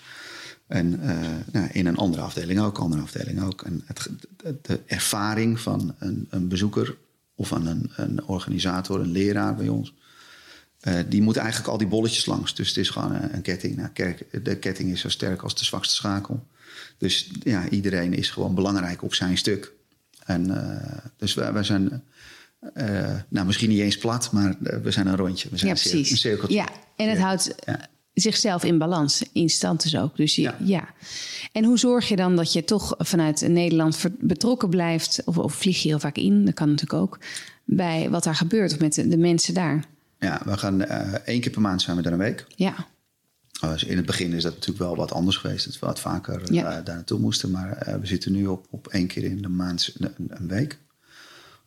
En 0.71 0.99
uh, 1.03 1.19
nou, 1.51 1.67
in 1.71 1.86
een 1.86 1.97
andere 1.97 2.21
afdeling 2.21 2.60
ook, 2.60 2.77
andere 2.77 3.01
afdeling 3.01 3.43
ook. 3.43 3.62
En 3.62 3.84
het, 3.86 4.10
de 4.62 4.79
ervaring 4.86 5.60
van 5.60 5.95
een, 5.99 6.27
een 6.29 6.47
bezoeker 6.47 6.97
of 7.36 7.47
van 7.47 7.67
een, 7.67 7.91
een, 7.95 8.23
organisator, 8.23 8.99
een 8.99 9.12
leraar 9.12 9.55
bij 9.55 9.67
ons... 9.67 9.93
Uh, 10.88 10.99
die 11.07 11.21
moet 11.21 11.38
eigenlijk 11.38 11.69
al 11.69 11.77
die 11.77 11.88
bolletjes 11.88 12.25
langs. 12.25 12.55
Dus 12.55 12.67
het 12.67 12.77
is 12.77 12.89
gewoon 12.89 13.15
een, 13.15 13.34
een 13.34 13.41
ketting. 13.41 13.75
Nou, 13.75 13.89
kerk, 13.89 14.43
de 14.43 14.57
ketting 14.57 14.91
is 14.91 14.99
zo 14.99 15.10
sterk 15.10 15.41
als 15.41 15.55
de 15.55 15.65
zwakste 15.65 15.93
schakel. 15.93 16.47
Dus 16.97 17.31
ja, 17.43 17.69
iedereen 17.69 18.13
is 18.13 18.29
gewoon 18.29 18.55
belangrijk 18.55 19.03
op 19.03 19.13
zijn 19.13 19.38
stuk. 19.38 19.71
En 20.25 20.47
uh, 20.47 20.97
dus 21.17 21.34
wij, 21.34 21.53
wij 21.53 21.63
zijn... 21.63 22.03
nou, 23.27 23.45
misschien 23.45 23.69
niet 23.69 23.79
eens 23.79 23.97
plat, 23.97 24.31
maar 24.31 24.55
we 24.60 24.91
zijn 24.91 25.07
een 25.07 25.15
rondje. 25.15 25.49
We 25.49 25.57
zijn 25.57 25.75
ja, 25.75 25.81
precies. 25.81 26.12
Een 26.12 26.17
cirkeltje. 26.17 26.55
Ja, 26.55 26.67
en 26.95 27.10
het 27.10 27.19
houdt 27.19 27.55
ja 27.65 27.89
zichzelf 28.13 28.63
in 28.63 28.78
balans, 28.78 29.24
in 29.34 29.50
stand 29.50 29.84
dus 29.84 29.97
ook. 29.97 30.17
Dus 30.17 30.36
je, 30.36 30.41
ja. 30.41 30.56
Ja. 30.60 30.89
En 31.52 31.63
hoe 31.63 31.80
zorg 31.80 32.10
je 32.10 32.15
dan 32.15 32.36
dat 32.36 32.54
je 32.54 32.63
toch 32.63 32.95
vanuit 32.97 33.47
Nederland 33.47 34.06
betrokken 34.19 34.69
blijft, 34.69 35.21
of, 35.26 35.38
of 35.38 35.54
vlieg 35.54 35.82
je 35.82 35.88
heel 35.88 36.00
vaak 36.00 36.17
in, 36.17 36.45
dat 36.45 36.54
kan 36.54 36.69
natuurlijk 36.69 37.02
ook, 37.02 37.19
bij 37.63 38.10
wat 38.10 38.24
daar 38.24 38.36
gebeurt 38.36 38.74
of 38.74 38.80
met 38.80 38.93
de, 38.93 39.08
de 39.08 39.17
mensen 39.17 39.54
daar? 39.54 39.86
Ja, 40.19 40.41
we 40.45 40.58
gaan 40.58 40.82
uh, 40.82 41.13
één 41.26 41.41
keer 41.41 41.52
per 41.52 41.62
maand 41.62 41.82
zijn 41.82 41.95
we 41.95 42.02
daar 42.02 42.13
een 42.13 42.19
week. 42.19 42.45
Ja. 42.56 42.88
Dus 43.62 43.84
in 43.84 43.97
het 43.97 44.06
begin 44.06 44.34
is 44.34 44.43
dat 44.43 44.54
natuurlijk 44.54 44.80
wel 44.80 44.95
wat 44.95 45.12
anders 45.12 45.38
geweest, 45.38 45.65
dat 45.65 45.80
we 45.80 45.86
wat 45.86 46.00
vaker 46.00 46.54
ja. 46.54 46.80
uh, 46.80 46.86
daar 46.86 46.95
naartoe 46.95 47.19
moesten. 47.19 47.52
Maar 47.52 47.97
we 48.02 48.08
zitten 48.08 48.32
nu 48.32 48.47
op, 48.47 48.67
op 48.69 48.88
één 48.88 49.08
keer 49.08 49.24
in 49.24 49.41
de 49.41 49.50
maand 49.50 49.93
een, 49.97 50.13
een 50.30 50.47
week. 50.47 50.80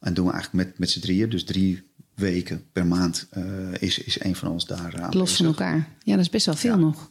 En 0.01 0.15
doen 0.15 0.27
we 0.27 0.33
eigenlijk 0.33 0.67
met, 0.67 0.79
met 0.79 0.91
z'n 0.91 1.01
drieën, 1.01 1.31
dus 1.31 1.45
drie 1.45 1.83
weken 2.15 2.65
per 2.73 2.87
maand 2.87 3.29
uh, 3.37 3.45
is, 3.79 3.99
is 3.99 4.25
een 4.25 4.37
van 4.37 4.49
ons 4.49 4.67
daar 4.67 5.03
aan. 5.03 5.17
Los 5.17 5.37
van 5.37 5.47
elkaar. 5.47 5.89
Ja, 6.03 6.15
dat 6.15 6.25
is 6.25 6.31
best 6.31 6.47
wel 6.47 6.55
veel 6.55 6.75
ja. 6.75 6.77
nog. 6.77 7.11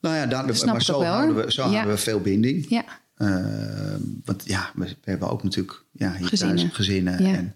Nou 0.00 0.16
ja, 0.16 0.26
daar, 0.26 0.44
maar 0.44 0.82
zo, 0.82 0.98
wel, 1.00 1.12
houden 1.12 1.36
we, 1.36 1.52
zo 1.52 1.62
ja. 1.62 1.70
houden 1.70 1.94
we 1.94 2.00
veel 2.00 2.20
binding. 2.20 2.66
Ja. 2.68 2.84
Uh, 3.18 3.94
want 4.24 4.42
ja, 4.46 4.70
we, 4.74 4.84
we, 4.84 5.10
hebben 5.10 5.30
ook 5.30 5.42
natuurlijk 5.42 5.84
ja, 5.92 6.16
hier 6.16 6.28
gezinnen. 6.28 6.56
thuis 6.56 6.72
gezinnen. 6.72 7.24
Ja. 7.24 7.34
En, 7.34 7.54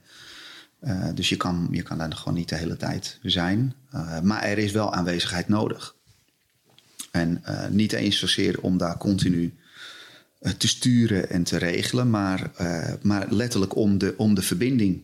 uh, 0.82 1.08
dus 1.14 1.28
je 1.28 1.36
kan, 1.36 1.68
je 1.70 1.82
kan 1.82 1.98
daar 1.98 2.12
gewoon 2.12 2.34
niet 2.34 2.48
de 2.48 2.56
hele 2.56 2.76
tijd 2.76 3.18
zijn. 3.22 3.74
maar 4.22 4.42
er 4.42 4.58
is 4.58 4.72
wel 4.72 4.94
aanwezigheid 4.94 5.48
nodig. 5.48 5.94
En 7.10 7.42
niet 7.70 7.92
eens 7.92 8.18
zozeer 8.18 8.60
om 8.60 8.78
daar 8.78 8.98
continu 8.98 9.54
te 10.56 10.68
sturen 10.68 11.30
en 11.30 11.42
te 11.42 11.56
regelen, 11.56 12.10
maar, 12.10 12.50
maar 13.02 13.26
letterlijk 13.30 13.76
om 13.76 13.98
de, 13.98 14.14
om 14.16 14.34
de 14.34 14.42
verbinding 14.42 15.02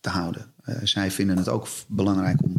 te 0.00 0.08
houden. 0.08 0.53
Uh, 0.66 0.76
zij 0.82 1.10
vinden 1.10 1.36
het 1.36 1.48
ook 1.48 1.68
belangrijk 1.88 2.42
om 2.42 2.56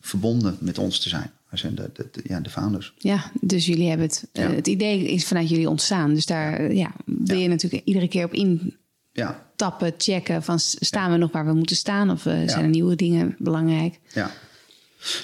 verbonden 0.00 0.56
met 0.60 0.78
ons 0.78 1.00
te 1.00 1.08
zijn. 1.08 1.30
Wij 1.48 1.58
zijn 1.58 1.74
de, 1.74 1.90
de, 1.92 2.08
de, 2.12 2.22
ja, 2.24 2.40
de 2.40 2.50
founders. 2.50 2.94
Ja, 2.98 3.30
dus 3.40 3.66
jullie 3.66 3.88
hebben 3.88 4.06
het. 4.06 4.28
Ja. 4.32 4.48
Uh, 4.48 4.56
het 4.56 4.66
idee 4.66 5.08
is 5.08 5.26
vanuit 5.26 5.48
jullie 5.48 5.68
ontstaan. 5.68 6.14
Dus 6.14 6.26
daar 6.26 6.72
ja, 6.74 6.92
wil 7.04 7.38
je 7.38 7.48
natuurlijk 7.48 7.84
iedere 7.84 8.08
keer 8.08 8.24
op 8.24 8.32
in 8.32 8.76
ja. 9.12 9.50
tappen, 9.56 9.94
checken. 9.98 10.42
Van 10.42 10.58
staan 10.58 11.10
we 11.10 11.16
nog 11.16 11.32
waar 11.32 11.46
we 11.46 11.52
moeten 11.52 11.76
staan? 11.76 12.10
Of 12.10 12.26
uh, 12.26 12.48
zijn 12.48 12.64
er 12.64 12.68
nieuwe 12.68 12.96
dingen 12.96 13.36
belangrijk? 13.38 14.00
Ja. 14.12 14.30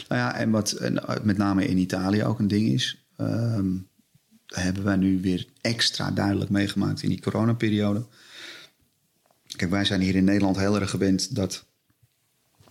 Nou 0.08 0.20
ja, 0.20 0.34
en 0.34 0.50
wat 0.50 0.72
en 0.72 1.02
met 1.22 1.36
name 1.36 1.66
in 1.66 1.78
Italië 1.78 2.24
ook 2.24 2.38
een 2.38 2.48
ding 2.48 2.68
is. 2.68 3.06
Um, 3.16 3.88
hebben 4.46 4.84
wij 4.84 4.96
nu 4.96 5.20
weer 5.20 5.46
extra 5.60 6.10
duidelijk 6.10 6.50
meegemaakt 6.50 7.02
in 7.02 7.08
die 7.08 7.20
coronaperiode. 7.20 8.06
Kijk, 9.56 9.70
wij 9.70 9.84
zijn 9.84 10.00
hier 10.00 10.14
in 10.14 10.24
Nederland 10.24 10.58
heel 10.58 10.80
erg 10.80 10.90
gewend 10.90 11.34
dat, 11.34 11.66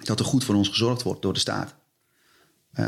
dat 0.06 0.20
er 0.20 0.26
goed 0.26 0.44
voor 0.44 0.56
ons 0.56 0.70
gezorgd 0.70 1.04
wordt 1.04 1.22
door 1.22 1.34
de 1.34 1.39
staat. 1.39 1.76
Uh, 2.80 2.88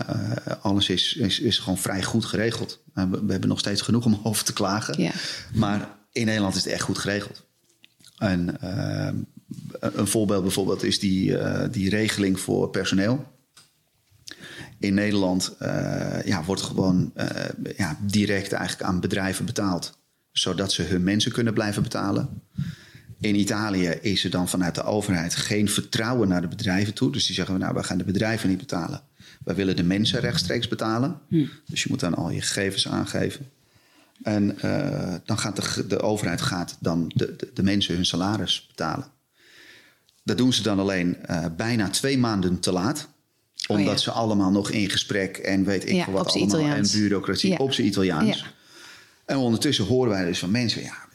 alles 0.62 0.89
is, 0.89 1.13
is, 1.13 1.39
is 1.39 1.58
gewoon 1.58 1.78
vrij 1.78 2.04
goed 2.04 2.25
geregeld. 2.25 2.84
Uh, 2.95 3.04
we, 3.10 3.25
we, 3.25 3.32
hebben 3.32 3.49
nog 3.49 3.60
steeds 3.60 3.82
genoeg 3.82 4.06
om 4.06 4.19
over 4.23 4.45
te 4.45 4.54
klagen. 4.54 5.01
Ja. 5.01 5.12
Maar 5.54 5.97
in 6.12 6.25
Nederland 6.25 6.56
is 6.56 6.63
het 6.63 6.73
echt 6.73 6.82
goed 6.82 6.97
geregeld. 6.97 7.43
En 8.17 8.58
uh, 8.63 9.10
een 9.80 10.08
voorbeeld 10.08 10.41
bijvoorbeeld 10.41 10.84
is 10.84 10.99
die, 10.99 11.38
eh, 11.38 11.71
die 11.71 11.89
regeling 11.89 12.39
voor 12.39 12.69
personeel. 12.69 13.34
In 14.80 14.93
Nederland 14.93 15.56
ja, 16.25 16.43
wordt 16.45 16.62
gewoon 16.62 17.13
ja, 17.78 17.97
direct 18.01 18.51
eigenlijk 18.51 18.89
aan 18.89 18.99
bedrijven 18.99 19.45
betaald. 19.45 19.97
Zodat 20.32 20.71
ze 20.71 20.84
hun 20.84 21.04
mensen 21.04 21.32
kunnen 21.32 21.54
blijven 21.54 21.84
betalen. 21.84 22.41
In 23.19 23.36
Italië 23.36 23.88
is 23.88 24.23
er 24.23 24.30
dan 24.30 24.49
vanuit 24.49 24.75
de 24.75 24.84
overheid 24.84 25.36
geen 25.36 25.69
vertrouwen 25.69 26.28
naar 26.28 26.41
de 26.41 26.47
bedrijven 26.47 26.93
toe. 26.93 27.12
Dus 27.12 27.25
die 27.25 27.36
zeggen, 27.36 27.60
nou, 27.60 27.73
we 27.73 27.84
gaan 27.84 27.97
de 27.97 28.04
bedrijven 28.04 28.49
niet 28.49 28.58
betalen. 28.58 29.01
Wij 29.43 29.56
willen 29.56 29.75
de 29.75 29.84
mensen 29.84 30.19
rechtstreeks 30.19 30.67
betalen. 30.67 31.19
Hm. 31.28 31.45
Dus 31.65 31.84
je 31.84 31.89
moet 31.89 31.99
dan 31.99 32.15
al 32.15 32.30
je 32.30 32.41
gegevens 32.41 32.88
aangeven. 32.88 33.49
En 34.23 34.58
uh, 34.65 35.13
dan 35.25 35.39
gaat 35.39 35.56
de, 35.56 35.88
de 35.88 36.01
overheid 36.01 36.41
gaat 36.41 36.78
dan 36.80 37.12
de, 37.15 37.36
de, 37.36 37.49
de, 37.54 37.63
mensen 37.63 37.95
hun 37.95 38.06
salaris 38.06 38.65
betalen. 38.67 39.06
Dat 40.23 40.38
doen 40.38 40.54
ze 40.54 40.62
dan 40.62 40.80
alleen 40.80 41.17
uh, 41.30 41.45
bijna 41.58 41.89
twee 41.89 42.17
maanden 42.17 42.60
te 42.60 42.71
laat. 42.71 43.08
Omdat 43.67 43.86
oh 43.86 43.91
ja. 43.91 43.97
ze 43.97 44.12
allemaal 44.12 44.51
nog 44.51 44.69
in 44.69 44.89
gesprek 44.89 45.38
en 45.38 45.63
weet 45.63 45.89
ik 45.89 45.95
ja, 45.95 46.12
wat 46.12 46.28
allemaal. 46.28 46.47
Italiaans. 46.47 46.93
En 46.93 46.99
bureaucratie 46.99 47.51
ja. 47.51 47.58
op 47.58 47.73
zijn 47.73 47.88
Italiaans. 47.88 48.45
En 49.25 49.38
ondertussen 49.38 49.85
horen 49.85 50.09
wij 50.09 50.25
dus 50.25 50.39
van 50.39 50.51
mensen... 50.51 50.81
ja, 50.81 51.07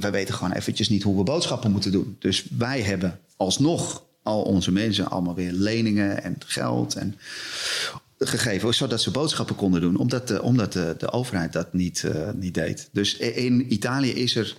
wij 0.00 0.10
weten 0.10 0.34
gewoon 0.34 0.52
eventjes 0.52 0.88
niet 0.88 1.02
hoe 1.02 1.16
we 1.16 1.22
boodschappen 1.22 1.70
moeten 1.70 1.92
doen. 1.92 2.16
Dus 2.18 2.46
wij 2.56 2.80
hebben 2.80 3.20
alsnog 3.36 4.06
al 4.22 4.42
onze 4.42 4.72
mensen 4.72 5.10
allemaal 5.10 5.34
weer 5.34 5.52
leningen 5.52 6.22
en 6.22 6.36
geld 6.46 6.94
en 6.94 7.18
gegeven, 8.18 8.74
zodat 8.74 9.02
ze 9.02 9.10
boodschappen 9.10 9.56
konden 9.56 9.80
doen, 9.80 9.96
omdat 9.96 10.28
de, 10.28 10.42
omdat 10.42 10.72
de, 10.72 10.94
de 10.98 11.12
overheid 11.12 11.52
dat 11.52 11.72
niet, 11.72 12.02
uh, 12.02 12.30
niet 12.34 12.54
deed. 12.54 12.88
Dus 12.92 13.16
in 13.16 13.72
Italië 13.72 14.10
is 14.10 14.36
er 14.36 14.56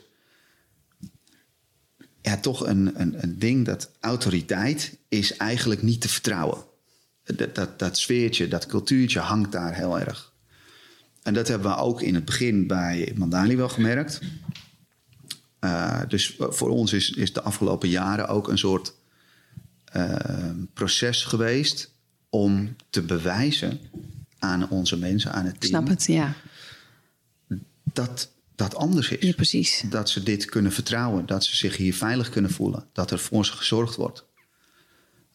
ja, 2.21 2.38
toch 2.38 2.67
een, 2.67 3.02
een, 3.02 3.23
een 3.23 3.39
ding 3.39 3.65
dat 3.65 3.91
autoriteit 3.99 4.97
is 5.08 5.38
eigenlijk 5.38 5.82
niet 5.82 6.02
te 6.02 6.10
vertrouwen. 6.10 6.63
Dat, 7.23 7.56
dat, 7.56 7.80
dat 7.80 7.97
sfeertje, 7.97 8.47
dat 8.47 8.65
cultuurtje 8.65 9.19
hangt 9.19 9.52
daar 9.52 9.75
heel 9.75 9.99
erg. 9.99 10.29
En 11.24 11.34
dat 11.34 11.48
hebben 11.48 11.72
we 11.72 11.78
ook 11.78 12.02
in 12.02 12.16
het 12.16 12.26
begin 12.26 12.68
bij 12.68 13.14
Mandali 13.16 13.56
wel 13.58 13.70
gemerkt. 13.70 14.20
Uh, 15.60 16.02
dus 16.08 16.36
voor 16.40 16.70
ons 16.70 16.94
is, 16.94 17.10
is 17.10 17.34
de 17.34 17.42
afgelopen 17.42 17.90
jaren 17.90 18.28
ook 18.28 18.48
een 18.48 18.58
soort 18.58 18.94
uh, 19.96 20.16
proces 20.74 21.24
geweest 21.24 21.92
om 22.30 22.76
te 22.90 23.02
bewijzen 23.02 23.80
aan 24.40 24.70
onze 24.70 24.98
mensen, 24.98 25.32
aan 25.32 25.46
het 25.46 25.60
team. 25.60 25.74
Snap 25.74 25.88
het, 25.88 26.06
ja. 26.06 26.34
Dat 27.84 28.30
dat 28.60 28.76
anders 28.76 29.10
is. 29.10 29.28
Ja, 29.28 29.34
precies. 29.34 29.84
Dat 29.90 30.10
ze 30.10 30.24
dit 30.24 30.46
kunnen 30.46 30.72
vertrouwen, 30.72 31.26
dat 31.26 31.44
ze 31.44 31.56
zich 31.56 31.78
hier 31.78 31.94
veilig 31.94 32.30
kunnen 32.30 32.52
voelen, 32.52 32.86
dat 32.94 33.12
er 33.12 33.20
voor 33.20 33.46
ze 33.46 33.52
gezorgd 33.52 33.96
wordt. 33.96 34.26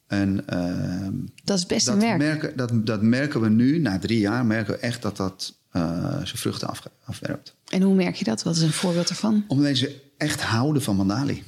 En, 0.07 0.44
uh, 0.53 1.09
dat 1.44 1.59
is 1.59 1.66
best 1.66 1.87
dat. 1.87 1.97
Merken, 1.97 2.57
dat, 2.57 2.87
dat 2.87 3.03
merken 3.03 3.40
we 3.40 3.49
nu, 3.49 3.79
na 3.79 3.99
drie 3.99 4.18
jaar, 4.18 4.47
merken 4.47 4.75
we 4.75 4.81
echt 4.81 5.03
dat 5.03 5.16
dat 5.16 5.55
uh, 5.76 6.14
zijn 6.14 6.38
vruchten 6.38 6.68
af, 6.68 6.82
afwerpt. 7.04 7.54
En 7.68 7.82
hoe 7.82 7.94
merk 7.94 8.14
je 8.14 8.24
dat? 8.24 8.42
Wat 8.42 8.56
is 8.56 8.62
een 8.62 8.72
voorbeeld 8.72 9.08
ervan? 9.08 9.44
Omdat 9.48 9.64
mensen 9.64 9.90
echt 10.16 10.42
houden 10.42 10.82
van 10.82 10.96
Mandali 10.96 11.42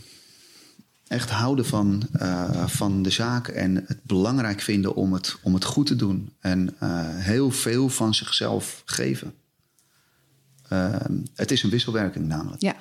echt 1.08 1.30
houden 1.30 1.66
van, 1.66 2.02
uh, 2.22 2.66
van 2.66 3.02
de 3.02 3.10
zaak 3.10 3.48
en 3.48 3.74
het 3.86 4.02
belangrijk 4.02 4.60
vinden 4.60 4.94
om 4.94 5.12
het, 5.12 5.36
om 5.42 5.54
het 5.54 5.64
goed 5.64 5.86
te 5.86 5.96
doen. 5.96 6.32
En 6.40 6.76
uh, 6.82 7.00
heel 7.04 7.50
veel 7.50 7.88
van 7.88 8.14
zichzelf 8.14 8.82
geven. 8.84 9.34
Uh, 10.72 10.94
het 11.34 11.50
is 11.50 11.62
een 11.62 11.70
wisselwerking 11.70 12.26
namelijk. 12.26 12.62
Ja. 12.62 12.76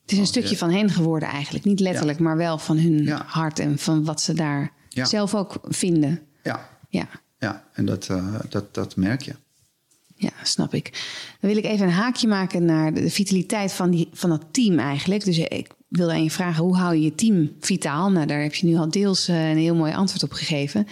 Het 0.00 0.14
is 0.14 0.16
een 0.16 0.24
oh, 0.24 0.30
stukje 0.30 0.50
ja. 0.50 0.56
van 0.56 0.70
hen 0.70 0.90
geworden 0.90 1.28
eigenlijk. 1.28 1.64
Niet 1.64 1.80
letterlijk, 1.80 2.18
ja. 2.18 2.24
maar 2.24 2.36
wel 2.36 2.58
van 2.58 2.78
hun 2.78 3.04
ja. 3.04 3.24
hart 3.26 3.58
en 3.58 3.78
van 3.78 4.04
wat 4.04 4.20
ze 4.20 4.34
daar 4.34 4.72
zelf 4.88 5.34
ook 5.34 5.60
vinden. 5.62 6.20
Ja, 6.42 6.68
ja. 6.88 7.08
ja. 7.38 7.64
en 7.72 7.84
dat, 7.84 8.10
dat, 8.48 8.74
dat 8.74 8.96
merk 8.96 9.22
je. 9.22 9.34
Ja, 10.18 10.30
snap 10.42 10.74
ik. 10.74 10.90
Dan 11.40 11.50
wil 11.50 11.58
ik 11.58 11.64
even 11.64 11.86
een 11.86 11.92
haakje 11.92 12.28
maken 12.28 12.64
naar 12.64 12.94
de 12.94 13.10
vitaliteit 13.10 13.72
van, 13.72 13.90
die, 13.90 14.08
van 14.12 14.30
dat 14.30 14.44
team 14.50 14.78
eigenlijk. 14.78 15.24
Dus 15.24 15.38
ik 15.38 15.68
wilde 15.88 16.12
aan 16.12 16.22
je 16.22 16.30
vragen, 16.30 16.64
hoe 16.64 16.76
hou 16.76 16.94
je 16.94 17.02
je 17.02 17.14
team 17.14 17.52
vitaal? 17.60 18.10
Nou, 18.10 18.26
daar 18.26 18.42
heb 18.42 18.54
je 18.54 18.66
nu 18.66 18.76
al 18.76 18.90
deels 18.90 19.28
uh, 19.28 19.50
een 19.50 19.56
heel 19.56 19.74
mooi 19.74 19.92
antwoord 19.92 20.22
op 20.22 20.32
gegeven. 20.32 20.86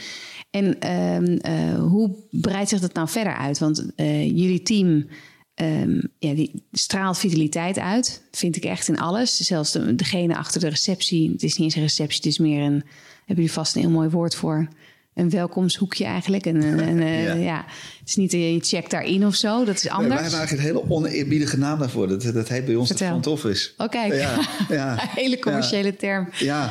En 0.50 0.76
uh, 0.84 1.20
uh, 1.20 1.78
hoe 1.78 2.14
breidt 2.30 2.68
zich 2.68 2.80
dat 2.80 2.94
nou 2.94 3.08
verder 3.08 3.36
uit? 3.36 3.58
Want 3.58 3.86
jullie 3.96 4.62
team 4.62 5.06
um, 5.54 6.02
ja, 6.18 6.34
die 6.34 6.62
straalt 6.72 7.18
vitaliteit 7.18 7.78
uit, 7.78 8.22
vind 8.30 8.56
ik 8.56 8.64
echt 8.64 8.88
in 8.88 8.98
alles. 8.98 9.36
Zelfs 9.36 9.72
de, 9.72 9.94
degene 9.94 10.36
achter 10.36 10.60
de 10.60 10.68
receptie, 10.68 11.30
het 11.30 11.42
is 11.42 11.56
niet 11.56 11.66
eens 11.66 11.74
een 11.74 11.82
receptie, 11.82 12.16
het 12.16 12.26
is 12.26 12.38
meer 12.38 12.62
een, 12.62 12.82
hebben 13.16 13.44
jullie 13.44 13.52
vast 13.52 13.74
een 13.74 13.80
heel 13.80 13.90
mooi 13.90 14.08
woord 14.08 14.34
voor 14.34 14.68
een 15.14 15.30
welkomsthokje 15.30 16.04
eigenlijk. 16.04 16.46
En, 16.46 16.62
en, 16.62 16.78
en 16.80 16.98
ja. 17.22 17.34
ja. 17.34 17.64
het 17.98 18.08
is 18.08 18.16
niet 18.16 18.32
je 18.32 18.58
checkt 18.62 18.90
daarin 18.90 19.26
of 19.26 19.34
zo, 19.34 19.64
dat 19.64 19.74
is 19.74 19.88
anders. 19.88 20.08
Nee, 20.08 20.08
wij 20.08 20.22
hebben 20.22 20.38
eigenlijk 20.38 20.68
een 20.68 20.74
hele 20.74 20.90
oneerbiedige 20.90 21.58
naam 21.58 21.78
daarvoor. 21.78 22.08
Dat, 22.08 22.22
dat 22.22 22.48
heet 22.48 22.64
bij 22.64 22.74
ons 22.74 22.88
Vertel. 22.88 23.06
het 23.06 23.22
front 23.22 23.38
office. 23.38 23.70
Oh, 23.76 23.88
kijk. 23.88 24.14
Ja, 24.14 24.38
ja. 24.68 24.96
hele 25.14 25.38
commerciële 25.38 25.96
term. 25.96 26.28
Ja. 26.38 26.70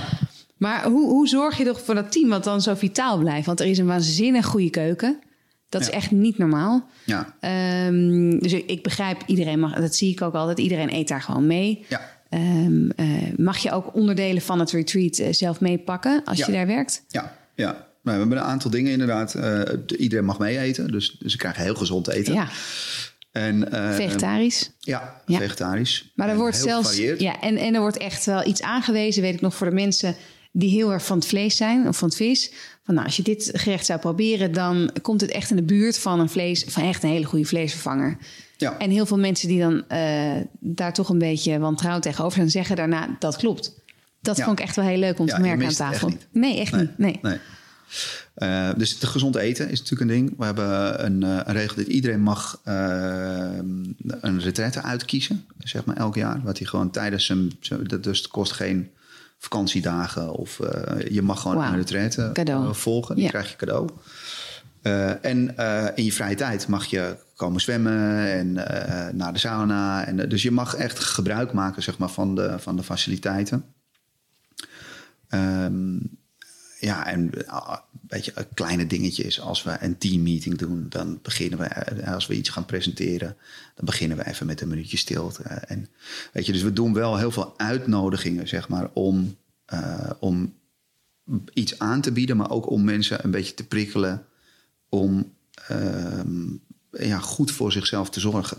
Maar 0.57 0.83
hoe, 0.83 1.09
hoe 1.09 1.27
zorg 1.27 1.57
je 1.57 1.63
toch 1.63 1.81
voor 1.81 1.95
dat 1.95 2.11
team 2.11 2.29
wat 2.29 2.43
dan 2.43 2.61
zo 2.61 2.73
vitaal 2.73 3.17
blijft? 3.17 3.45
Want 3.45 3.59
er 3.59 3.65
is 3.65 3.77
een 3.77 3.85
waanzinnig 3.85 4.45
goede 4.45 4.69
keuken. 4.69 5.19
Dat 5.69 5.81
is 5.81 5.89
echt 5.89 6.11
niet 6.11 6.37
normaal. 6.37 6.89
Ja. 7.05 7.35
Um, 7.87 8.39
dus 8.39 8.53
ik, 8.53 8.65
ik, 8.65 8.83
begrijp, 8.83 9.21
iedereen 9.25 9.59
mag, 9.59 9.75
dat 9.75 9.95
zie 9.95 10.11
ik 10.11 10.21
ook 10.21 10.33
altijd, 10.33 10.57
iedereen 10.59 10.93
eet 10.93 11.07
daar 11.07 11.21
gewoon 11.21 11.47
mee. 11.47 11.85
Ja. 11.87 12.01
Um, 12.29 12.91
uh, 12.95 13.07
mag 13.37 13.57
je 13.57 13.71
ook 13.71 13.95
onderdelen 13.95 14.41
van 14.41 14.59
het 14.59 14.71
retreat 14.71 15.17
uh, 15.17 15.27
zelf 15.31 15.59
meepakken 15.59 16.21
als 16.25 16.37
je 16.37 16.51
daar 16.51 16.67
werkt? 16.67 17.03
Ja, 17.07 17.35
ja. 17.55 17.87
Nou, 18.03 18.15
we 18.17 18.23
hebben 18.23 18.37
een 18.37 18.51
aantal 18.51 18.71
dingen 18.71 18.91
inderdaad. 18.91 19.35
Uh, 19.35 19.61
iedereen 19.97 20.25
mag 20.25 20.39
mee 20.39 20.57
eten, 20.57 20.91
dus, 20.91 21.15
dus 21.19 21.31
ze 21.31 21.37
krijgen 21.37 21.63
heel 21.63 21.75
gezond 21.75 22.07
eten. 22.07 22.33
Ja. 22.33 22.47
En, 23.31 23.67
uh, 23.73 23.93
vegetarisch? 23.93 24.71
Ja, 24.79 25.21
ja, 25.25 25.37
vegetarisch. 25.37 26.11
Maar 26.15 26.29
er 26.29 26.35
wordt 26.35 26.57
zelfs. 26.57 26.97
Ja, 26.97 27.41
en, 27.41 27.57
en 27.57 27.73
er 27.73 27.81
wordt 27.81 27.97
echt 27.97 28.25
wel 28.25 28.47
iets 28.47 28.61
aangewezen, 28.61 29.21
weet 29.21 29.33
ik 29.33 29.41
nog, 29.41 29.55
voor 29.55 29.69
de 29.69 29.75
mensen 29.75 30.15
die 30.51 30.69
heel 30.69 30.91
erg 30.91 31.05
van 31.05 31.17
het 31.17 31.27
vlees 31.27 31.57
zijn 31.57 31.87
of 31.87 31.97
van 31.97 32.07
het 32.07 32.17
vis. 32.17 32.51
Van 32.83 32.93
nou, 32.93 33.05
als 33.05 33.15
je 33.15 33.23
dit 33.23 33.49
gerecht 33.53 33.85
zou 33.85 33.99
proberen, 33.99 34.51
dan 34.51 34.91
komt 35.01 35.21
het 35.21 35.31
echt 35.31 35.49
in 35.49 35.55
de 35.55 35.63
buurt 35.63 35.99
van 35.99 36.19
een 36.19 36.29
vlees, 36.29 36.65
van 36.67 36.83
echt 36.83 37.03
een 37.03 37.09
hele 37.09 37.25
goede 37.25 37.45
vleesvervanger. 37.45 38.17
Ja. 38.57 38.77
En 38.77 38.89
heel 38.89 39.05
veel 39.05 39.19
mensen 39.19 39.47
die 39.47 39.59
dan 39.59 39.83
uh, 39.91 40.41
daar 40.59 40.93
toch 40.93 41.09
een 41.09 41.17
beetje 41.17 41.59
wantrouwen 41.59 42.01
tegenover 42.01 42.37
zijn, 42.37 42.49
zeggen 42.49 42.75
daarna 42.75 43.15
dat 43.19 43.35
klopt. 43.35 43.81
Dat 44.21 44.37
ja. 44.37 44.45
vond 44.45 44.59
ik 44.59 44.65
echt 44.65 44.75
wel 44.75 44.85
heel 44.85 44.97
leuk 44.97 45.19
om 45.19 45.27
te 45.27 45.39
merken 45.39 45.65
aan 45.65 45.73
tafel. 45.73 46.07
Echt 46.07 46.27
nee, 46.31 46.59
echt 46.59 46.71
nee. 46.71 46.81
niet. 46.81 46.97
Nee. 46.97 47.19
nee. 47.21 47.37
Uh, 48.37 48.69
dus 48.77 48.91
het 48.91 49.03
gezond 49.03 49.35
eten 49.35 49.69
is 49.69 49.79
natuurlijk 49.79 50.11
een 50.11 50.17
ding. 50.17 50.33
We 50.37 50.45
hebben 50.45 51.05
een, 51.05 51.21
uh, 51.23 51.39
een 51.43 51.53
regel 51.53 51.75
dat 51.75 51.87
iedereen 51.87 52.21
mag 52.21 52.61
uh, 52.67 53.57
een 54.21 54.39
retraite 54.39 54.81
uitkiezen, 54.81 55.45
zeg 55.59 55.85
maar 55.85 55.95
elk 55.95 56.15
jaar. 56.15 56.41
Wat 56.43 56.57
hij 56.57 56.67
gewoon 56.67 56.91
tijdens 56.91 57.25
zijn, 57.25 57.51
dus 58.01 58.17
het 58.17 58.27
kost 58.27 58.51
geen 58.51 58.91
vakantiedagen 59.37 60.31
of 60.31 60.59
je 61.09 61.21
mag 61.21 61.41
gewoon 61.41 61.57
wow. 61.57 61.65
een 61.65 61.75
retraite 61.75 62.31
volgen. 62.71 63.15
Die 63.15 63.23
ja. 63.23 63.29
krijg 63.29 63.49
je 63.49 63.55
cadeau. 63.55 63.89
en 65.21 65.55
in 65.95 66.03
je 66.03 66.13
vrije 66.13 66.35
tijd 66.35 66.67
mag 66.67 66.85
je 66.85 67.15
komen 67.35 67.61
zwemmen 67.61 68.31
en 68.31 68.53
naar 69.17 69.33
de 69.33 69.39
sauna. 69.39 70.05
En, 70.05 70.29
dus 70.29 70.41
je 70.41 70.51
mag 70.51 70.75
echt 70.75 70.99
gebruik 70.99 71.53
maken 71.53 71.83
zeg 71.83 71.97
maar, 71.97 72.09
van, 72.09 72.35
de, 72.35 72.55
van 72.59 72.75
de 72.75 72.83
faciliteiten. 72.83 73.65
Um, 75.29 76.21
ja, 76.83 77.07
en 77.07 77.19
een 77.19 77.79
beetje 77.91 78.33
kleine 78.53 78.87
dingetjes. 78.87 79.41
Als 79.41 79.63
we 79.63 79.77
een 79.79 79.97
teammeeting 79.97 80.57
doen, 80.57 80.85
dan 80.89 81.19
beginnen 81.21 81.59
we, 81.59 82.05
als 82.05 82.27
we 82.27 82.35
iets 82.35 82.49
gaan 82.49 82.65
presenteren, 82.65 83.35
dan 83.75 83.85
beginnen 83.85 84.17
we 84.17 84.27
even 84.27 84.45
met 84.45 84.61
een 84.61 84.67
minuutje 84.67 84.97
stilte. 84.97 85.43
En 85.43 85.87
weet 86.33 86.45
je, 86.45 86.51
dus 86.51 86.61
we 86.61 86.73
doen 86.73 86.93
wel 86.93 87.17
heel 87.17 87.31
veel 87.31 87.53
uitnodigingen, 87.57 88.47
zeg 88.47 88.69
maar, 88.69 88.89
om, 88.93 89.37
uh, 89.73 90.09
om 90.19 90.53
iets 91.53 91.79
aan 91.79 92.01
te 92.01 92.11
bieden, 92.11 92.37
maar 92.37 92.51
ook 92.51 92.69
om 92.69 92.83
mensen 92.83 93.23
een 93.23 93.31
beetje 93.31 93.53
te 93.53 93.67
prikkelen 93.67 94.25
om 94.89 95.33
uh, 95.71 96.21
ja, 96.91 97.19
goed 97.19 97.51
voor 97.51 97.71
zichzelf 97.71 98.09
te 98.09 98.19
zorgen. 98.19 98.57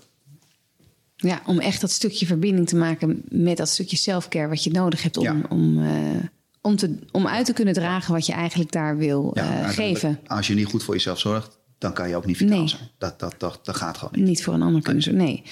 Ja, 1.17 1.43
om 1.47 1.59
echt 1.59 1.81
dat 1.81 1.91
stukje 1.91 2.27
verbinding 2.27 2.69
te 2.69 2.77
maken 2.77 3.23
met 3.29 3.57
dat 3.57 3.69
stukje 3.69 3.97
selfcare 3.97 4.49
wat 4.49 4.65
je 4.65 4.71
nodig 4.71 5.03
hebt 5.03 5.17
om. 5.17 5.25
Ja. 5.25 5.47
om 5.49 5.79
uh, 5.79 6.17
om, 6.65 6.77
te, 6.77 6.99
om 7.11 7.27
uit 7.27 7.47
te 7.47 7.53
kunnen 7.53 7.75
dragen 7.75 8.13
wat 8.13 8.27
je 8.27 8.33
eigenlijk 8.33 8.73
daar 8.73 8.97
wil 8.97 9.31
ja, 9.35 9.61
uh, 9.61 9.69
geven. 9.69 10.19
Als 10.27 10.47
je 10.47 10.55
niet 10.55 10.67
goed 10.67 10.83
voor 10.83 10.95
jezelf 10.95 11.19
zorgt, 11.19 11.59
dan 11.79 11.93
kan 11.93 12.09
je 12.09 12.17
ook 12.17 12.27
niet 12.27 12.37
vitaal 12.37 12.59
Nee. 12.59 12.69
zijn. 12.69 12.91
Dat, 12.99 13.21
dat, 13.21 13.35
dat, 13.39 13.61
dat 13.63 13.77
gaat 13.77 13.99
gewoon 13.99 14.13
niet. 14.17 14.25
Niet 14.25 14.45
voor 14.45 14.55
een 14.55 14.63
ander 14.63 14.83
kunnen 14.83 15.03
ze, 15.03 15.13
nee. 15.13 15.43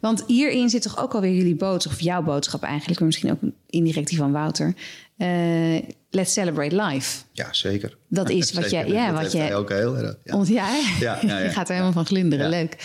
Want 0.00 0.24
hierin 0.26 0.68
zit 0.70 0.82
toch 0.82 0.98
ook 0.98 1.14
alweer 1.14 1.34
jullie 1.34 1.54
boodschap, 1.54 1.92
of 1.92 2.00
jouw 2.00 2.22
boodschap 2.22 2.62
eigenlijk, 2.62 2.98
maar 2.98 3.08
misschien 3.08 3.30
ook 3.30 3.38
indirect 3.66 4.08
die 4.08 4.18
van 4.18 4.32
Wouter. 4.32 4.74
Uh, 5.18 5.78
let's 6.10 6.32
celebrate 6.32 6.82
life. 6.82 7.22
Ja, 7.32 7.52
zeker. 7.52 7.96
Dat 8.08 8.30
is 8.30 8.52
wat 8.52 8.70
jij, 8.70 8.88
ja, 8.88 9.12
wat 9.12 9.32
jij, 9.32 9.54
ook 9.54 9.68
heel 9.68 9.96
erg. 9.96 10.16
Ja. 10.24 10.32
Want 10.32 10.48
ja, 10.48 10.68
Ja, 11.00 11.18
ja, 11.22 11.28
ja. 11.28 11.38
je 11.38 11.48
gaat 11.48 11.68
er 11.68 11.74
helemaal 11.74 11.94
van 11.94 12.06
glunderen. 12.06 12.44
Ja. 12.44 12.50
Leuk. 12.50 12.76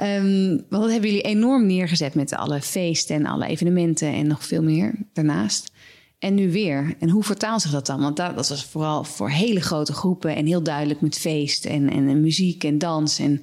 Um, 0.00 0.48
want 0.68 0.82
dat 0.82 0.90
hebben 0.90 1.10
jullie 1.10 1.24
enorm 1.24 1.66
neergezet 1.66 2.14
met 2.14 2.32
alle 2.32 2.60
feesten 2.60 3.16
en 3.16 3.26
alle 3.26 3.46
evenementen 3.46 4.12
en 4.12 4.26
nog 4.26 4.44
veel 4.44 4.62
meer 4.62 4.94
daarnaast. 5.12 5.72
En 6.20 6.34
nu 6.34 6.52
weer. 6.52 6.94
En 6.98 7.08
hoe 7.08 7.22
vertaalt 7.24 7.62
zich 7.62 7.70
dat 7.70 7.86
dan? 7.86 8.00
Want 8.00 8.16
dat, 8.16 8.36
dat 8.36 8.48
was 8.48 8.64
vooral 8.64 9.04
voor 9.04 9.30
hele 9.30 9.60
grote 9.60 9.92
groepen 9.92 10.36
en 10.36 10.46
heel 10.46 10.62
duidelijk 10.62 11.00
met 11.00 11.18
feest 11.18 11.64
en, 11.64 11.90
en, 11.90 12.08
en 12.08 12.20
muziek 12.20 12.64
en 12.64 12.78
dans. 12.78 13.18
En, 13.18 13.42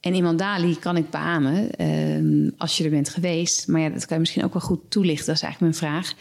en 0.00 0.14
in 0.14 0.22
Mandali 0.22 0.78
kan 0.78 0.96
ik 0.96 1.10
beamen, 1.10 1.84
um, 1.84 2.52
als 2.56 2.76
je 2.76 2.84
er 2.84 2.90
bent 2.90 3.08
geweest. 3.08 3.68
Maar 3.68 3.80
ja, 3.80 3.88
dat 3.88 4.00
kan 4.06 4.14
je 4.16 4.20
misschien 4.20 4.44
ook 4.44 4.52
wel 4.52 4.62
goed 4.62 4.80
toelichten. 4.90 5.26
Dat 5.26 5.34
is 5.36 5.42
eigenlijk 5.42 5.78
mijn 5.80 5.92
vraag. 5.92 6.14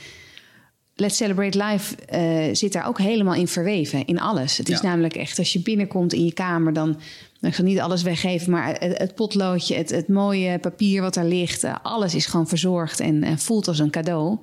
Let's 0.96 1.18
Celebrate 1.18 1.64
Life 1.64 1.96
eh, 1.96 2.56
zit 2.56 2.74
daar 2.74 2.88
ook 2.88 3.00
helemaal 3.00 3.34
in 3.34 3.48
verweven, 3.48 4.06
in 4.06 4.20
alles. 4.20 4.58
Het 4.58 4.70
is 4.70 4.82
Ja. 4.82 4.88
namelijk 4.88 5.16
echt, 5.16 5.40
als 5.40 5.54
je 5.54 5.60
binnenkomt 5.60 6.14
in 6.14 6.26
je 6.26 6.34
kamer, 6.34 6.74
dan... 6.74 7.00
Ik 7.42 7.56
zal 7.56 7.66
niet 7.66 7.80
alles 7.80 8.02
weggeven, 8.02 8.52
maar 8.52 8.80
het, 8.80 8.98
het 8.98 9.16
potloodje, 9.16 9.76
het, 9.76 9.90
het 9.90 10.08
mooie 10.08 10.60
papier 10.60 11.02
wat 11.02 11.14
daar 11.14 11.26
ligt... 11.26 11.64
eh, 11.64 11.76
alles 11.82 12.16
is 12.16 12.26
gewoon 12.26 12.48
verzorgd 12.48 13.00
en, 13.00 13.24
en 13.24 13.40
voelt 13.40 13.68
als 13.68 13.80
een 13.80 13.90
cadeau. 13.90 14.38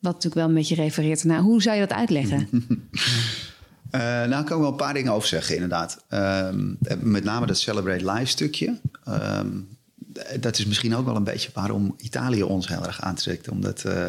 Wat 0.00 0.12
natuurlijk 0.12 0.34
wel 0.34 0.48
een 0.48 0.54
beetje 0.54 0.74
refereert 0.74 1.24
naar... 1.24 1.40
Hoe 1.40 1.62
zou 1.62 1.74
je 1.76 1.86
dat 1.86 1.96
uitleggen? 1.96 2.48
Eh, 3.90 4.00
nou, 4.00 4.40
ik 4.40 4.46
kan 4.46 4.60
wel 4.60 4.70
een 4.70 4.76
paar 4.76 4.94
dingen 4.94 5.12
over 5.12 5.28
zeggen, 5.28 5.54
inderdaad. 5.54 6.04
Ehm, 6.08 6.74
met 7.00 7.24
name 7.24 7.46
dat 7.46 7.58
Celebrate 7.58 8.10
Life 8.10 8.26
stukje. 8.26 8.80
Ehm, 9.04 9.48
dat 10.40 10.58
is 10.58 10.66
misschien 10.66 10.94
ook 10.94 11.04
wel 11.04 11.16
een 11.16 11.24
beetje 11.24 11.50
waarom 11.54 11.94
Italië 11.98 12.42
ons 12.42 12.68
heel 12.68 12.86
erg 12.86 13.00
aantrekt. 13.00 13.48
Omdat 13.48 13.84
eh, 13.84 14.08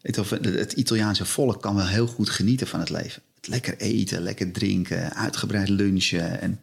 het, 0.00 0.16
het 0.42 0.72
Italiaanse 0.72 1.24
volk 1.24 1.62
kan 1.62 1.74
wel 1.74 1.86
heel 1.86 2.06
goed 2.06 2.30
genieten 2.30 2.66
van 2.66 2.80
het 2.80 2.90
leven. 2.90 3.22
Lekker 3.40 3.76
eten, 3.76 4.22
lekker 4.22 4.52
drinken, 4.52 5.14
uitgebreid 5.14 5.68
lunchen 5.68 6.40
en 6.40 6.60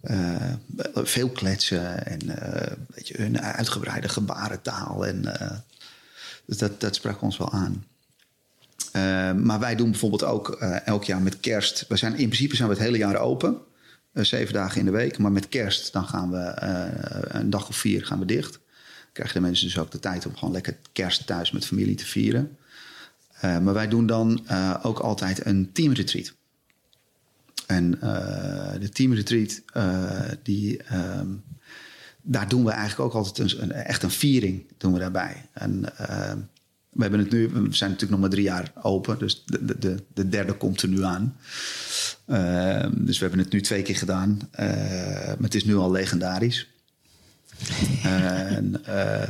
eh, 0.00 0.52
veel 0.94 1.28
kletsen. 1.28 2.06
En 2.06 2.20
weet 2.94 3.08
je, 3.08 3.14
hun 3.16 3.40
uitgebreide 3.40 4.08
gebarentaal. 4.08 5.06
En, 5.06 5.24
dus 6.46 6.58
dat, 6.58 6.80
dat 6.80 6.94
sprak 6.94 7.22
ons 7.22 7.36
wel 7.36 7.52
aan. 7.52 7.84
Uh, 8.96 9.32
maar 9.32 9.60
wij 9.60 9.74
doen 9.74 9.90
bijvoorbeeld 9.90 10.24
ook 10.24 10.62
uh, 10.62 10.86
elk 10.86 11.04
jaar 11.04 11.22
met 11.22 11.40
kerst. 11.40 11.84
We 11.88 11.96
zijn, 11.96 12.12
in 12.12 12.28
principe 12.28 12.56
zijn 12.56 12.68
we 12.68 12.74
het 12.74 12.84
hele 12.84 12.98
jaar 12.98 13.16
open. 13.16 13.58
Uh, 14.12 14.24
zeven 14.24 14.54
dagen 14.54 14.78
in 14.78 14.84
de 14.84 14.90
week. 14.90 15.18
Maar 15.18 15.32
met 15.32 15.48
kerst 15.48 15.92
dan 15.92 16.06
gaan 16.06 16.30
we 16.30 16.38
eh, 16.38 17.40
een 17.40 17.50
dag 17.50 17.68
of 17.68 17.76
vier 17.76 18.06
gaan 18.06 18.18
we 18.18 18.24
dicht. 18.24 18.58
Krijgen 19.12 19.34
de 19.34 19.40
mensen 19.40 19.66
dus 19.66 19.78
ook 19.78 19.90
de 19.90 19.98
tijd 19.98 20.26
om 20.26 20.36
gewoon 20.36 20.54
lekker 20.54 20.76
kerst 20.92 21.26
thuis 21.26 21.50
met 21.50 21.66
familie 21.66 21.94
te 21.94 22.06
vieren. 22.06 22.56
Maar 23.40 23.72
wij 23.72 23.88
doen 23.88 24.06
dan 24.06 24.46
ook 24.82 24.98
altijd 24.98 25.46
een 25.46 25.72
teamretreat. 25.72 26.34
En 27.66 27.90
de 28.80 28.88
teamretreat, 28.92 29.62
die, 30.42 30.80
um, 30.94 31.42
daar 32.26 32.48
doen 32.48 32.64
we 32.64 32.70
eigenlijk 32.70 33.00
ook 33.00 33.24
altijd 33.24 33.52
een, 33.52 33.62
een, 33.62 33.72
echt 33.72 34.02
een 34.02 34.10
viering 34.10 34.66
doen 34.76 34.92
we 34.92 34.98
daarbij. 34.98 35.46
En, 35.52 35.84
uh, 36.00 36.32
we 36.94 37.02
hebben 37.02 37.20
het 37.20 37.30
nu, 37.30 37.48
we 37.48 37.74
zijn 37.74 37.90
natuurlijk 37.90 38.10
nog 38.10 38.20
maar 38.20 38.30
drie 38.30 38.44
jaar 38.44 38.72
open, 38.82 39.18
dus 39.18 39.44
de, 39.46 39.78
de, 39.78 40.02
de 40.14 40.28
derde 40.28 40.52
komt 40.52 40.82
er 40.82 40.88
nu 40.88 41.04
aan. 41.04 41.36
Uh, 42.26 42.86
dus 42.92 43.18
we 43.18 43.24
hebben 43.24 43.44
het 43.44 43.52
nu 43.52 43.60
twee 43.60 43.82
keer 43.82 43.96
gedaan, 43.96 44.38
uh, 44.52 44.66
maar 45.26 45.36
het 45.40 45.54
is 45.54 45.64
nu 45.64 45.76
al 45.76 45.90
legendarisch. 45.90 46.68
en, 48.02 48.82
uh, 48.88 49.22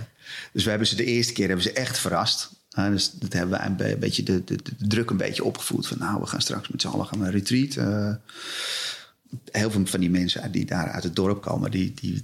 dus 0.53 0.65
we 0.65 0.71
hebben 0.71 0.89
ze 0.89 0.97
de 0.97 1.05
eerste 1.05 1.33
keer 1.33 1.47
hebben 1.47 1.65
ze 1.65 1.73
echt 1.73 1.99
verrast. 1.99 2.51
dus 2.71 3.13
dat 3.13 3.33
hebben 3.33 3.59
we 3.59 3.85
een 3.85 3.99
beetje 3.99 4.23
de, 4.23 4.45
de, 4.45 4.57
de, 4.63 4.87
druk 4.89 5.11
een 5.11 5.17
beetje 5.17 5.45
opgevoed. 5.45 5.87
Van 5.87 5.99
nou, 5.99 6.21
we 6.21 6.27
gaan 6.27 6.41
straks 6.41 6.69
met 6.69 6.81
z'n 6.81 6.89
allen 6.89 7.07
gaan 7.07 7.19
we 7.19 7.25
een 7.25 7.31
retreat. 7.31 7.75
heel 9.51 9.71
veel 9.71 9.87
van 9.87 10.01
die 10.01 10.11
mensen 10.11 10.53
die 10.53 10.65
daar 10.65 10.89
uit 10.89 11.05
het 11.05 11.17
dorp 11.17 11.43
komen, 11.43 11.71
die, 11.71 11.93
die 11.95 12.21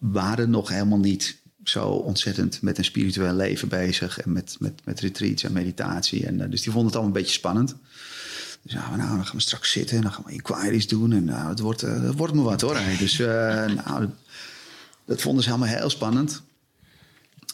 waren 0.00 0.50
nog 0.50 0.68
helemaal 0.68 0.98
niet 0.98 1.38
zo 1.64 1.88
ontzettend 1.88 2.62
met 2.62 2.78
een 2.78 2.84
spiritueel 2.84 3.34
leven 3.34 3.68
bezig. 3.68 4.20
En 4.20 4.32
met, 4.32 4.56
met, 4.58 4.80
met 4.84 5.00
retreats 5.00 5.42
en 5.42 5.52
meditatie. 5.52 6.26
En, 6.26 6.40
uh, 6.40 6.50
dus 6.50 6.62
die 6.62 6.72
vonden 6.72 6.90
het 6.90 6.94
allemaal 6.94 7.16
een 7.16 7.20
beetje 7.22 7.38
spannend. 7.38 7.74
Dus 8.62 8.72
ja, 8.72 8.96
nou, 8.96 9.16
dan 9.16 9.26
gaan 9.26 9.36
we 9.36 9.42
straks 9.42 9.70
zitten 9.70 9.96
en 9.96 10.02
dan 10.02 10.12
gaan 10.12 10.24
we 10.26 10.32
inquiries 10.32 10.88
doen. 10.88 11.12
En 11.12 11.24
nou, 11.24 11.48
het 11.48 11.60
wordt, 11.60 11.84
uh, 11.84 12.02
het 12.02 12.16
wordt 12.16 12.34
me 12.34 12.42
wat 12.42 12.60
hoor. 12.60 12.78
Dus 12.98 13.18
uh, 13.18 13.26
nou, 13.66 14.08
dat, 15.04 15.20
vonden 15.20 15.44
ze 15.44 15.50
allemaal 15.50 15.68
heel 15.68 15.90
spannend. 15.90 16.42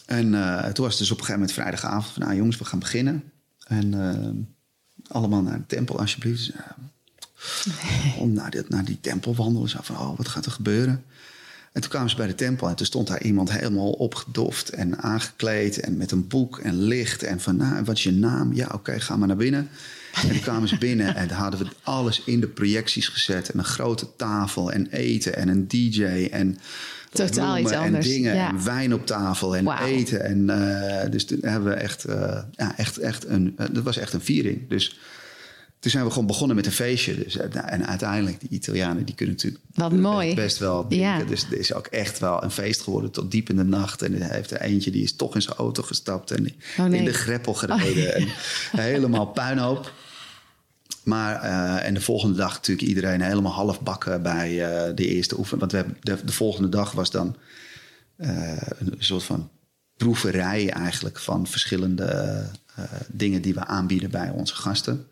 En 0.05 0.31
toen 0.73 0.85
was 0.85 0.93
het 0.93 0.97
dus 0.97 1.11
op 1.11 1.17
een 1.17 1.25
gegeven 1.25 1.33
moment 1.33 1.51
vrijdagavond 1.51 2.13
van... 2.13 2.21
nou 2.21 2.35
jongens, 2.35 2.57
we 2.57 2.65
gaan 2.65 2.79
beginnen. 2.79 3.23
En 3.65 4.55
allemaal 5.07 5.41
naar 5.41 5.57
de 5.57 5.65
tempel 5.65 5.99
alsjeblieft. 5.99 6.51
Om 8.19 8.33
naar, 8.33 8.51
dit, 8.51 8.69
naar 8.69 8.85
die 8.85 8.99
tempel 9.01 9.35
wandelen. 9.35 9.69
Zo 9.69 9.79
van, 9.81 9.97
oh, 9.97 10.17
wat 10.17 10.27
gaat 10.27 10.45
er 10.45 10.51
gebeuren? 10.51 11.03
En 11.77 11.83
toen 11.83 11.91
kwamen 11.91 12.09
ze 12.09 12.15
bij 12.15 12.27
de 12.27 12.35
tempel 12.35 12.67
en 12.67 12.75
toen 12.75 12.85
stond 12.85 13.07
daar 13.07 13.21
iemand 13.21 13.51
helemaal 13.51 13.91
opgedoft 13.91 14.69
en 14.69 14.97
aangekleed 14.97 15.79
en 15.79 15.97
met 15.97 16.11
een 16.11 16.27
boek 16.27 16.59
en 16.59 16.81
licht. 16.81 17.23
En 17.23 17.39
van, 17.39 17.55
nou, 17.55 17.83
wat 17.83 17.95
is 17.95 18.03
je 18.03 18.11
naam? 18.11 18.53
Ja, 18.53 18.65
oké, 18.65 18.75
okay, 18.75 18.99
ga 18.99 19.17
maar 19.17 19.27
naar 19.27 19.37
binnen. 19.37 19.69
En 20.13 20.29
toen 20.29 20.39
kwamen 20.39 20.67
ze 20.67 20.77
binnen 20.87 21.15
en 21.15 21.27
daar 21.27 21.37
hadden 21.37 21.59
we 21.59 21.67
alles 21.83 22.21
in 22.25 22.39
de 22.39 22.47
projecties 22.47 23.07
gezet. 23.07 23.49
En 23.49 23.59
een 23.59 23.65
grote 23.65 24.15
tafel 24.15 24.71
en 24.71 24.87
eten 24.91 25.35
en 25.35 25.47
een 25.47 25.67
DJ 25.67 26.03
en 26.31 26.57
Totaal 27.11 27.57
iets 27.57 27.71
en 27.71 27.79
anders. 27.79 28.05
dingen 28.05 28.35
ja. 28.35 28.49
en 28.49 28.63
wijn 28.63 28.93
op 28.93 29.05
tafel 29.05 29.55
en 29.55 29.67
eten. 29.83 30.23
En 30.23 30.49
uh, 30.49 31.11
dus 31.11 31.25
toen 31.25 31.39
hebben 31.41 31.69
we 31.69 31.75
echt, 31.75 32.09
uh, 32.09 32.39
ja, 32.51 32.77
echt, 32.77 32.97
echt 32.97 33.25
een, 33.25 33.55
uh, 33.59 33.65
dat 33.71 33.83
was 33.83 33.97
echt 33.97 34.13
een 34.13 34.21
viering. 34.21 34.69
Dus 34.69 34.99
toen 35.79 35.91
zijn 35.91 36.05
we 36.05 36.11
gewoon 36.11 36.27
begonnen 36.27 36.55
met 36.55 36.65
een 36.65 36.71
feestje. 36.71 37.23
Dus, 37.23 37.37
en 37.37 37.87
uiteindelijk, 37.87 38.39
die 38.39 38.49
Italianen, 38.49 39.05
die 39.05 39.15
kunnen 39.15 39.35
natuurlijk 39.35 39.63
Wat 39.73 39.91
mooi. 39.91 40.35
best 40.35 40.57
wel 40.57 40.87
drinken. 40.87 41.07
Ja. 41.07 41.23
Dus 41.23 41.41
het 41.41 41.53
is 41.53 41.73
ook 41.73 41.87
echt 41.87 42.19
wel 42.19 42.43
een 42.43 42.51
feest 42.51 42.81
geworden 42.81 43.11
tot 43.11 43.31
diep 43.31 43.49
in 43.49 43.55
de 43.55 43.63
nacht. 43.63 44.01
En 44.01 44.21
er 44.21 44.31
heeft 44.31 44.51
er 44.51 44.61
eentje, 44.61 44.91
die 44.91 45.03
is 45.03 45.15
toch 45.15 45.35
in 45.35 45.41
zijn 45.41 45.55
auto 45.55 45.83
gestapt 45.83 46.31
en 46.31 46.55
Oh, 46.77 46.85
nee. 46.85 46.99
in 46.99 47.05
de 47.05 47.13
greppel 47.13 47.53
gereden. 47.53 48.15
Oh. 48.15 48.21
En 48.21 48.29
helemaal 48.79 49.25
puinhoop. 49.25 49.93
Maar, 51.03 51.43
uh, 51.43 51.85
en 51.85 51.93
de 51.93 52.01
volgende 52.01 52.35
dag 52.37 52.53
natuurlijk 52.53 52.87
iedereen 52.87 53.21
helemaal 53.21 53.53
half 53.53 53.81
bakken 53.81 54.21
bij 54.21 54.51
uh, 54.51 54.95
de 54.95 55.07
eerste 55.07 55.37
oefening. 55.37 55.59
Want 55.59 55.71
we 55.71 55.77
hebben, 55.77 55.97
de, 56.01 56.25
de, 56.25 56.31
volgende 56.31 56.69
dag 56.69 56.91
was 56.91 57.11
dan 57.11 57.35
uh, 58.17 58.57
een 58.79 58.95
soort 58.99 59.23
van 59.23 59.49
proeverij 59.97 60.69
eigenlijk 60.69 61.19
van 61.19 61.47
verschillende 61.47 62.05
eh, 62.75 62.83
dingen 63.07 63.41
die 63.41 63.53
we 63.53 63.65
aanbieden 63.65 64.11
bij 64.11 64.29
onze 64.29 64.55
gasten 64.55 65.07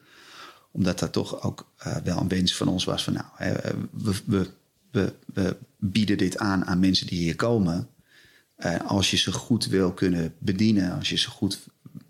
omdat 0.75 0.99
dat 0.99 1.11
toch 1.11 1.43
ook 1.43 1.71
uh, 1.88 1.95
wel 2.03 2.17
een 2.17 2.27
wens 2.27 2.55
van 2.55 2.67
ons 2.67 2.83
was 2.83 3.03
van 3.03 3.13
nou, 3.13 3.25
hè, 3.35 3.53
we, 3.91 4.13
we, 4.25 4.49
we, 4.91 5.13
we, 5.33 5.57
bieden 5.77 6.17
dit 6.17 6.38
aan 6.38 6.65
aan 6.65 6.79
mensen 6.79 7.07
die 7.07 7.19
hier 7.19 7.35
komen. 7.35 7.88
Uh, 8.57 8.75
als 8.85 9.11
je 9.11 9.17
ze 9.17 9.31
goed 9.31 9.65
wil 9.65 9.91
kunnen 9.91 10.33
bedienen, 10.38 10.97
als 10.97 11.09
je 11.09 11.17
ze 11.17 11.29
goed 11.29 11.59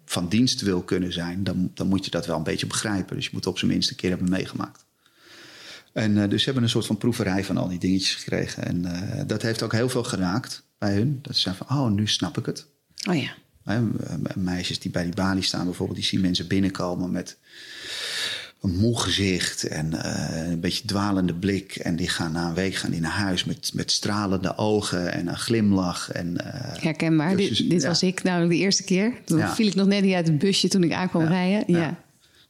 van 0.05 0.29
dienst 0.29 0.61
wil 0.61 0.81
kunnen 0.81 1.13
zijn, 1.13 1.43
dan, 1.43 1.71
dan 1.73 1.87
moet 1.87 2.05
je 2.05 2.11
dat 2.11 2.25
wel 2.25 2.37
een 2.37 2.43
beetje 2.43 2.67
begrijpen. 2.67 3.15
Dus 3.15 3.25
je 3.25 3.31
moet 3.33 3.45
op 3.45 3.57
zijn 3.57 3.71
minst 3.71 3.89
een 3.89 3.95
keer 3.95 4.09
hebben 4.09 4.29
meegemaakt. 4.29 4.85
En 5.93 6.11
uh, 6.15 6.29
dus 6.29 6.39
ze 6.39 6.45
hebben 6.45 6.63
een 6.63 6.69
soort 6.69 6.85
van 6.85 6.97
proeverij 6.97 7.43
van 7.43 7.57
al 7.57 7.67
die 7.67 7.79
dingetjes 7.79 8.15
gekregen. 8.15 8.65
En 8.65 9.27
dat 9.27 9.41
heeft 9.41 9.63
ook 9.63 9.71
heel 9.71 9.89
veel 9.89 10.03
geraakt 10.03 10.63
bij 10.77 10.93
hun. 10.93 11.19
Dat 11.21 11.35
ze 11.35 11.41
zeiden 11.41 11.65
van, 11.67 11.77
oh, 11.77 11.91
nu 11.91 12.07
snap 12.07 12.37
ik 12.37 12.45
het. 12.45 12.67
Oh 13.09 13.15
ja. 13.15 13.35
meisjes 14.35 14.79
die 14.79 14.91
bij 14.91 15.03
die 15.03 15.15
balie 15.15 15.43
staan 15.43 15.65
bijvoorbeeld, 15.65 15.99
die 15.99 16.07
zien 16.07 16.21
mensen 16.21 16.47
binnenkomen 16.47 17.11
met 17.11 17.37
een 18.61 18.75
moe 18.77 18.99
gezicht 18.99 19.63
en 19.63 19.91
uh, 19.93 20.47
een 20.51 20.59
beetje 20.59 20.85
dwalende 20.85 21.33
blik. 21.33 21.75
En 21.75 21.95
die 21.95 22.09
gaan 22.09 22.31
na 22.31 22.47
een 22.47 22.53
week 22.53 22.75
gaan 22.75 22.91
die 22.91 23.01
naar 23.01 23.11
huis 23.11 23.43
met, 23.43 23.71
met 23.73 23.91
stralende 23.91 24.57
ogen 24.57 25.11
en 25.11 25.27
een 25.27 25.37
glimlach. 25.37 26.11
En, 26.11 26.27
uh, 26.27 26.81
Herkenbaar. 26.83 27.35
Dus, 27.35 27.57
dit 27.57 27.69
dit 27.69 27.81
ja. 27.81 27.87
was 27.87 28.03
ik 28.03 28.23
nou 28.23 28.49
de 28.49 28.55
eerste 28.55 28.83
keer. 28.83 29.13
Toen 29.25 29.37
Ja. 29.37 29.55
viel 29.55 29.67
ik 29.67 29.75
nog 29.75 29.87
net 29.87 30.03
niet 30.03 30.13
uit 30.13 30.27
het 30.27 30.39
busje 30.39 30.67
toen 30.67 30.83
ik 30.83 30.93
aankwam 30.93 31.21
Ja. 31.23 31.27
rijden. 31.27 31.75
Ja. 31.75 31.99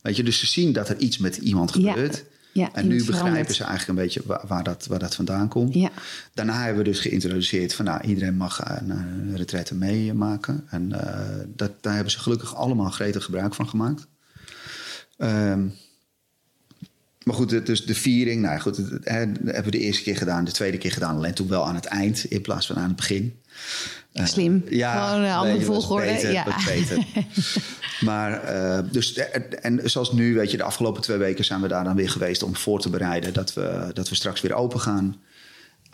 Weet 0.02 0.16
je, 0.16 0.24
dus 0.24 0.40
ze 0.40 0.48
zien 0.48 0.74
dat 0.74 0.90
er 0.90 0.98
iets 0.98 1.18
met 1.18 1.38
iemand 1.38 1.72
gebeurt. 1.72 2.24
Ja, 2.52 2.70
en 2.74 2.88
nu 2.88 3.06
begrijpen 3.06 3.56
ze 3.56 3.64
eigenlijk 3.64 4.00
een 4.00 4.06
beetje 4.06 4.22
waar, 4.26 4.44
waar, 4.48 4.64
dat, 4.64 4.86
waar 4.86 5.00
dat 5.00 5.16
vandaan 5.16 5.48
komt. 5.48 5.74
Ja. 5.74 5.92
Daarna 6.34 6.64
hebben 6.64 6.84
we 6.84 6.90
dus 6.90 7.00
geïntroduceerd 7.00 7.74
van 7.74 7.86
nou, 7.86 8.08
iedereen 8.08 8.36
mag 8.36 8.68
uh, 8.70 8.78
een 8.88 9.38
retraite 9.38 9.76
meemaken. 9.76 10.64
En 10.70 10.90
uh, 10.92 11.00
dat, 11.56 11.72
daar 11.82 11.94
hebben 11.94 12.12
ze 12.12 12.20
gelukkig 12.20 12.56
allemaal 12.56 12.90
gretig 12.90 13.24
gebruik 13.24 13.56
van 13.56 13.70
gemaakt. 13.70 14.08
Um, 15.18 15.74
maar 17.26 17.36
goed, 17.36 17.66
dus 17.66 17.86
de 17.86 17.96
viering, 17.96 18.42
nou 18.42 18.60
goed, 18.60 18.76
dat 18.76 19.04
hebben 19.04 19.64
we 19.64 19.72
de 19.72 19.80
eerste 19.80 20.04
keer 20.04 20.18
gedaan, 20.18 20.46
de 20.46 20.52
tweede 20.52 20.78
keer 20.78 20.92
gedaan, 20.92 21.16
alleen 21.16 21.34
toen 21.34 21.48
wel 21.48 21.68
aan 21.68 21.76
het 21.76 21.86
eind 21.86 22.26
in 22.26 22.42
plaats 22.42 22.68
van 22.68 22.76
aan 22.76 22.88
het 22.88 22.96
begin. 22.96 23.40
Uh, 24.14 24.26
Slim. 24.26 24.64
Ja, 24.70 25.08
Gewoon 25.08 25.24
een 25.24 25.32
andere 25.32 25.58
nee, 25.58 25.66
volgorde. 25.66 26.06
Beter, 26.06 26.32
ja. 26.32 26.46
beter. 26.66 27.06
maar 28.10 28.56
uh, 28.56 28.80
dus, 28.92 29.14
en 29.62 29.90
zoals 29.90 30.12
nu, 30.12 30.34
weet 30.34 30.52
je, 30.52 30.58
de 30.58 30.64
afgelopen 30.64 31.02
twee 31.02 31.18
weken 31.18 31.46
zijn 31.46 31.62
we 31.62 31.68
daar 31.68 31.84
dan 31.84 31.96
weer 31.96 32.10
geweest 32.10 32.44
om 32.44 32.56
voor 32.56 32.82
te 32.82 32.90
bereiden 32.90 33.34
dat 33.34 33.54
we, 33.54 33.90
dat 33.94 34.10
we 34.10 34.16
straks 34.16 34.42
weer 34.42 34.54
open 34.54 34.80
gaan. 34.80 35.16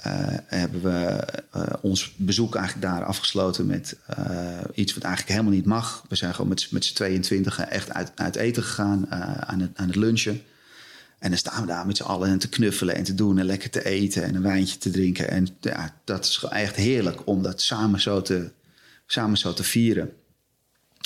Uh, 0.08 0.13
hebben 0.46 0.82
we 0.82 1.26
ons 1.82 2.13
bezoek 2.15 2.56
eigenlijk 2.56 2.88
daar 2.88 3.04
afgesloten 3.04 3.65
met 3.65 3.96
iets 4.73 4.94
wat 4.94 5.04
eigenlijk 5.04 5.34
helemaal 5.34 5.56
niet 5.56 5.65
mag. 5.65 6.04
We 6.10 6.15
zijn 6.15 6.34
gewoon 6.34 6.50
met, 6.50 6.67
met 6.71 6.86
z'n 6.86 6.94
22 6.94 7.60
echt 7.60 7.94
uit, 7.94 8.12
uit 8.15 8.36
eten 8.36 8.63
gegaan 8.63 9.12
aan, 9.46 9.60
het, 9.60 9.71
aan 9.73 9.88
het 9.88 9.96
lunchen. 9.96 10.42
En 11.22 11.30
dan 11.30 11.38
staan 11.38 11.62
we 11.62 11.67
daar 11.67 11.86
met 11.86 11.98
z'n 11.98 12.04
allen 12.04 12.38
te 12.40 12.50
knuffelen 12.50 12.96
en 12.96 13.04
te 13.04 13.15
doen 13.15 13.40
en 13.40 13.46
lekker 13.46 13.69
te 13.69 13.86
eten 13.86 14.24
en 14.24 14.36
een 14.36 14.42
wijntje 14.42 14.78
te 14.78 14.90
drinken. 14.90 15.30
En 15.30 15.48
ja, 15.60 15.96
dat 16.04 16.26
is 16.26 16.46
echt 16.50 16.76
heerlijk 16.76 17.28
om 17.28 17.42
dat 17.42 17.62
samen 17.62 18.02
zo 18.02 18.22
te, 18.22 18.52
samen 19.06 19.38
zo 19.38 19.54
te 19.54 19.63
vieren. 19.63 20.04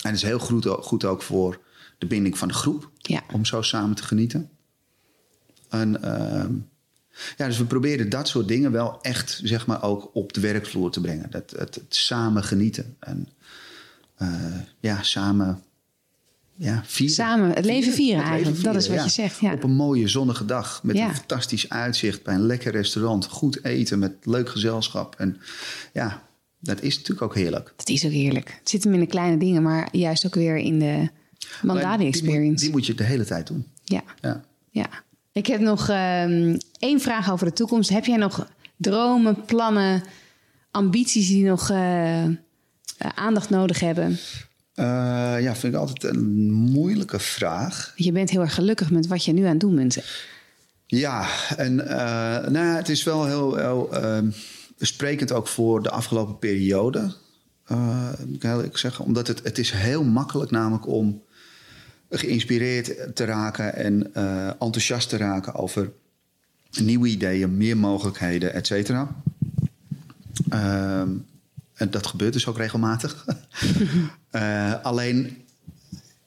En 0.03 0.09
het 0.09 0.15
is 0.15 0.21
heel 0.21 0.39
goed, 0.39 0.65
goed 0.65 1.05
ook 1.05 1.21
voor 1.21 1.59
de 1.97 2.05
binding 2.05 2.37
van 2.37 2.47
de 2.47 2.53
groep 2.53 2.91
Ja. 2.97 3.23
om 3.33 3.45
zo 3.45 3.61
samen 3.61 3.95
te 3.95 4.03
genieten. 4.03 4.49
En, 5.69 5.97
uh, 6.03 6.45
ja, 7.37 7.47
dus 7.47 7.57
we 7.57 7.65
proberen 7.65 8.09
dat 8.09 8.27
soort 8.27 8.47
dingen 8.47 8.71
wel 8.71 9.01
echt 9.01 9.39
zeg 9.43 9.65
maar, 9.67 9.83
ook 9.83 10.09
op 10.13 10.33
de 10.33 10.39
werkvloer 10.39 10.91
te 10.91 11.01
brengen. 11.01 11.31
Dat, 11.31 11.51
het, 11.51 11.75
het 11.75 11.95
samen 11.95 12.43
genieten. 12.43 12.95
En 12.99 13.27
uh, 14.21 14.59
ja, 14.79 15.03
samen 15.03 15.63
ja, 16.57 16.81
vieren. 16.85 17.15
Samen 17.15 17.49
het 17.53 17.65
leven 17.65 17.93
vieren 17.93 18.17
leven 18.17 18.31
eigenlijk. 18.31 18.63
Dat 18.63 18.75
is 18.75 18.87
wat 18.87 18.97
ja. 18.97 19.03
je 19.03 19.09
zegt. 19.09 19.39
Ja. 19.39 19.53
Op 19.53 19.63
een 19.63 19.75
mooie 19.75 20.07
zonnige 20.07 20.45
dag 20.45 20.83
met 20.83 20.97
Ja. 20.97 21.07
een 21.07 21.15
fantastisch 21.15 21.69
uitzicht 21.69 22.23
bij 22.23 22.33
een 22.33 22.45
lekker 22.45 22.71
restaurant. 22.71 23.25
Goed 23.25 23.63
eten 23.63 23.99
met 23.99 24.13
leuk 24.23 24.49
gezelschap. 24.49 25.15
En 25.17 25.37
ja, 25.93 26.21
dat 26.59 26.81
is 26.81 26.93
natuurlijk 26.95 27.21
ook 27.21 27.35
heerlijk. 27.35 27.73
Dat 27.75 27.89
is 27.89 28.05
ook 28.05 28.11
heerlijk. 28.11 28.55
Het 28.59 28.69
zit 28.69 28.83
hem 28.83 28.93
in 28.93 28.99
de 28.99 29.05
kleine 29.05 29.37
dingen, 29.37 29.63
maar 29.63 29.87
juist 29.91 30.25
ook 30.25 30.35
weer 30.35 30.57
in 30.57 30.79
de 30.79 31.09
Mandali 31.61 31.97
die 31.97 32.05
moet- 32.05 32.15
experience. 32.15 32.63
Die 32.63 32.71
moet 32.73 32.85
je 32.85 32.93
de 32.93 33.03
hele 33.03 33.25
tijd 33.25 33.47
doen. 33.47 33.65
Ja. 33.83 34.03
Ja. 34.21 34.43
Ja. 34.69 34.87
Ik 35.31 35.47
heb 35.47 35.59
nog 35.59 35.89
ehm, 35.89 36.57
één 36.79 37.01
vraag 37.01 37.31
over 37.31 37.45
de 37.45 37.53
toekomst. 37.53 37.89
Heb 37.89 38.05
jij 38.05 38.17
nog 38.17 38.47
dromen, 38.77 39.45
plannen, 39.45 40.03
ambities 40.71 41.27
die 41.27 41.43
nog 41.45 41.69
eh, 41.69 42.23
eh, 42.23 42.31
aandacht 42.97 43.49
nodig 43.49 43.79
hebben? 43.79 44.17
Eh, 44.75 44.85
ja, 45.41 45.55
vind 45.55 45.73
ik 45.73 45.79
altijd 45.79 46.03
een 46.03 46.51
moeilijke 46.51 47.19
vraag. 47.19 47.93
Je 47.95 48.11
bent 48.11 48.29
heel 48.29 48.41
erg 48.41 48.53
gelukkig 48.53 48.91
met 48.91 49.07
wat 49.07 49.25
je 49.25 49.33
nu 49.33 49.43
aan 49.43 49.49
het 49.49 49.59
doen 49.59 49.75
bent. 49.75 49.97
Ja, 50.85 51.27
en 51.57 51.87
eh, 51.87 52.51
nou, 52.51 52.65
ja, 52.65 52.75
het 52.75 52.89
is 52.89 53.03
wel 53.03 53.25
heel, 53.25 53.55
heel 53.55 53.93
ehm, 53.93 54.29
sprekend 54.79 55.31
ook 55.31 55.47
voor 55.47 55.83
de 55.83 55.89
afgelopen 55.89 56.39
periode. 56.39 57.13
Eh, 57.65 58.09
ik 58.63 58.77
zeggen. 58.77 59.05
Omdat 59.05 59.27
het, 59.27 59.43
het 59.43 59.57
is 59.57 59.71
heel 59.71 60.03
makkelijk 60.03 60.51
namelijk 60.51 60.87
om 60.87 61.23
geïnspireerd 62.09 63.15
te 63.15 63.25
raken 63.25 63.75
en 63.75 64.13
enthousiast 64.59 65.09
te 65.09 65.17
raken 65.17 65.53
over 65.55 65.91
nieuwe 66.81 67.07
ideeën, 67.07 67.57
meer 67.57 67.77
mogelijkheden, 67.77 68.53
et 68.53 68.67
cetera. 68.67 69.15
Ehm, 70.49 71.09
en 71.75 71.89
dat 71.89 72.07
gebeurt 72.07 72.33
dus 72.33 72.47
ook 72.47 72.57
regelmatig. 72.57 73.25
Eh, 74.35 74.83
alleen 74.83 75.45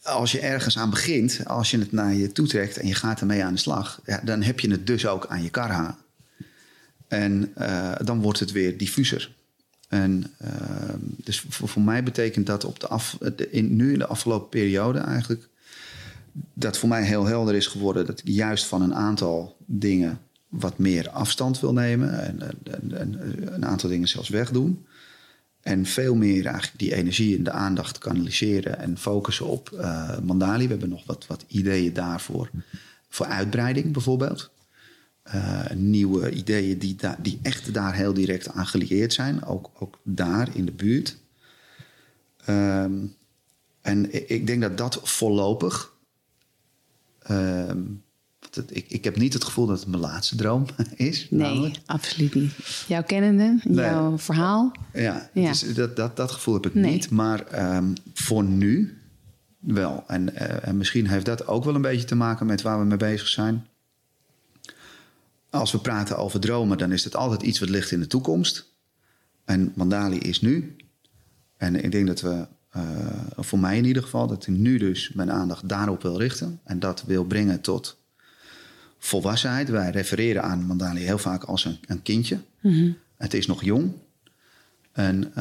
als 0.03 0.33
je 0.33 0.41
ergens 0.41 0.79
aan 0.79 0.91
begint, 0.91 1.41
als 1.47 1.71
je 1.71 1.79
het 1.79 1.93
naar 1.93 2.15
je 2.15 2.33
toe 2.33 2.47
trekt 2.47 2.77
en 2.77 2.87
je 2.87 2.95
gaat 2.95 3.21
ermee 3.21 3.45
aan 3.45 3.53
de 3.53 3.59
slag, 3.59 4.01
ja, 4.05 4.21
dan 4.25 4.43
heb 4.43 4.61
je 4.61 4.71
het 4.71 4.87
dus 4.87 5.07
ook 5.07 5.27
aan 5.27 5.43
je 5.43 5.51
kar 5.51 5.71
hangen. 5.71 5.97
En 7.09 7.51
eh, 7.55 7.93
dan 8.05 8.21
wordt 8.21 8.41
het 8.41 8.53
weer 8.53 8.79
diffuser. 8.79 9.35
En 9.89 10.33
ehm, 10.39 10.99
dus 11.01 11.45
voor, 11.49 11.83
mij 11.83 12.03
betekent 12.03 12.47
dat 12.47 12.65
op 12.65 12.81
de 12.81 12.87
af, 12.87 13.19
in, 13.51 13.77
nu 13.77 13.93
in 13.93 13.99
de 13.99 14.07
afgelopen 14.07 14.49
periode 14.49 14.99
eigenlijk, 14.99 15.49
dat 16.55 16.79
voor 16.79 16.89
mij 16.89 17.05
heel 17.05 17.25
helder 17.25 17.55
is 17.55 17.67
geworden 17.67 18.07
dat 18.07 18.19
ik 18.19 18.29
juist 18.29 18.65
van 18.65 18.83
een 18.83 18.95
aantal 18.95 19.57
dingen 19.67 20.21
wat 20.49 20.79
meer 20.79 21.09
afstand 21.11 21.61
wil 21.61 21.73
nemen 21.73 22.21
en, 22.23 22.43
en, 22.43 22.59
en- 22.65 22.99
en 22.99 23.55
een 23.55 23.67
aantal 23.67 23.89
dingen 23.89 24.09
zelfs 24.09 24.29
wegdoen. 24.29 24.87
En 25.63 25.87
veel 25.87 26.15
meer 26.15 26.47
eigenlijk 26.47 26.79
die 26.79 26.95
energie 26.95 27.37
en 27.37 27.45
de 27.45 27.51
aandacht 27.51 27.99
kanaliseren 27.99 28.79
en 28.79 28.99
focussen 28.99 29.47
op 29.47 29.73
eh, 29.73 30.19
Mandali. 30.19 30.65
We 30.65 30.71
hebben 30.71 30.89
nog 30.89 31.07
wat, 31.07 31.27
wat 31.27 31.45
ideeën 31.49 31.93
daarvoor. 31.93 32.51
Voor 33.09 33.27
uitbreiding 33.27 33.93
bijvoorbeeld. 33.93 34.51
Eh, 35.23 35.71
nieuwe 35.75 36.31
ideeën 36.31 36.79
die, 36.79 36.97
die 37.19 37.39
echt 37.43 37.75
daar 37.75 37.95
heel 37.95 38.15
direct 38.15 38.49
aan 38.49 38.67
gelieerd 38.67 39.13
zijn. 39.13 39.45
Ook, 39.45 39.71
ook 39.79 39.99
daar 40.03 40.57
in 40.57 40.65
de 40.65 40.73
buurt. 40.73 41.17
Ehm, 42.45 43.07
en 43.81 44.31
ik, 44.31 44.47
denk 44.47 44.61
dat 44.61 44.79
dat 44.79 45.01
voorlopig... 45.09 45.93
ehm, 47.19 47.83
het- 48.59 48.77
ik, 48.77 48.85
ik 48.89 49.05
heb 49.05 49.17
niet 49.17 49.33
het 49.33 49.45
gevoel 49.45 49.67
dat 49.67 49.79
het 49.79 49.89
mijn 49.89 50.03
laatste 50.03 50.37
droom 50.37 50.67
is. 50.97 51.27
Nee, 51.31 51.41
namelijk. 51.41 51.77
absoluut 51.87 52.35
niet. 52.35 52.53
Jouw 52.89 53.03
kennende, 53.03 53.59
Nee. 53.65 53.85
jouw 53.85 54.19
verhaal. 54.19 54.73
Ja, 54.93 55.31
Ja. 55.33 55.49
Dus 55.49 55.75
dat, 55.75 55.97
dat, 55.97 56.17
dat 56.17 56.31
gevoel 56.31 56.55
heb 56.55 56.67
ik 56.67 56.75
Nee. 56.75 56.93
niet. 56.93 57.11
Maar 57.11 57.47
ehm, 57.47 57.93
voor 58.15 58.45
nu 58.45 58.99
wel. 59.59 60.05
En, 60.07 60.35
eh, 60.37 60.69
en 60.69 60.77
misschien 60.77 61.07
heeft 61.09 61.27
dat 61.27 61.47
ook 61.47 61.65
wel 61.65 61.75
een 61.75 61.83
beetje 61.83 62.07
te 62.07 62.15
maken 62.15 62.47
met 62.47 62.63
waar 62.63 62.79
we 62.79 62.85
mee 62.85 62.97
bezig 62.97 63.29
zijn. 63.29 63.67
Als 65.51 65.73
we 65.73 65.79
praten 65.79 66.19
over 66.19 66.41
dromen, 66.41 66.79
dan 66.79 66.93
is 66.93 67.05
het 67.05 67.17
altijd 67.17 67.43
iets 67.43 67.59
wat 67.59 67.69
ligt 67.69 67.91
in 67.91 68.01
de 68.01 68.07
toekomst. 68.07 68.67
En 69.45 69.73
Mandali 69.75 70.19
is 70.19 70.41
nu. 70.41 70.77
En 71.57 71.85
ik 71.85 71.93
denk 71.93 72.07
dat 72.07 72.21
we, 72.21 72.47
eh, 72.71 72.83
voor 73.37 73.59
mij 73.59 73.77
in 73.77 73.85
ieder 73.85 74.03
geval, 74.03 74.27
dat 74.27 74.47
ik 74.47 74.55
nu 74.57 74.79
dus 74.79 75.11
mijn 75.15 75.31
aandacht 75.33 75.69
daarop 75.69 76.03
wil 76.03 76.19
richten. 76.19 76.61
En 76.65 76.79
dat 76.79 77.05
wil 77.07 77.25
brengen 77.25 77.61
tot 77.61 77.97
volwassenheid. 78.99 79.69
Wij 79.69 79.91
refereren 79.91 80.43
aan 80.43 80.67
Mandali 80.67 81.01
heel 81.05 81.19
vaak 81.19 81.45
als 81.45 81.65
een, 81.65 81.79
een 81.87 82.03
kindje. 82.03 82.39
Het 83.17 83.35
is 83.35 83.47
nog 83.47 83.65
jong. 83.65 83.93
En 84.93 85.33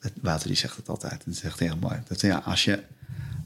het- 0.00 0.12
Wouter 0.22 0.46
die 0.48 0.56
zegt 0.56 0.76
het 0.76 0.88
altijd. 0.88 1.22
Dat 1.24 1.34
is 1.34 1.42
echt 1.42 1.58
heel 1.58 1.76
mooi. 1.80 1.96
Dat, 2.08 2.20
ja, 2.20 2.36
als, 2.44 2.64
je 2.64 2.78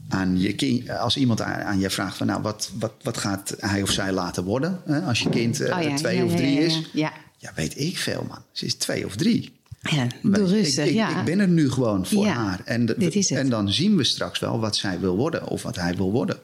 aan 0.08 0.40
je 0.40 0.54
kind, 0.54 0.90
als 0.90 1.16
iemand 1.16 1.40
aan, 1.40 1.60
aan 1.62 1.78
je 1.78 1.90
vraagt 1.90 2.16
van 2.16 2.26
nou, 2.26 2.42
wat, 2.42 2.70
wat, 2.78 2.92
wat 3.02 3.16
gaat 3.18 3.54
hij 3.58 3.82
of 3.82 3.90
zij 3.90 4.12
laten 4.12 4.44
worden? 4.44 4.80
Hè? 4.84 5.00
Als 5.00 5.18
je 5.20 5.28
kind 5.28 5.60
eh, 5.60 5.76
Oh 5.76 5.82
ja, 5.82 5.96
twee 5.96 6.16
ja, 6.16 6.24
of 6.24 6.34
drie 6.34 6.52
ja, 6.54 6.60
is. 6.60 6.90
Ja. 6.92 7.12
Weet 7.54 7.78
ik 7.80 7.98
veel 7.98 8.24
man. 8.28 8.38
Ze 8.52 8.64
is 8.66 8.74
twee 8.74 9.06
of 9.06 9.16
drie. 9.16 9.56
Ja, 9.80 10.06
doe 10.22 10.46
rustig. 10.46 10.84
ik, 10.84 10.90
ik, 10.90 10.96
ja. 10.96 11.18
ik 11.18 11.24
ben 11.24 11.38
er 11.40 11.48
nu 11.48 11.70
gewoon 11.70 12.06
voor 12.06 12.26
haar. 12.26 12.60
En, 12.64 12.86
de- 12.86 12.94
het. 12.98 13.30
en 13.30 13.48
dan 13.48 13.72
zien 13.72 13.96
we 13.96 14.04
straks 14.04 14.38
wel 14.38 14.60
wat 14.60 14.76
zij 14.76 15.00
wil 15.00 15.16
worden 15.16 15.46
of 15.46 15.62
wat 15.62 15.76
hij 15.76 15.96
wil 15.96 16.10
worden. 16.12 16.38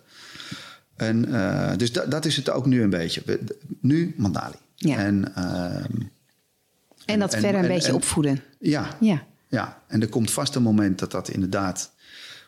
En, 0.97 1.35
eh, 1.35 1.77
dus 1.77 1.93
da- 1.93 2.07
dat 2.07 2.25
is 2.25 2.37
het 2.37 2.51
ook 2.51 2.67
nu 2.67 2.83
een 2.83 2.91
beetje. 2.91 3.23
Nu 3.81 4.15
Mandali. 4.17 4.57
Ja. 4.75 4.97
En, 4.99 5.35
ehm, 5.35 5.93
en 7.07 7.19
dat 7.19 7.35
en- 7.35 7.41
verder 7.41 7.59
een 7.61 7.67
en- 7.67 7.73
beetje 7.75 7.89
en- 7.89 7.95
opvoeden. 7.95 8.43
ja, 8.59 8.97
Ja. 9.01 9.27
ja, 9.49 9.83
en 9.87 10.01
er 10.01 10.09
komt 10.09 10.31
vast 10.31 10.55
een 10.55 10.63
moment 10.63 10.99
dat 10.99 11.11
dat 11.11 11.29
inderdaad 11.29 11.93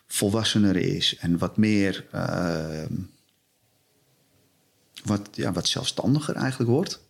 volwassener 0.07 0.75
is 0.75 1.17
en 1.19 1.37
wat 1.37 1.57
meer, 1.57 2.05
ehm, 2.11 2.93
wat, 5.03 5.29
ja, 5.31 5.51
wat 5.51 5.67
zelfstandiger 5.67 6.35
eigenlijk 6.35 6.69
wordt. 6.71 7.05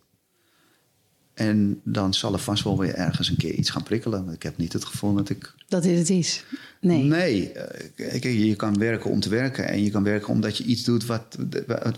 En 1.38 1.80
dan 1.84 2.14
zal 2.14 2.32
er 2.32 2.38
vast 2.38 2.64
wel 2.64 2.78
weer 2.78 2.94
ergens 2.94 3.28
een 3.28 3.36
keer 3.36 3.52
iets 3.52 3.70
gaan 3.70 3.82
prikkelen. 3.82 4.24
Want 4.24 4.36
ik 4.36 4.42
heb 4.42 4.56
niet 4.56 4.72
het 4.72 4.84
gevoel 4.84 5.14
dat 5.14 5.28
ik. 5.28 5.54
Dat 5.68 5.82
dit 5.82 5.98
het 5.98 6.10
is. 6.10 6.44
Nee. 6.80 7.02
Nee, 7.02 7.52
eh, 7.52 8.20
kijk, 8.20 8.24
je 8.24 8.56
kan 8.56 8.78
werken 8.78 9.10
om 9.10 9.20
te 9.20 9.28
werken. 9.28 9.68
En 9.68 9.82
je 9.82 9.90
kan 9.90 10.02
werken 10.02 10.28
omdat 10.28 10.56
je 10.56 10.64
iets 10.64 10.84
doet 10.84 11.06
wat, 11.06 11.36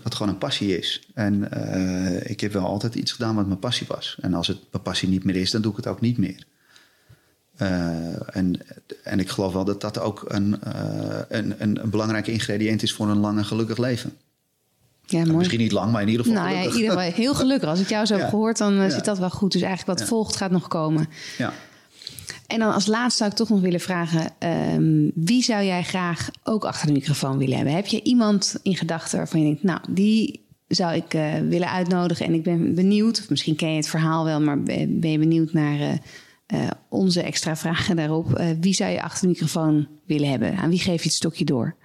wat 0.03 0.15
gewoon 0.15 0.31
een 0.31 0.37
passie 0.37 0.77
is. 0.77 1.07
En 1.13 1.51
eh, 1.51 2.29
ik 2.29 2.39
heb 2.39 2.53
wel 2.53 2.65
altijd 2.65 2.95
iets 2.95 3.11
gedaan 3.11 3.35
wat 3.35 3.47
mijn 3.47 3.59
passie 3.59 3.87
was. 3.87 4.17
En 4.21 4.33
als 4.33 4.47
het 4.47 4.57
mijn 4.71 4.83
passie 4.83 5.09
niet 5.09 5.23
meer 5.23 5.35
is, 5.35 5.51
dan 5.51 5.61
doe 5.61 5.71
ik 5.71 5.77
het 5.77 5.87
ook 5.87 6.01
niet 6.01 6.17
meer. 6.17 6.43
Eh, 7.55 8.35
en, 8.35 8.59
en 9.03 9.19
ik 9.19 9.29
geloof 9.29 9.53
wel 9.53 9.65
dat 9.65 9.81
dat 9.81 9.99
ook 9.99 10.25
een, 10.27 10.59
een, 11.27 11.55
een, 11.57 11.81
een 11.81 11.89
belangrijk 11.89 12.27
ingrediënt 12.27 12.83
is 12.83 12.93
voor 12.93 13.09
een 13.09 13.19
lang 13.19 13.37
en 13.37 13.45
gelukkig 13.45 13.77
leven. 13.77 14.13
Ja, 15.11 15.23
mooi. 15.25 15.37
Misschien 15.37 15.59
niet 15.59 15.71
lang, 15.71 15.91
maar 15.91 16.01
in 16.01 16.07
ieder 16.09 16.25
geval 16.25 16.41
Nou 16.41 16.53
ja, 16.53 16.57
in 16.61 16.63
gelukkig. 16.71 16.89
ieder 16.91 16.97
geval 17.03 17.23
heel 17.23 17.33
gelukkig. 17.35 17.69
Als 17.69 17.79
ik 17.79 17.89
jou 17.89 18.05
zo 18.05 18.17
heb 18.17 18.29
gehoord, 18.29 18.57
dan 18.57 18.79
eh, 18.79 18.89
zit 18.89 19.05
dat 19.05 19.19
wel 19.19 19.29
goed. 19.29 19.51
Dus 19.51 19.61
eigenlijk 19.61 19.99
wat 19.99 20.07
volgt 20.07 20.35
gaat 20.35 20.51
nog 20.51 20.67
komen. 20.67 21.07
Ja. 21.37 21.53
En 22.47 22.59
dan 22.59 22.73
als 22.73 22.85
laatste 22.87 23.17
zou 23.17 23.29
ik 23.29 23.35
toch 23.35 23.49
nog 23.49 23.61
willen 23.61 23.79
vragen... 23.79 24.29
ehm, 24.39 25.09
wie 25.13 25.43
zou 25.43 25.63
jij 25.63 25.83
graag 25.83 26.29
ook 26.43 26.65
achter 26.65 26.87
de 26.87 26.93
microfoon 26.93 27.37
willen 27.37 27.55
hebben? 27.55 27.73
Heb 27.75 27.85
je 27.87 28.03
iemand 28.03 28.55
in 28.63 28.75
gedachten 28.75 29.17
waarvan 29.17 29.39
je 29.39 29.45
denkt... 29.45 29.63
nou, 29.63 29.79
die 29.89 30.45
zou 30.67 30.95
ik 30.95 31.13
eh, 31.13 31.23
willen 31.49 31.71
uitnodigen 31.71 32.25
en 32.25 32.33
ik 32.33 32.43
ben 32.43 32.75
benieuwd... 32.75 33.19
of 33.19 33.29
misschien 33.29 33.55
ken 33.55 33.69
je 33.69 33.75
het 33.75 33.87
verhaal 33.89 34.25
wel, 34.25 34.41
maar 34.41 34.63
ben 34.63 35.11
je 35.11 35.19
benieuwd 35.19 35.53
naar... 35.53 35.79
eh, 36.45 36.59
onze 36.89 37.21
extra 37.21 37.55
vragen 37.55 37.95
daarop. 37.95 38.41
Wie 38.59 38.73
zou 38.73 38.91
je 38.91 39.01
achter 39.01 39.21
de 39.21 39.27
microfoon 39.27 39.87
willen 40.05 40.29
hebben? 40.29 40.57
Aan 40.57 40.69
wie 40.69 40.79
geef 40.79 41.01
je 41.01 41.07
het 41.07 41.17
stokje 41.17 41.45
door? 41.45 41.75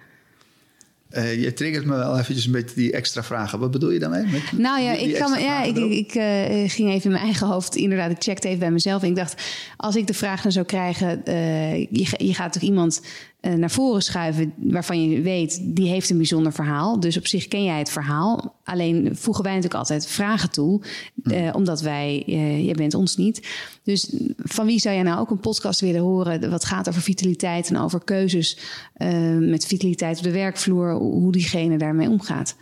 Eh, 1.09 1.41
je 1.43 1.53
triggert 1.53 1.85
me 1.85 1.95
wel 1.95 2.19
eventjes 2.19 2.45
een 2.45 2.51
beetje 2.51 2.75
die 2.75 2.91
extra 2.91 3.23
vragen. 3.23 3.59
Wat 3.59 3.71
bedoel 3.71 3.89
je 3.91 3.99
daarmee? 3.99 4.23
Met 4.25 4.41
Nou 4.57 4.81
ja, 4.81 4.91
die- 4.91 5.03
die 5.03 5.13
ik, 5.13 5.19
kan, 5.19 5.41
ja, 5.41 5.63
ik, 5.63 5.75
ik 5.77 6.15
eh, 6.15 6.69
ging 6.69 6.89
even 6.89 7.03
in 7.03 7.11
mijn 7.11 7.23
eigen 7.23 7.47
hoofd. 7.47 7.75
Inderdaad, 7.75 8.11
ik 8.11 8.23
checkte 8.23 8.47
even 8.47 8.59
bij 8.59 8.71
mezelf. 8.71 9.01
En 9.03 9.09
ik 9.09 9.15
dacht, 9.15 9.41
als 9.77 9.95
ik 9.95 10.07
de 10.07 10.13
vraag 10.13 10.41
dan 10.41 10.51
zou 10.51 10.65
krijgen... 10.65 11.25
eh, 11.25 11.79
je, 11.79 12.07
je 12.17 12.33
gaat 12.33 12.53
toch 12.53 12.61
iemand 12.61 13.01
eh, 13.01 13.07
naar 13.41 13.71
voren 13.71 14.01
schuiven... 14.01 14.53
waarvan 14.57 15.09
je 15.09 15.21
weet, 15.21 15.59
die 15.63 15.87
heeft 15.89 16.09
een 16.09 16.17
bijzonder 16.17 16.53
verhaal. 16.53 16.99
Dus 16.99 17.17
op 17.17 17.27
zich 17.27 17.47
ken 17.47 17.63
jij 17.63 17.77
het 17.77 17.89
verhaal. 17.89 18.55
Alleen 18.63 19.15
voegen 19.15 19.43
wij 19.43 19.53
natuurlijk 19.53 19.79
altijd 19.79 20.07
vragen 20.07 20.51
toe. 20.51 20.81
eh, 21.23 21.49
omdat 21.53 21.81
wij, 21.81 22.23
eh, 22.27 22.65
jij 22.65 22.73
bent 22.73 22.93
ons 22.93 23.17
niet. 23.17 23.47
Dus 23.83 24.13
van 24.37 24.65
wie 24.65 24.79
zou 24.79 24.95
jij 24.95 25.03
nou 25.03 25.19
ook 25.19 25.29
een 25.29 25.39
podcast 25.39 25.79
willen 25.79 26.01
horen... 26.01 26.49
wat 26.49 26.65
gaat 26.65 26.89
over 26.89 27.01
vitaliteit 27.01 27.69
en 27.69 27.77
over 27.77 28.03
keuzes... 28.03 28.57
eh, 28.93 29.37
met 29.37 29.65
vitaliteit 29.65 30.17
op 30.17 30.23
de 30.23 30.31
werkvloer... 30.31 30.91
hoe 30.93 31.31
diegene 31.31 31.77
daarmee 31.77 32.09
omgaat. 32.09 32.55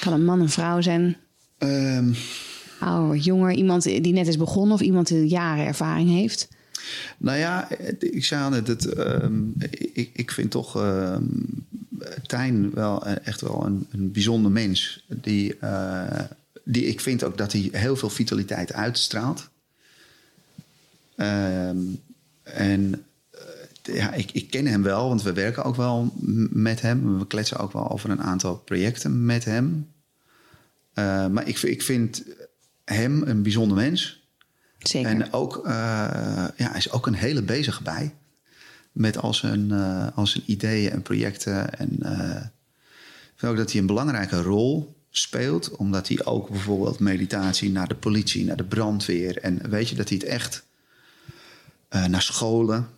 Kan 0.00 0.12
een 0.12 0.24
man, 0.24 0.40
een 0.40 0.50
vrouw 0.50 0.80
zijn... 0.80 1.16
Ehm, 1.58 2.12
ouder, 2.80 3.16
jonger, 3.16 3.52
iemand 3.52 3.82
die 3.82 4.12
net 4.12 4.26
is 4.26 4.36
begonnen 4.36 4.74
of 4.74 4.80
iemand 4.80 5.06
die 5.06 5.28
jaren 5.28 5.66
ervaring 5.66 6.08
heeft? 6.08 6.48
Nou 7.18 7.38
ja, 7.38 7.68
ik 7.98 8.24
zei 8.24 8.50
net, 8.50 8.66
het, 8.66 8.86
ehm, 8.86 9.42
ik, 9.92 10.10
ik 10.12 10.30
vind 10.30 10.50
toch 10.50 10.76
ehm 10.76 11.24
Tijn 12.26 12.70
wel 12.70 13.06
eh, 13.06 13.26
echt 13.26 13.40
wel 13.40 13.66
een, 13.66 13.86
een 13.90 14.12
bijzonder 14.12 14.50
mens. 14.50 15.04
Die, 15.08 15.56
eh, 15.56 16.24
die, 16.64 16.86
ik 16.86 17.00
vind 17.00 17.24
ook 17.24 17.38
dat 17.38 17.52
hij 17.52 17.68
heel 17.72 17.96
veel 17.96 18.10
vitaliteit 18.10 18.72
uitstraalt. 18.72 19.48
Ehm, 21.16 21.78
en 22.42 23.04
eh, 23.30 23.94
ja, 23.94 24.12
ik, 24.12 24.32
ik 24.32 24.50
ken 24.50 24.66
hem 24.66 24.82
wel, 24.82 25.08
want 25.08 25.22
we 25.22 25.32
werken 25.32 25.64
ook 25.64 25.76
wel 25.76 26.12
met 26.50 26.80
hem. 26.80 27.18
We 27.18 27.26
kletsen 27.26 27.58
ook 27.58 27.72
wel 27.72 27.90
over 27.90 28.10
een 28.10 28.22
aantal 28.22 28.56
projecten 28.56 29.24
met 29.24 29.44
hem. 29.44 29.90
Uh, 30.94 31.26
maar 31.26 31.48
ik, 31.48 31.62
ik 31.62 31.82
vind 31.82 32.24
hem 32.84 33.22
een 33.22 33.42
bijzonder 33.42 33.76
mens. 33.76 34.25
En 34.78 35.32
ook, 35.32 35.56
uh, 35.66 35.72
ja, 36.56 36.74
is 36.74 36.90
ook 36.90 37.06
een 37.06 37.14
hele 37.14 37.42
bezige 37.42 37.82
bij. 37.82 38.14
Met 38.92 39.18
al 39.18 39.34
zijn, 39.34 39.68
uh, 39.68 40.06
al 40.14 40.26
zijn 40.26 40.44
ideeën 40.46 40.90
en 40.90 41.02
projecten. 41.02 41.78
En 41.78 41.92
ik 43.32 43.42
vind 43.42 43.52
ook 43.52 43.58
dat 43.58 43.72
hij 43.72 43.80
een 43.80 43.86
belangrijke 43.86 44.42
rol 44.42 44.96
speelt. 45.10 45.70
Omdat 45.70 46.08
hij 46.08 46.24
ook 46.24 46.50
bijvoorbeeld 46.50 46.98
meditatie 46.98 47.70
naar 47.70 47.88
de 47.88 47.94
politie, 47.94 48.44
naar 48.44 48.56
de 48.56 48.64
brandweer. 48.64 49.38
En 49.38 49.70
weet 49.70 49.88
je, 49.88 49.94
dat 49.94 50.08
hij 50.08 50.18
het 50.18 50.26
echt 50.26 50.64
naar 51.88 52.22
scholen. 52.22 52.88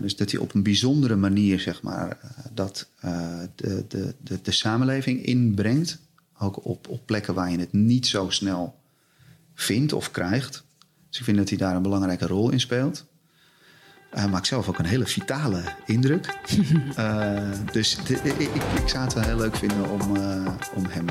dus 0.00 0.16
dat 0.16 0.30
hij 0.30 0.40
op 0.40 0.54
een 0.54 0.62
bijzondere 0.62 1.16
manier, 1.16 1.60
zeg 1.60 1.82
maar, 1.82 2.18
dat 2.52 2.88
de, 3.54 3.84
de, 3.88 4.14
de, 4.22 4.38
de 4.42 4.52
samenleving 4.52 5.24
inbrengt. 5.24 5.98
Ook 6.38 6.64
op, 6.64 6.88
op 6.88 7.06
plekken 7.06 7.34
waar 7.34 7.50
je 7.50 7.58
het 7.58 7.72
niet 7.72 8.06
zo 8.06 8.30
snel 8.30 8.82
vindt 9.54 9.92
of 9.92 10.10
krijgt. 10.10 10.64
Dus 11.08 11.18
ik 11.18 11.24
vind 11.24 11.36
dat 11.36 11.48
hij 11.48 11.58
daar 11.58 11.76
een 11.76 11.82
belangrijke 11.82 12.26
rol 12.26 12.50
in 12.50 12.60
speelt. 12.60 13.06
Hij 14.10 14.28
maakt 14.28 14.46
zelf 14.46 14.68
ook 14.68 14.78
een 14.78 14.84
hele 14.84 15.06
vitale 15.06 15.62
indruk. 15.86 16.38
uh, 16.98 17.50
dus 17.72 17.96
ik, 17.96 18.08
ik, 18.08 18.50
ik, 18.74 18.88
zou 18.88 19.04
het 19.04 19.14
wel 19.14 19.22
heel 19.22 19.36
leuk 19.36 19.56
vinden 19.56 19.90
om, 19.90 20.16
uh, 20.16 20.46
om 20.74 20.84
hem 20.88 21.06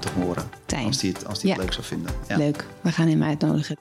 te 0.00 0.08
horen. 0.08 0.44
Tijn. 0.66 0.86
Als 0.86 1.00
hij 1.00 1.10
het, 1.10 1.26
als 1.26 1.42
hij 1.42 1.50
ja. 1.50 1.56
het 1.56 1.64
leuk 1.64 1.72
zou 1.72 1.86
vinden. 1.86 2.12
Ja. 2.28 2.36
Leuk, 2.36 2.66
we 2.80 2.92
gaan 2.92 3.08
hem 3.08 3.22
uitnodigen. 3.22 3.76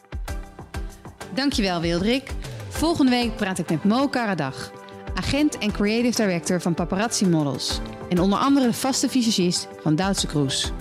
Dankjewel 1.33 1.81
Wildrik. 1.81 2.31
Volgende 2.69 3.11
week 3.11 3.35
praat 3.35 3.59
ik 3.59 3.69
met 3.69 3.83
Mo 3.83 4.07
Karadag, 4.07 4.71
agent 5.15 5.57
en 5.57 5.71
creative 5.71 6.23
director 6.23 6.61
van 6.61 6.73
Paparazzi 6.73 7.25
Models. 7.25 7.79
En 8.09 8.19
onder 8.19 8.39
andere 8.39 8.65
de 8.65 8.73
vaste 8.73 9.09
visagist 9.09 9.67
van 9.81 9.95
Duitse 9.95 10.27
Kroes. 10.27 10.71